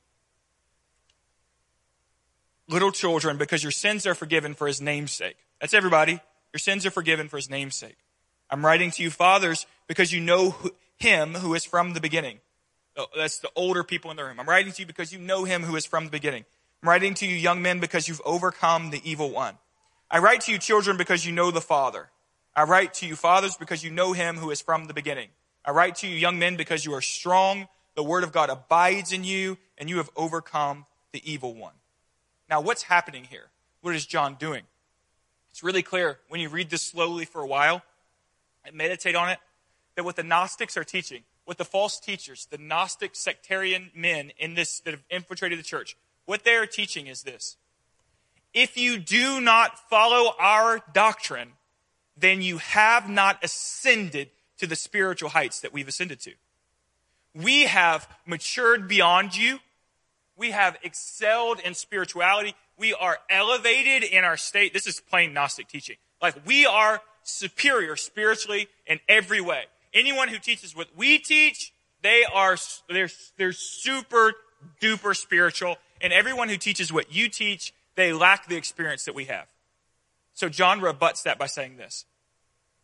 little 2.68 2.92
children, 2.92 3.38
because 3.38 3.64
your 3.64 3.72
sins 3.72 4.06
are 4.06 4.16
forgiven 4.16 4.54
for 4.54 4.68
his 4.68 4.82
name's 4.82 5.12
sake. 5.12 5.38
That's 5.60 5.74
everybody. 5.74 6.20
Your 6.54 6.60
sins 6.60 6.86
are 6.86 6.92
forgiven 6.92 7.28
for 7.28 7.38
his 7.38 7.50
name's 7.50 7.76
sake. 7.76 7.98
I'm 8.50 8.64
writing 8.64 8.92
to 8.92 9.04
you, 9.04 9.10
fathers, 9.10 9.66
because 9.88 10.14
you 10.14 10.22
know 10.22 10.56
him 10.98 11.34
who 11.34 11.54
is 11.54 11.66
from 11.66 11.94
the 11.94 12.02
beginning. 12.02 12.40
Oh, 12.98 13.08
that's 13.18 13.40
the 13.40 13.50
older 13.56 13.84
people 13.84 14.12
in 14.12 14.18
the 14.18 14.24
room. 14.24 14.40
I'm 14.40 14.48
writing 14.48 14.72
to 14.72 14.82
you 14.82 14.86
because 14.86 15.12
you 15.12 15.20
know 15.20 15.44
him 15.44 15.64
who 15.64 15.76
is 15.76 15.86
from 15.86 16.06
the 16.06 16.12
beginning. 16.12 16.46
I'm 16.86 16.90
writing 16.90 17.16
to 17.16 17.26
you, 17.26 17.36
young 17.36 17.64
men, 17.64 17.80
because 17.80 18.08
you've 18.08 18.22
overcome 18.24 18.92
the 18.92 19.02
evil 19.04 19.32
one. 19.32 19.58
I 20.12 20.20
write 20.20 20.42
to 20.42 20.52
you, 20.52 20.60
children, 20.60 20.98
because 20.98 21.26
you 21.26 21.32
know 21.32 21.50
the 21.50 21.60
Father. 21.60 22.12
I 22.56 22.62
write 22.66 22.94
to 22.96 23.08
you, 23.08 23.16
fathers, 23.16 23.58
because 23.58 23.84
you 23.84 23.90
know 23.90 24.14
him 24.14 24.38
who 24.38 24.52
is 24.52 24.62
from 24.62 24.86
the 24.86 24.94
beginning. 24.94 25.30
I 25.66 25.72
write 25.72 25.96
to 25.96 26.08
you, 26.08 26.16
young 26.16 26.38
men, 26.38 26.58
because 26.58 26.86
you 26.86 26.94
are 26.94 27.02
strong. 27.02 27.70
The 27.96 28.04
word 28.04 28.24
of 28.24 28.32
God 28.32 28.52
abides 28.52 29.12
in 29.12 29.24
you, 29.24 29.58
and 29.80 29.90
you 29.90 29.98
have 29.98 30.12
overcome 30.16 30.86
the 31.12 31.24
evil 31.28 31.56
one. 31.56 31.74
Now, 32.52 32.62
what's 32.62 32.84
happening 32.84 33.24
here? 33.24 33.48
What 33.82 33.96
is 33.96 34.06
John 34.06 34.36
doing? 34.36 34.62
It's 35.50 35.64
really 35.64 35.82
clear 35.82 36.20
when 36.28 36.40
you 36.40 36.50
read 36.50 36.70
this 36.70 36.84
slowly 36.84 37.26
for 37.26 37.42
a 37.42 37.48
while 37.48 37.82
and 38.64 38.76
meditate 38.76 39.16
on 39.16 39.30
it 39.30 39.40
that 39.96 40.06
what 40.06 40.18
the 40.18 40.24
Gnostics 40.24 40.78
are 40.78 40.84
teaching 40.84 41.24
what 41.46 41.58
the 41.58 41.66
false 41.66 42.00
teachers, 42.00 42.48
the 42.50 42.58
Gnostic 42.58 43.16
sectarian 43.16 43.92
men 43.96 44.32
in 44.38 44.56
this 44.56 44.80
that 44.82 44.92
have 44.92 45.04
infiltrated 45.10 45.58
the 45.58 45.64
church, 45.64 45.96
what 46.26 46.44
they 46.44 46.56
are 46.56 46.66
teaching 46.66 47.08
is 47.08 47.24
this. 47.24 47.58
If 48.54 48.78
you 48.78 48.98
do 48.98 49.42
not 49.42 49.78
follow 49.90 50.34
our 50.40 50.82
doctrine, 50.94 51.54
then 52.18 52.42
you 52.42 52.58
have 52.58 53.10
not 53.10 53.44
ascended 53.44 54.30
to 54.58 54.68
the 54.68 54.76
spiritual 54.76 55.30
heights 55.30 55.60
that 55.60 55.74
we've 55.74 55.88
ascended 55.88 56.20
to. 56.22 56.32
We 57.34 57.64
have 57.64 58.08
matured 58.26 58.88
beyond 58.88 59.36
you. 59.36 59.60
We 60.38 60.52
have 60.52 60.78
excelled 60.84 61.60
in 61.60 61.74
spirituality. 61.74 62.56
We 62.78 62.94
are 62.94 63.18
elevated 63.30 64.04
in 64.04 64.24
our 64.24 64.38
state. 64.38 64.74
This 64.74 64.88
is 64.88 65.02
plain 65.02 65.34
Gnostic 65.34 65.68
teaching. 65.68 65.98
Like 66.22 66.36
we 66.46 66.66
are 66.66 67.02
superior 67.24 67.96
spiritually 67.98 68.68
in 68.88 69.00
every 69.10 69.42
way 69.42 69.66
anyone 69.96 70.28
who 70.28 70.38
teaches 70.38 70.76
what 70.76 70.90
we 70.96 71.18
teach, 71.18 71.74
they 72.04 72.24
are, 72.32 72.58
they're, 72.90 73.10
they're 73.38 73.54
super 73.54 74.34
duper 74.82 75.16
spiritual. 75.16 75.78
And 76.06 76.14
everyone 76.14 76.50
who 76.50 76.58
teaches 76.58 76.94
what 76.94 77.12
you 77.12 77.30
teach, 77.30 77.74
they 77.96 78.14
lack 78.14 78.46
the 78.46 78.58
experience 78.58 79.06
that 79.06 79.16
we 79.16 79.26
have. 79.26 79.48
So 80.36 80.50
John 80.50 80.80
rebuts 80.80 81.24
that 81.24 81.40
by 81.40 81.48
saying 81.48 81.78
this. 81.78 82.06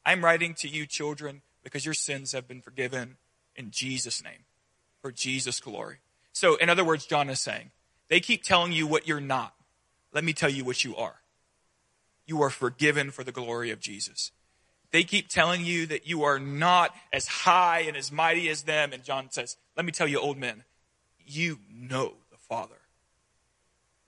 I'm 0.04 0.26
writing 0.26 0.56
to 0.56 0.68
you, 0.68 0.88
children, 0.88 1.44
because 1.64 1.86
your 1.86 1.94
sins 1.94 2.32
have 2.32 2.48
been 2.48 2.62
forgiven 2.62 3.18
in 3.56 3.70
Jesus' 3.70 4.24
name, 4.24 4.46
for 5.04 5.12
Jesus' 5.12 5.60
glory. 5.60 5.98
So, 6.34 6.56
in 6.56 6.68
other 6.68 6.84
words, 6.84 7.06
John 7.06 7.30
is 7.30 7.40
saying, 7.40 7.70
they 8.10 8.22
keep 8.22 8.42
telling 8.42 8.72
you 8.72 8.88
what 8.88 9.08
you're 9.08 9.22
not. 9.22 9.54
Let 10.12 10.24
me 10.24 10.34
tell 10.34 10.50
you 10.50 10.66
what 10.66 10.84
you 10.84 10.96
are. 10.96 11.22
You 12.26 12.42
are 12.42 12.50
forgiven 12.50 13.12
for 13.12 13.24
the 13.24 13.32
glory 13.32 13.70
of 13.70 13.80
Jesus. 13.80 14.32
they 14.90 15.04
keep 15.04 15.28
telling 15.30 15.64
you 15.64 15.86
that 15.86 16.08
you 16.08 16.24
are 16.24 16.40
not 16.40 16.96
as 17.14 17.28
high 17.28 17.82
and 17.82 17.96
as 17.96 18.12
mighty 18.12 18.50
as 18.50 18.64
them. 18.64 18.94
And 18.94 19.04
John 19.04 19.30
says, 19.30 19.58
Let 19.78 19.86
me 19.86 19.92
tell 19.92 20.08
you, 20.08 20.20
old 20.20 20.40
men, 20.40 20.64
you 21.24 21.60
know 21.72 22.16
the 22.32 22.38
Father. 22.38 22.81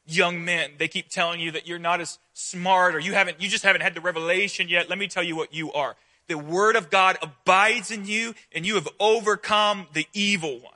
Young 0.06 0.44
men, 0.44 0.72
they 0.78 0.88
keep 0.88 1.10
telling 1.10 1.40
you 1.40 1.52
that 1.52 1.68
you're 1.68 1.80
not 1.80 2.02
as 2.02 2.20
smart 2.34 2.96
or 2.96 3.00
you 3.00 3.14
haven't, 3.14 3.42
you 3.42 3.48
just 3.48 3.64
haven't 3.64 3.82
had 3.82 3.94
the 3.94 4.02
revelation 4.02 4.68
yet. 4.68 4.90
Let 4.90 4.98
me 4.98 5.08
tell 5.08 5.24
you 5.24 5.36
what 5.36 5.54
you 5.54 5.72
are. 5.74 5.96
The 6.28 6.38
Word 6.38 6.76
of 6.76 6.90
God 6.90 7.18
abides 7.22 7.92
in 7.92 8.06
you 8.06 8.34
and 8.52 8.66
you 8.66 8.76
have 8.76 8.88
overcome 9.00 9.88
the 9.94 10.08
evil 10.14 10.60
one. 10.60 10.74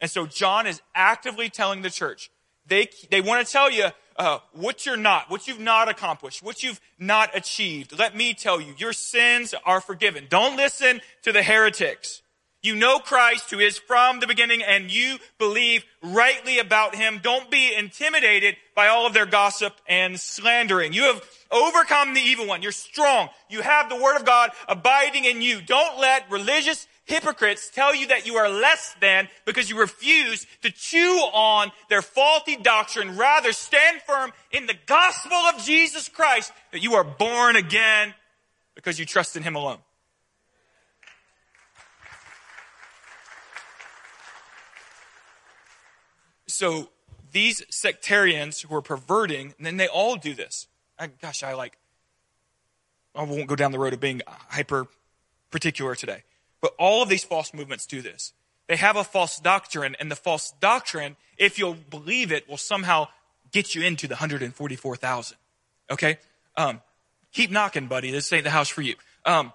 And 0.00 0.10
so 0.10 0.26
John 0.26 0.66
is 0.66 0.82
actively 0.94 1.48
telling 1.48 1.82
the 1.82 1.90
church, 1.90 2.30
they, 2.66 2.88
they 3.10 3.20
want 3.20 3.46
to 3.46 3.52
tell 3.52 3.70
you, 3.70 3.88
uh, 4.16 4.38
what 4.52 4.84
you're 4.84 4.96
not, 4.96 5.30
what 5.30 5.48
you've 5.48 5.60
not 5.60 5.88
accomplished, 5.88 6.42
what 6.42 6.62
you've 6.62 6.80
not 6.98 7.34
achieved. 7.36 7.98
Let 7.98 8.16
me 8.16 8.34
tell 8.34 8.60
you, 8.60 8.74
your 8.76 8.92
sins 8.92 9.54
are 9.64 9.80
forgiven. 9.80 10.26
Don't 10.28 10.56
listen 10.56 11.00
to 11.22 11.32
the 11.32 11.42
heretics. 11.42 12.21
You 12.62 12.76
know 12.76 13.00
Christ 13.00 13.50
who 13.50 13.58
is 13.58 13.76
from 13.76 14.20
the 14.20 14.28
beginning 14.28 14.62
and 14.62 14.90
you 14.90 15.18
believe 15.38 15.84
rightly 16.00 16.60
about 16.60 16.94
him. 16.94 17.18
Don't 17.20 17.50
be 17.50 17.74
intimidated 17.74 18.56
by 18.76 18.86
all 18.86 19.04
of 19.04 19.14
their 19.14 19.26
gossip 19.26 19.74
and 19.88 20.18
slandering. 20.18 20.92
You 20.92 21.02
have 21.04 21.24
overcome 21.50 22.14
the 22.14 22.20
evil 22.20 22.46
one. 22.46 22.62
You're 22.62 22.70
strong. 22.70 23.30
You 23.50 23.62
have 23.62 23.88
the 23.88 24.00
word 24.00 24.16
of 24.16 24.24
God 24.24 24.50
abiding 24.68 25.24
in 25.24 25.42
you. 25.42 25.60
Don't 25.60 25.98
let 25.98 26.30
religious 26.30 26.86
hypocrites 27.04 27.68
tell 27.68 27.94
you 27.96 28.06
that 28.08 28.26
you 28.26 28.36
are 28.36 28.48
less 28.48 28.94
than 29.00 29.28
because 29.44 29.68
you 29.68 29.78
refuse 29.78 30.46
to 30.62 30.70
chew 30.70 31.18
on 31.32 31.72
their 31.88 32.02
faulty 32.02 32.56
doctrine. 32.56 33.16
Rather, 33.16 33.52
stand 33.52 34.00
firm 34.02 34.32
in 34.52 34.66
the 34.66 34.76
gospel 34.86 35.32
of 35.32 35.64
Jesus 35.64 36.08
Christ 36.08 36.52
that 36.70 36.82
you 36.82 36.94
are 36.94 37.04
born 37.04 37.56
again 37.56 38.14
because 38.76 39.00
you 39.00 39.04
trust 39.04 39.36
in 39.36 39.42
Him 39.42 39.56
alone. 39.56 39.78
So, 46.52 46.90
these 47.32 47.62
sectarians 47.70 48.60
who 48.60 48.74
are 48.74 48.82
perverting, 48.82 49.54
and 49.56 49.66
then 49.66 49.78
they 49.78 49.88
all 49.88 50.16
do 50.16 50.34
this. 50.34 50.68
I, 50.98 51.06
gosh, 51.06 51.42
I 51.42 51.54
like, 51.54 51.78
I 53.14 53.22
won't 53.22 53.46
go 53.46 53.56
down 53.56 53.72
the 53.72 53.78
road 53.78 53.94
of 53.94 54.00
being 54.00 54.20
hyper 54.26 54.86
particular 55.50 55.94
today. 55.94 56.24
But 56.60 56.74
all 56.78 57.02
of 57.02 57.08
these 57.08 57.24
false 57.24 57.54
movements 57.54 57.86
do 57.86 58.02
this. 58.02 58.34
They 58.68 58.76
have 58.76 58.96
a 58.96 59.04
false 59.04 59.40
doctrine, 59.40 59.96
and 59.98 60.10
the 60.10 60.16
false 60.16 60.52
doctrine, 60.60 61.16
if 61.38 61.58
you'll 61.58 61.74
believe 61.74 62.30
it, 62.30 62.46
will 62.46 62.58
somehow 62.58 63.08
get 63.50 63.74
you 63.74 63.82
into 63.82 64.06
the 64.06 64.14
144,000. 64.14 65.38
Okay? 65.90 66.18
Um, 66.58 66.82
keep 67.32 67.50
knocking, 67.50 67.86
buddy. 67.86 68.10
This 68.10 68.30
ain't 68.30 68.44
the 68.44 68.50
house 68.50 68.68
for 68.68 68.82
you. 68.82 68.96
Um, 69.24 69.54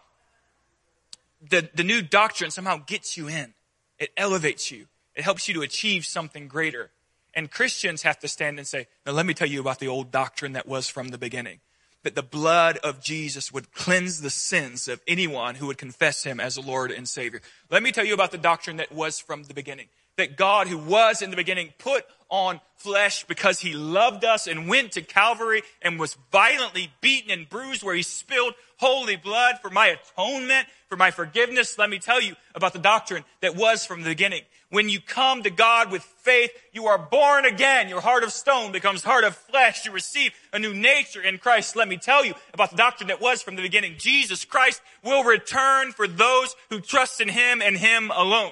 the, 1.48 1.70
the 1.76 1.84
new 1.84 2.02
doctrine 2.02 2.50
somehow 2.50 2.78
gets 2.78 3.16
you 3.18 3.28
in. 3.28 3.54
It 4.00 4.10
elevates 4.18 4.72
you. 4.72 4.88
It 5.18 5.24
helps 5.24 5.50
you 5.50 5.54
to 5.56 5.62
achieve 5.64 6.06
something 6.06 6.48
greater. 6.48 6.92
And 7.34 7.52
Christians 7.52 8.04
have 8.04 8.20
to 8.20 8.30
stand 8.30 8.58
and 8.58 8.68
say, 8.68 8.88
now 9.06 9.12
let 9.12 9.26
me 9.26 9.34
tell 9.34 9.48
you 9.48 9.60
about 9.60 9.80
the 9.80 9.90
old 9.90 10.12
doctrine 10.12 10.54
that 10.54 10.68
was 10.68 10.88
from 10.88 11.10
the 11.10 11.18
beginning 11.18 11.60
that 12.08 12.16
the 12.16 12.24
blood 12.24 12.78
of 12.86 13.02
Jesus 13.02 13.52
would 13.52 13.74
cleanse 13.74 14.22
the 14.22 14.30
sins 14.30 14.88
of 14.88 15.02
anyone 15.10 15.56
who 15.56 15.68
would 15.68 15.78
confess 15.78 16.24
him 16.24 16.40
as 16.40 16.58
Lord 16.58 16.90
and 16.90 17.06
Savior. 17.06 17.42
Let 17.70 17.84
me 17.84 17.92
tell 17.92 18.06
you 18.06 18.14
about 18.14 18.32
the 18.32 18.38
doctrine 18.38 18.78
that 18.78 18.94
was 18.94 19.20
from 19.20 19.44
the 19.44 19.54
beginning. 19.54 19.88
That 20.16 20.38
God, 20.38 20.68
who 20.68 20.78
was 20.78 21.22
in 21.22 21.32
the 21.32 21.36
beginning, 21.36 21.74
put 21.78 22.06
on 22.30 22.62
flesh 22.78 23.26
because 23.26 23.60
he 23.60 23.74
loved 23.74 24.24
us 24.24 24.48
and 24.48 24.70
went 24.70 24.94
to 24.94 25.02
Calvary 25.02 25.64
and 25.82 26.00
was 26.00 26.18
violently 26.32 26.92
beaten 27.02 27.30
and 27.30 27.50
bruised 27.50 27.84
where 27.84 27.94
he 27.94 28.04
spilled 28.04 28.54
holy 28.78 29.18
blood 29.18 29.56
for 29.62 29.70
my 29.70 29.88
atonement, 29.88 30.68
for 30.88 30.96
my 30.96 31.12
forgiveness. 31.12 31.78
Let 31.78 31.90
me 31.90 32.00
tell 32.00 32.22
you 32.22 32.36
about 32.56 32.72
the 32.72 32.80
doctrine 32.80 33.26
that 33.42 33.56
was 33.56 33.86
from 33.86 34.04
the 34.04 34.10
beginning. 34.10 34.44
When 34.70 34.90
you 34.90 35.00
come 35.00 35.44
to 35.44 35.50
God 35.50 35.92
with 35.92 36.04
faith, 36.04 36.52
you 36.74 36.88
are 36.88 36.98
born 36.98 37.46
again. 37.46 37.88
Your 37.88 38.02
heart 38.02 38.24
of 38.24 38.34
stone 38.34 38.74
becomes 38.74 39.02
heart 39.02 39.24
of 39.24 39.34
flesh. 39.34 39.86
You 39.86 39.94
receive 39.94 40.32
a 40.52 40.60
new 40.60 40.74
nature 40.74 41.22
in 41.22 41.38
Christ. 41.38 41.78
Let 41.78 41.88
me 41.88 41.96
tell 41.96 42.26
you 42.26 42.34
about 42.54 42.72
the 42.72 42.76
doctrine 42.76 43.08
that 43.08 43.22
was 43.22 43.42
from 43.42 43.56
the 43.56 43.62
beginning. 43.62 43.96
Jesus 43.98 44.44
Christ 44.44 44.82
will 45.04 45.24
return 45.24 45.94
for 45.94 46.06
those 46.06 46.54
who 46.70 46.82
trust 46.82 47.22
in 47.22 47.30
Him 47.30 47.62
and 47.62 47.78
Him 47.78 48.12
alone. 48.14 48.52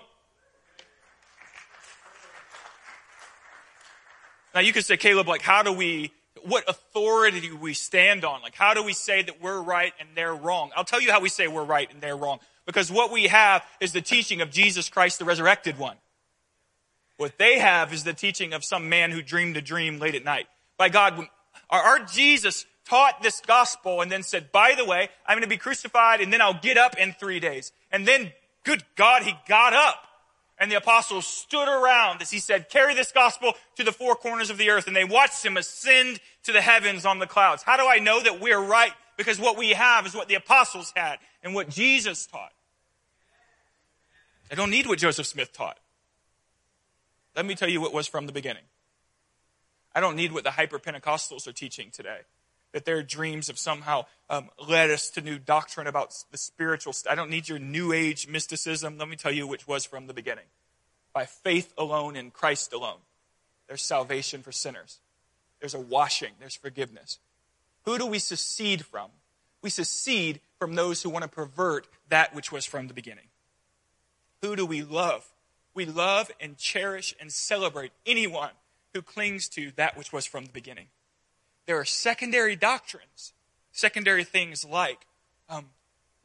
Now 4.54 4.62
you 4.62 4.72
could 4.72 4.86
say, 4.86 4.96
Caleb, 4.96 5.28
like, 5.28 5.42
how 5.42 5.64
do 5.64 5.74
we, 5.74 6.14
what 6.44 6.64
authority 6.70 7.42
do 7.42 7.58
we 7.58 7.74
stand 7.74 8.24
on? 8.24 8.42
Like, 8.42 8.56
how 8.56 8.74
do 8.74 8.82
we 8.82 8.94
say 8.94 9.22
that 9.22 9.42
we're 9.42 9.62
right 9.62 9.92
and 10.00 10.08
they're 10.16 10.34
wrong? 10.34 10.72
I'll 10.78 10.86
tell 10.86 11.02
you 11.02 11.12
how 11.12 11.20
we 11.20 11.28
say 11.28 11.50
we're 11.50 11.66
right 11.66 11.92
and 11.92 12.00
they're 12.00 12.16
wrong. 12.16 12.40
Because 12.66 12.90
what 12.90 13.12
we 13.12 13.28
have 13.28 13.66
is 13.82 13.92
the 13.92 14.02
teaching 14.02 14.40
of 14.40 14.50
Jesus 14.50 14.88
Christ, 14.88 15.20
the 15.20 15.26
resurrected 15.26 15.78
one. 15.78 15.98
What 17.18 17.38
they 17.38 17.60
have 17.60 17.94
is 17.94 18.04
the 18.04 18.14
teaching 18.14 18.54
of 18.54 18.64
some 18.66 18.90
man 18.90 19.12
who 19.12 19.22
dreamed 19.22 19.58
a 19.58 19.62
dream 19.62 20.00
late 20.00 20.16
at 20.16 20.26
night. 20.26 20.48
By 20.78 20.90
God, 20.90 21.28
our, 21.70 22.00
Jesus 22.00 22.66
taught 22.86 23.22
this 23.22 23.42
gospel 23.42 24.02
and 24.02 24.12
then 24.12 24.24
said, 24.24 24.52
by 24.52 24.76
the 24.76 24.86
way, 24.86 25.10
I'm 25.26 25.36
going 25.36 25.44
to 25.44 25.48
be 25.48 25.58
crucified 25.58 26.22
and 26.22 26.32
then 26.32 26.42
I'll 26.42 26.60
get 26.60 26.78
up 26.78 26.98
in 26.98 27.14
three 27.14 27.40
days. 27.40 27.72
And 27.92 28.08
then, 28.08 28.32
good 28.64 28.84
God, 28.96 29.24
he 29.24 29.34
got 29.48 29.74
up. 29.74 30.02
And 30.58 30.72
the 30.72 30.76
apostles 30.76 31.28
stood 31.28 31.68
around 31.68 32.22
as 32.22 32.32
he 32.32 32.40
said, 32.40 32.70
carry 32.70 32.94
this 32.94 33.12
gospel 33.12 33.54
to 33.76 33.84
the 33.84 33.92
four 33.92 34.16
corners 34.16 34.50
of 34.50 34.58
the 34.58 34.70
earth. 34.70 34.88
And 34.88 34.96
they 34.96 35.04
watched 35.04 35.46
him 35.46 35.58
ascend 35.58 36.20
to 36.44 36.54
the 36.54 36.62
heavens 36.62 37.06
on 37.06 37.20
the 37.20 37.28
clouds. 37.28 37.64
How 37.64 37.76
do 37.76 37.86
I 37.88 38.00
know 38.00 38.22
that 38.22 38.40
we're 38.40 38.62
right? 38.62 38.92
Because 39.18 39.40
what 39.40 39.58
we 39.58 39.72
have 39.72 40.06
is 40.06 40.14
what 40.14 40.28
the 40.28 40.36
apostles 40.36 40.94
had 40.96 41.18
and 41.44 41.54
what 41.54 41.70
Jesus 41.70 42.26
taught. 42.26 42.52
I 44.52 44.56
don't 44.56 44.70
need 44.70 44.88
what 44.88 45.00
Joseph 45.00 45.26
Smith 45.26 45.52
taught. 45.52 45.78
Let 47.36 47.46
me 47.46 47.56
tell 47.56 47.70
you 47.70 47.82
what 47.82 47.94
was 47.94 48.08
from 48.08 48.28
the 48.28 48.32
beginning. 48.32 48.64
I 49.94 50.00
don't 50.00 50.16
need 50.16 50.32
what 50.32 50.44
the 50.44 50.52
hyper 50.52 50.80
Pentecostals 50.80 51.48
are 51.48 51.54
teaching 51.54 51.90
today. 51.92 52.20
That 52.74 52.86
their 52.86 53.04
dreams 53.04 53.48
have 53.48 53.58
somehow 53.58 54.06
um, 54.30 54.50
led 54.68 54.90
us 54.90 55.10
to 55.12 55.22
new 55.22 55.40
doctrine 55.40 55.88
about 55.88 56.14
the 56.32 56.38
spiritual. 56.38 56.92
St- 56.92 57.12
I 57.12 57.16
don't 57.16 57.30
need 57.30 57.48
your 57.48 57.60
new 57.60 57.94
age 57.94 58.28
mysticism. 58.28 58.98
Let 58.98 59.08
me 59.08 59.16
tell 59.16 59.32
you 59.32 59.48
which 59.48 59.68
was 59.68 59.86
from 59.86 60.08
the 60.08 60.14
beginning. 60.14 60.46
By 61.14 61.26
faith 61.26 61.74
alone 61.78 62.18
in 62.18 62.32
Christ 62.32 62.74
alone, 62.74 63.00
there's 63.68 63.82
salvation 63.82 64.42
for 64.42 64.52
sinners. 64.52 65.00
There's 65.62 65.74
a 65.74 65.80
washing. 65.80 66.34
There's 66.40 66.56
forgiveness. 66.56 67.20
Who 67.84 67.98
do 67.98 68.06
we 68.06 68.20
secede 68.20 68.86
from? 68.86 69.10
We 69.62 69.70
secede 69.70 70.42
from 70.60 70.76
those 70.76 71.02
who 71.02 71.10
want 71.10 71.24
to 71.24 71.30
pervert 71.30 71.88
that 72.10 72.36
which 72.36 72.52
was 72.52 72.66
from 72.66 72.88
the 72.88 72.94
beginning. 72.94 73.30
Who 74.42 74.56
do 74.56 74.66
we 74.66 74.84
love? 74.84 75.26
We 75.76 75.86
love 75.86 76.32
and 76.40 76.58
cherish 76.58 77.14
and 77.20 77.32
celebrate 77.32 77.92
anyone 78.06 78.52
who 78.94 79.02
clings 79.02 79.50
to 79.50 79.72
that 79.76 79.98
which 79.98 80.14
was 80.14 80.26
from 80.26 80.46
the 80.46 80.52
beginning. 80.52 80.88
There 81.68 81.78
are 81.78 81.86
secondary 81.86 82.56
doctrines, 82.56 83.34
secondary 83.72 84.24
things 84.24 84.64
like 84.64 85.06
um, 85.50 85.66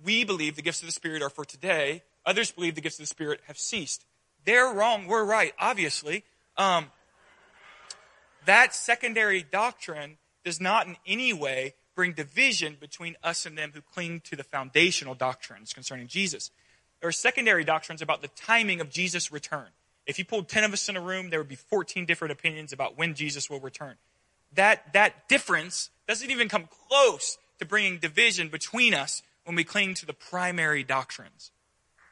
we 0.02 0.24
believe 0.24 0.56
the 0.56 0.62
gifts 0.62 0.80
of 0.80 0.86
the 0.86 0.92
Spirit 0.92 1.20
are 1.20 1.30
for 1.30 1.44
today, 1.44 2.02
others 2.24 2.52
believe 2.52 2.76
the 2.76 2.80
gifts 2.80 2.98
of 2.98 3.02
the 3.02 3.08
Spirit 3.08 3.40
have 3.48 3.58
ceased. 3.58 4.04
They're 4.44 4.72
wrong, 4.72 5.06
we're 5.06 5.24
right, 5.24 5.52
obviously. 5.58 6.24
Um, 6.56 6.86
that 8.46 8.74
secondary 8.74 9.42
doctrine 9.42 10.18
does 10.44 10.60
not 10.60 10.86
in 10.86 10.96
any 11.06 11.32
way 11.32 11.74
bring 11.94 12.12
division 12.12 12.76
between 12.80 13.16
us 13.22 13.44
and 13.44 13.58
them 13.58 13.72
who 13.74 13.82
cling 13.82 14.20
to 14.20 14.36
the 14.36 14.44
foundational 14.44 15.14
doctrines 15.14 15.72
concerning 15.72 16.06
Jesus. 16.06 16.50
There 17.00 17.08
are 17.08 17.12
secondary 17.12 17.64
doctrines 17.64 18.02
about 18.02 18.20
the 18.20 18.28
timing 18.28 18.80
of 18.80 18.90
Jesus' 18.90 19.32
return. 19.32 19.68
If 20.06 20.18
you 20.18 20.24
pulled 20.24 20.48
10 20.48 20.64
of 20.64 20.72
us 20.72 20.88
in 20.88 20.96
a 20.96 21.00
room, 21.00 21.30
there 21.30 21.40
would 21.40 21.48
be 21.48 21.54
14 21.54 22.04
different 22.04 22.32
opinions 22.32 22.72
about 22.72 22.98
when 22.98 23.14
Jesus 23.14 23.48
will 23.48 23.60
return. 23.60 23.94
That, 24.54 24.92
that 24.92 25.28
difference 25.28 25.90
doesn't 26.06 26.30
even 26.30 26.48
come 26.48 26.68
close 26.88 27.38
to 27.58 27.64
bringing 27.64 27.98
division 27.98 28.48
between 28.48 28.92
us 28.92 29.22
when 29.44 29.56
we 29.56 29.64
cling 29.64 29.94
to 29.94 30.06
the 30.06 30.12
primary 30.12 30.82
doctrines. 30.82 31.52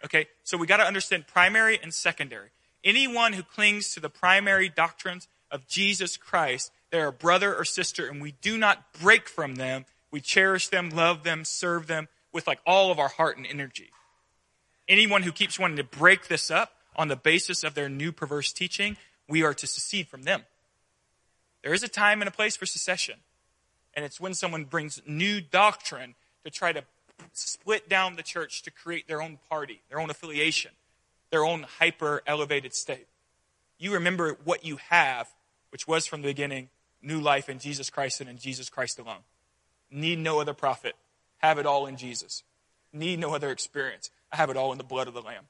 Okay, 0.05 0.27
so 0.45 0.57
we 0.57 0.67
got 0.67 0.77
to 0.77 0.85
understand 0.85 1.27
primary 1.27 1.79
and 1.83 1.93
secondary. 1.93 2.51
Anyone 2.85 3.33
who 3.33 3.43
clings 3.43 3.93
to 3.95 4.01
the 4.01 4.09
primary 4.09 4.69
doctrines 4.69 5.27
of 5.51 5.67
Jesus 5.67 6.17
Christ, 6.17 6.71
they're 6.91 7.09
a 7.09 7.13
brother 7.13 7.55
or 7.55 7.65
sister, 7.65 8.07
and 8.07 8.23
we 8.23 8.33
do 8.41 8.57
not 8.57 8.93
break 9.01 9.29
from 9.29 9.57
them. 9.57 9.85
We 10.11 10.21
cherish 10.21 10.69
them, 10.69 10.91
love 10.91 11.25
them, 11.25 11.45
serve 11.45 11.89
them 11.89 12.09
with 12.33 12.47
like 12.47 12.61
all 12.65 12.93
of 12.93 12.99
our 12.99 13.09
heart 13.09 13.37
and 13.37 13.47
energy 13.47 13.91
anyone 14.89 15.23
who 15.23 15.33
keeps 15.33 15.59
wanting 15.59 15.77
to 15.77 15.85
break 15.85 16.29
this 16.29 16.51
up 16.51 16.73
on 16.97 17.09
the 17.09 17.17
basis 17.17 17.65
of 17.65 17.75
their 17.75 17.89
new 17.89 18.13
perverse 18.13 18.53
teaching, 18.53 18.97
we 19.29 19.43
are 19.43 19.55
to 19.55 19.67
secede 19.67 20.09
from 20.09 20.23
them. 20.23 20.43
There 21.63 21.75
is 21.75 21.83
a 21.83 21.89
time 21.89 22.21
and 22.23 22.29
a 22.29 22.33
place 22.33 22.57
for 22.57 22.67
secession. 22.67 23.17
And 23.95 24.05
it's 24.05 24.21
when 24.21 24.35
someone 24.35 24.65
brings 24.65 25.01
new 25.07 25.41
doctrine 25.41 26.15
to 26.45 26.51
try 26.51 26.73
to 26.73 26.85
split 27.33 27.89
down 27.89 28.17
the 28.17 28.23
church 28.23 28.63
to 28.63 28.71
create 28.71 29.09
their 29.09 29.21
own 29.21 29.39
party, 29.49 29.81
their 29.89 30.01
own 30.01 30.11
affiliation, 30.11 30.71
their 31.31 31.45
own 31.45 31.67
hyper 31.79 32.23
elevated 32.27 32.75
state. 32.75 33.07
You 33.79 33.93
remember 33.93 34.37
what 34.45 34.65
you 34.65 34.77
have, 34.89 35.29
which 35.71 35.87
was 35.87 36.07
from 36.07 36.23
the 36.23 36.29
beginning 36.29 36.69
new 37.03 37.21
life 37.21 37.49
in 37.49 37.59
Jesus 37.59 37.91
Christ 37.91 38.21
and 38.21 38.29
in 38.29 38.39
Jesus 38.39 38.69
Christ 38.69 38.99
alone. 38.99 39.23
Need 39.91 40.19
no 40.19 40.41
other 40.41 40.55
prophet. 40.55 40.95
Have 41.39 41.59
it 41.59 41.67
all 41.67 41.87
in 41.87 41.97
Jesus. 41.97 42.43
Need 42.93 43.19
no 43.21 43.35
other 43.35 43.51
experience. 43.51 44.11
I 44.33 44.37
have 44.37 44.51
it 44.51 44.57
all 44.57 44.73
in 44.73 44.79
the 44.79 44.85
blood 44.85 45.09
of 45.09 45.15
the 45.15 45.23
Lamb. 45.23 45.45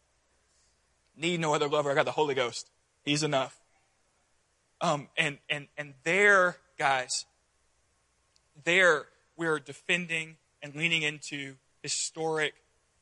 Need 1.16 1.41
no 1.41 1.55
other 1.55 1.68
lover. 1.68 1.91
I 1.91 1.95
got 1.95 2.05
the 2.05 2.12
Holy 2.12 2.35
Ghost. 2.35 2.70
He's 3.05 3.22
enough. 3.22 3.59
Um, 4.81 5.09
and, 5.16 5.39
and, 5.51 5.66
and 5.76 5.95
there, 6.05 6.57
guys, 6.79 7.26
there 8.64 9.07
we're 9.37 9.59
defending 9.59 10.37
and 10.62 10.74
leaning 10.74 11.03
into 11.03 11.55
historic, 11.83 12.55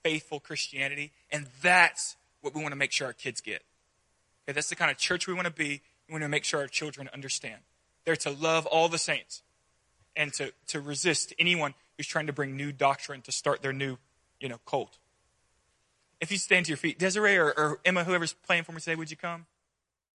faithful 0.02 0.40
Christianity. 0.40 1.12
And 1.30 1.46
that's 1.62 2.16
what 2.40 2.54
we 2.54 2.62
want 2.62 2.72
to 2.72 2.76
make 2.76 2.92
sure 2.92 3.06
our 3.06 3.12
kids 3.12 3.40
get. 3.40 3.62
Okay, 4.44 4.54
that's 4.54 4.68
the 4.68 4.76
kind 4.76 4.90
of 4.90 4.96
church 4.96 5.26
we 5.26 5.34
want 5.34 5.46
to 5.46 5.52
be. 5.52 5.82
We 6.08 6.12
want 6.12 6.22
to 6.22 6.28
make 6.28 6.44
sure 6.44 6.60
our 6.60 6.68
children 6.68 7.10
understand. 7.12 7.60
They're 8.04 8.16
to 8.16 8.30
love 8.30 8.66
all 8.66 8.88
the 8.88 8.98
saints 8.98 9.42
and 10.14 10.32
to, 10.34 10.52
to 10.68 10.80
resist 10.80 11.34
anyone 11.38 11.74
who's 11.96 12.06
trying 12.06 12.28
to 12.28 12.32
bring 12.32 12.56
new 12.56 12.72
doctrine 12.72 13.22
to 13.22 13.32
start 13.32 13.62
their 13.62 13.72
new, 13.72 13.98
you 14.40 14.48
know, 14.48 14.58
cult. 14.64 14.98
If 16.20 16.30
you 16.30 16.38
stand 16.38 16.66
to 16.66 16.70
your 16.70 16.78
feet, 16.78 16.98
Desiree 16.98 17.36
or, 17.36 17.52
or 17.56 17.78
Emma, 17.84 18.04
whoever's 18.04 18.32
playing 18.32 18.64
for 18.64 18.72
me 18.72 18.80
today, 18.80 18.94
would 18.96 19.10
you 19.10 19.16
come? 19.16 19.46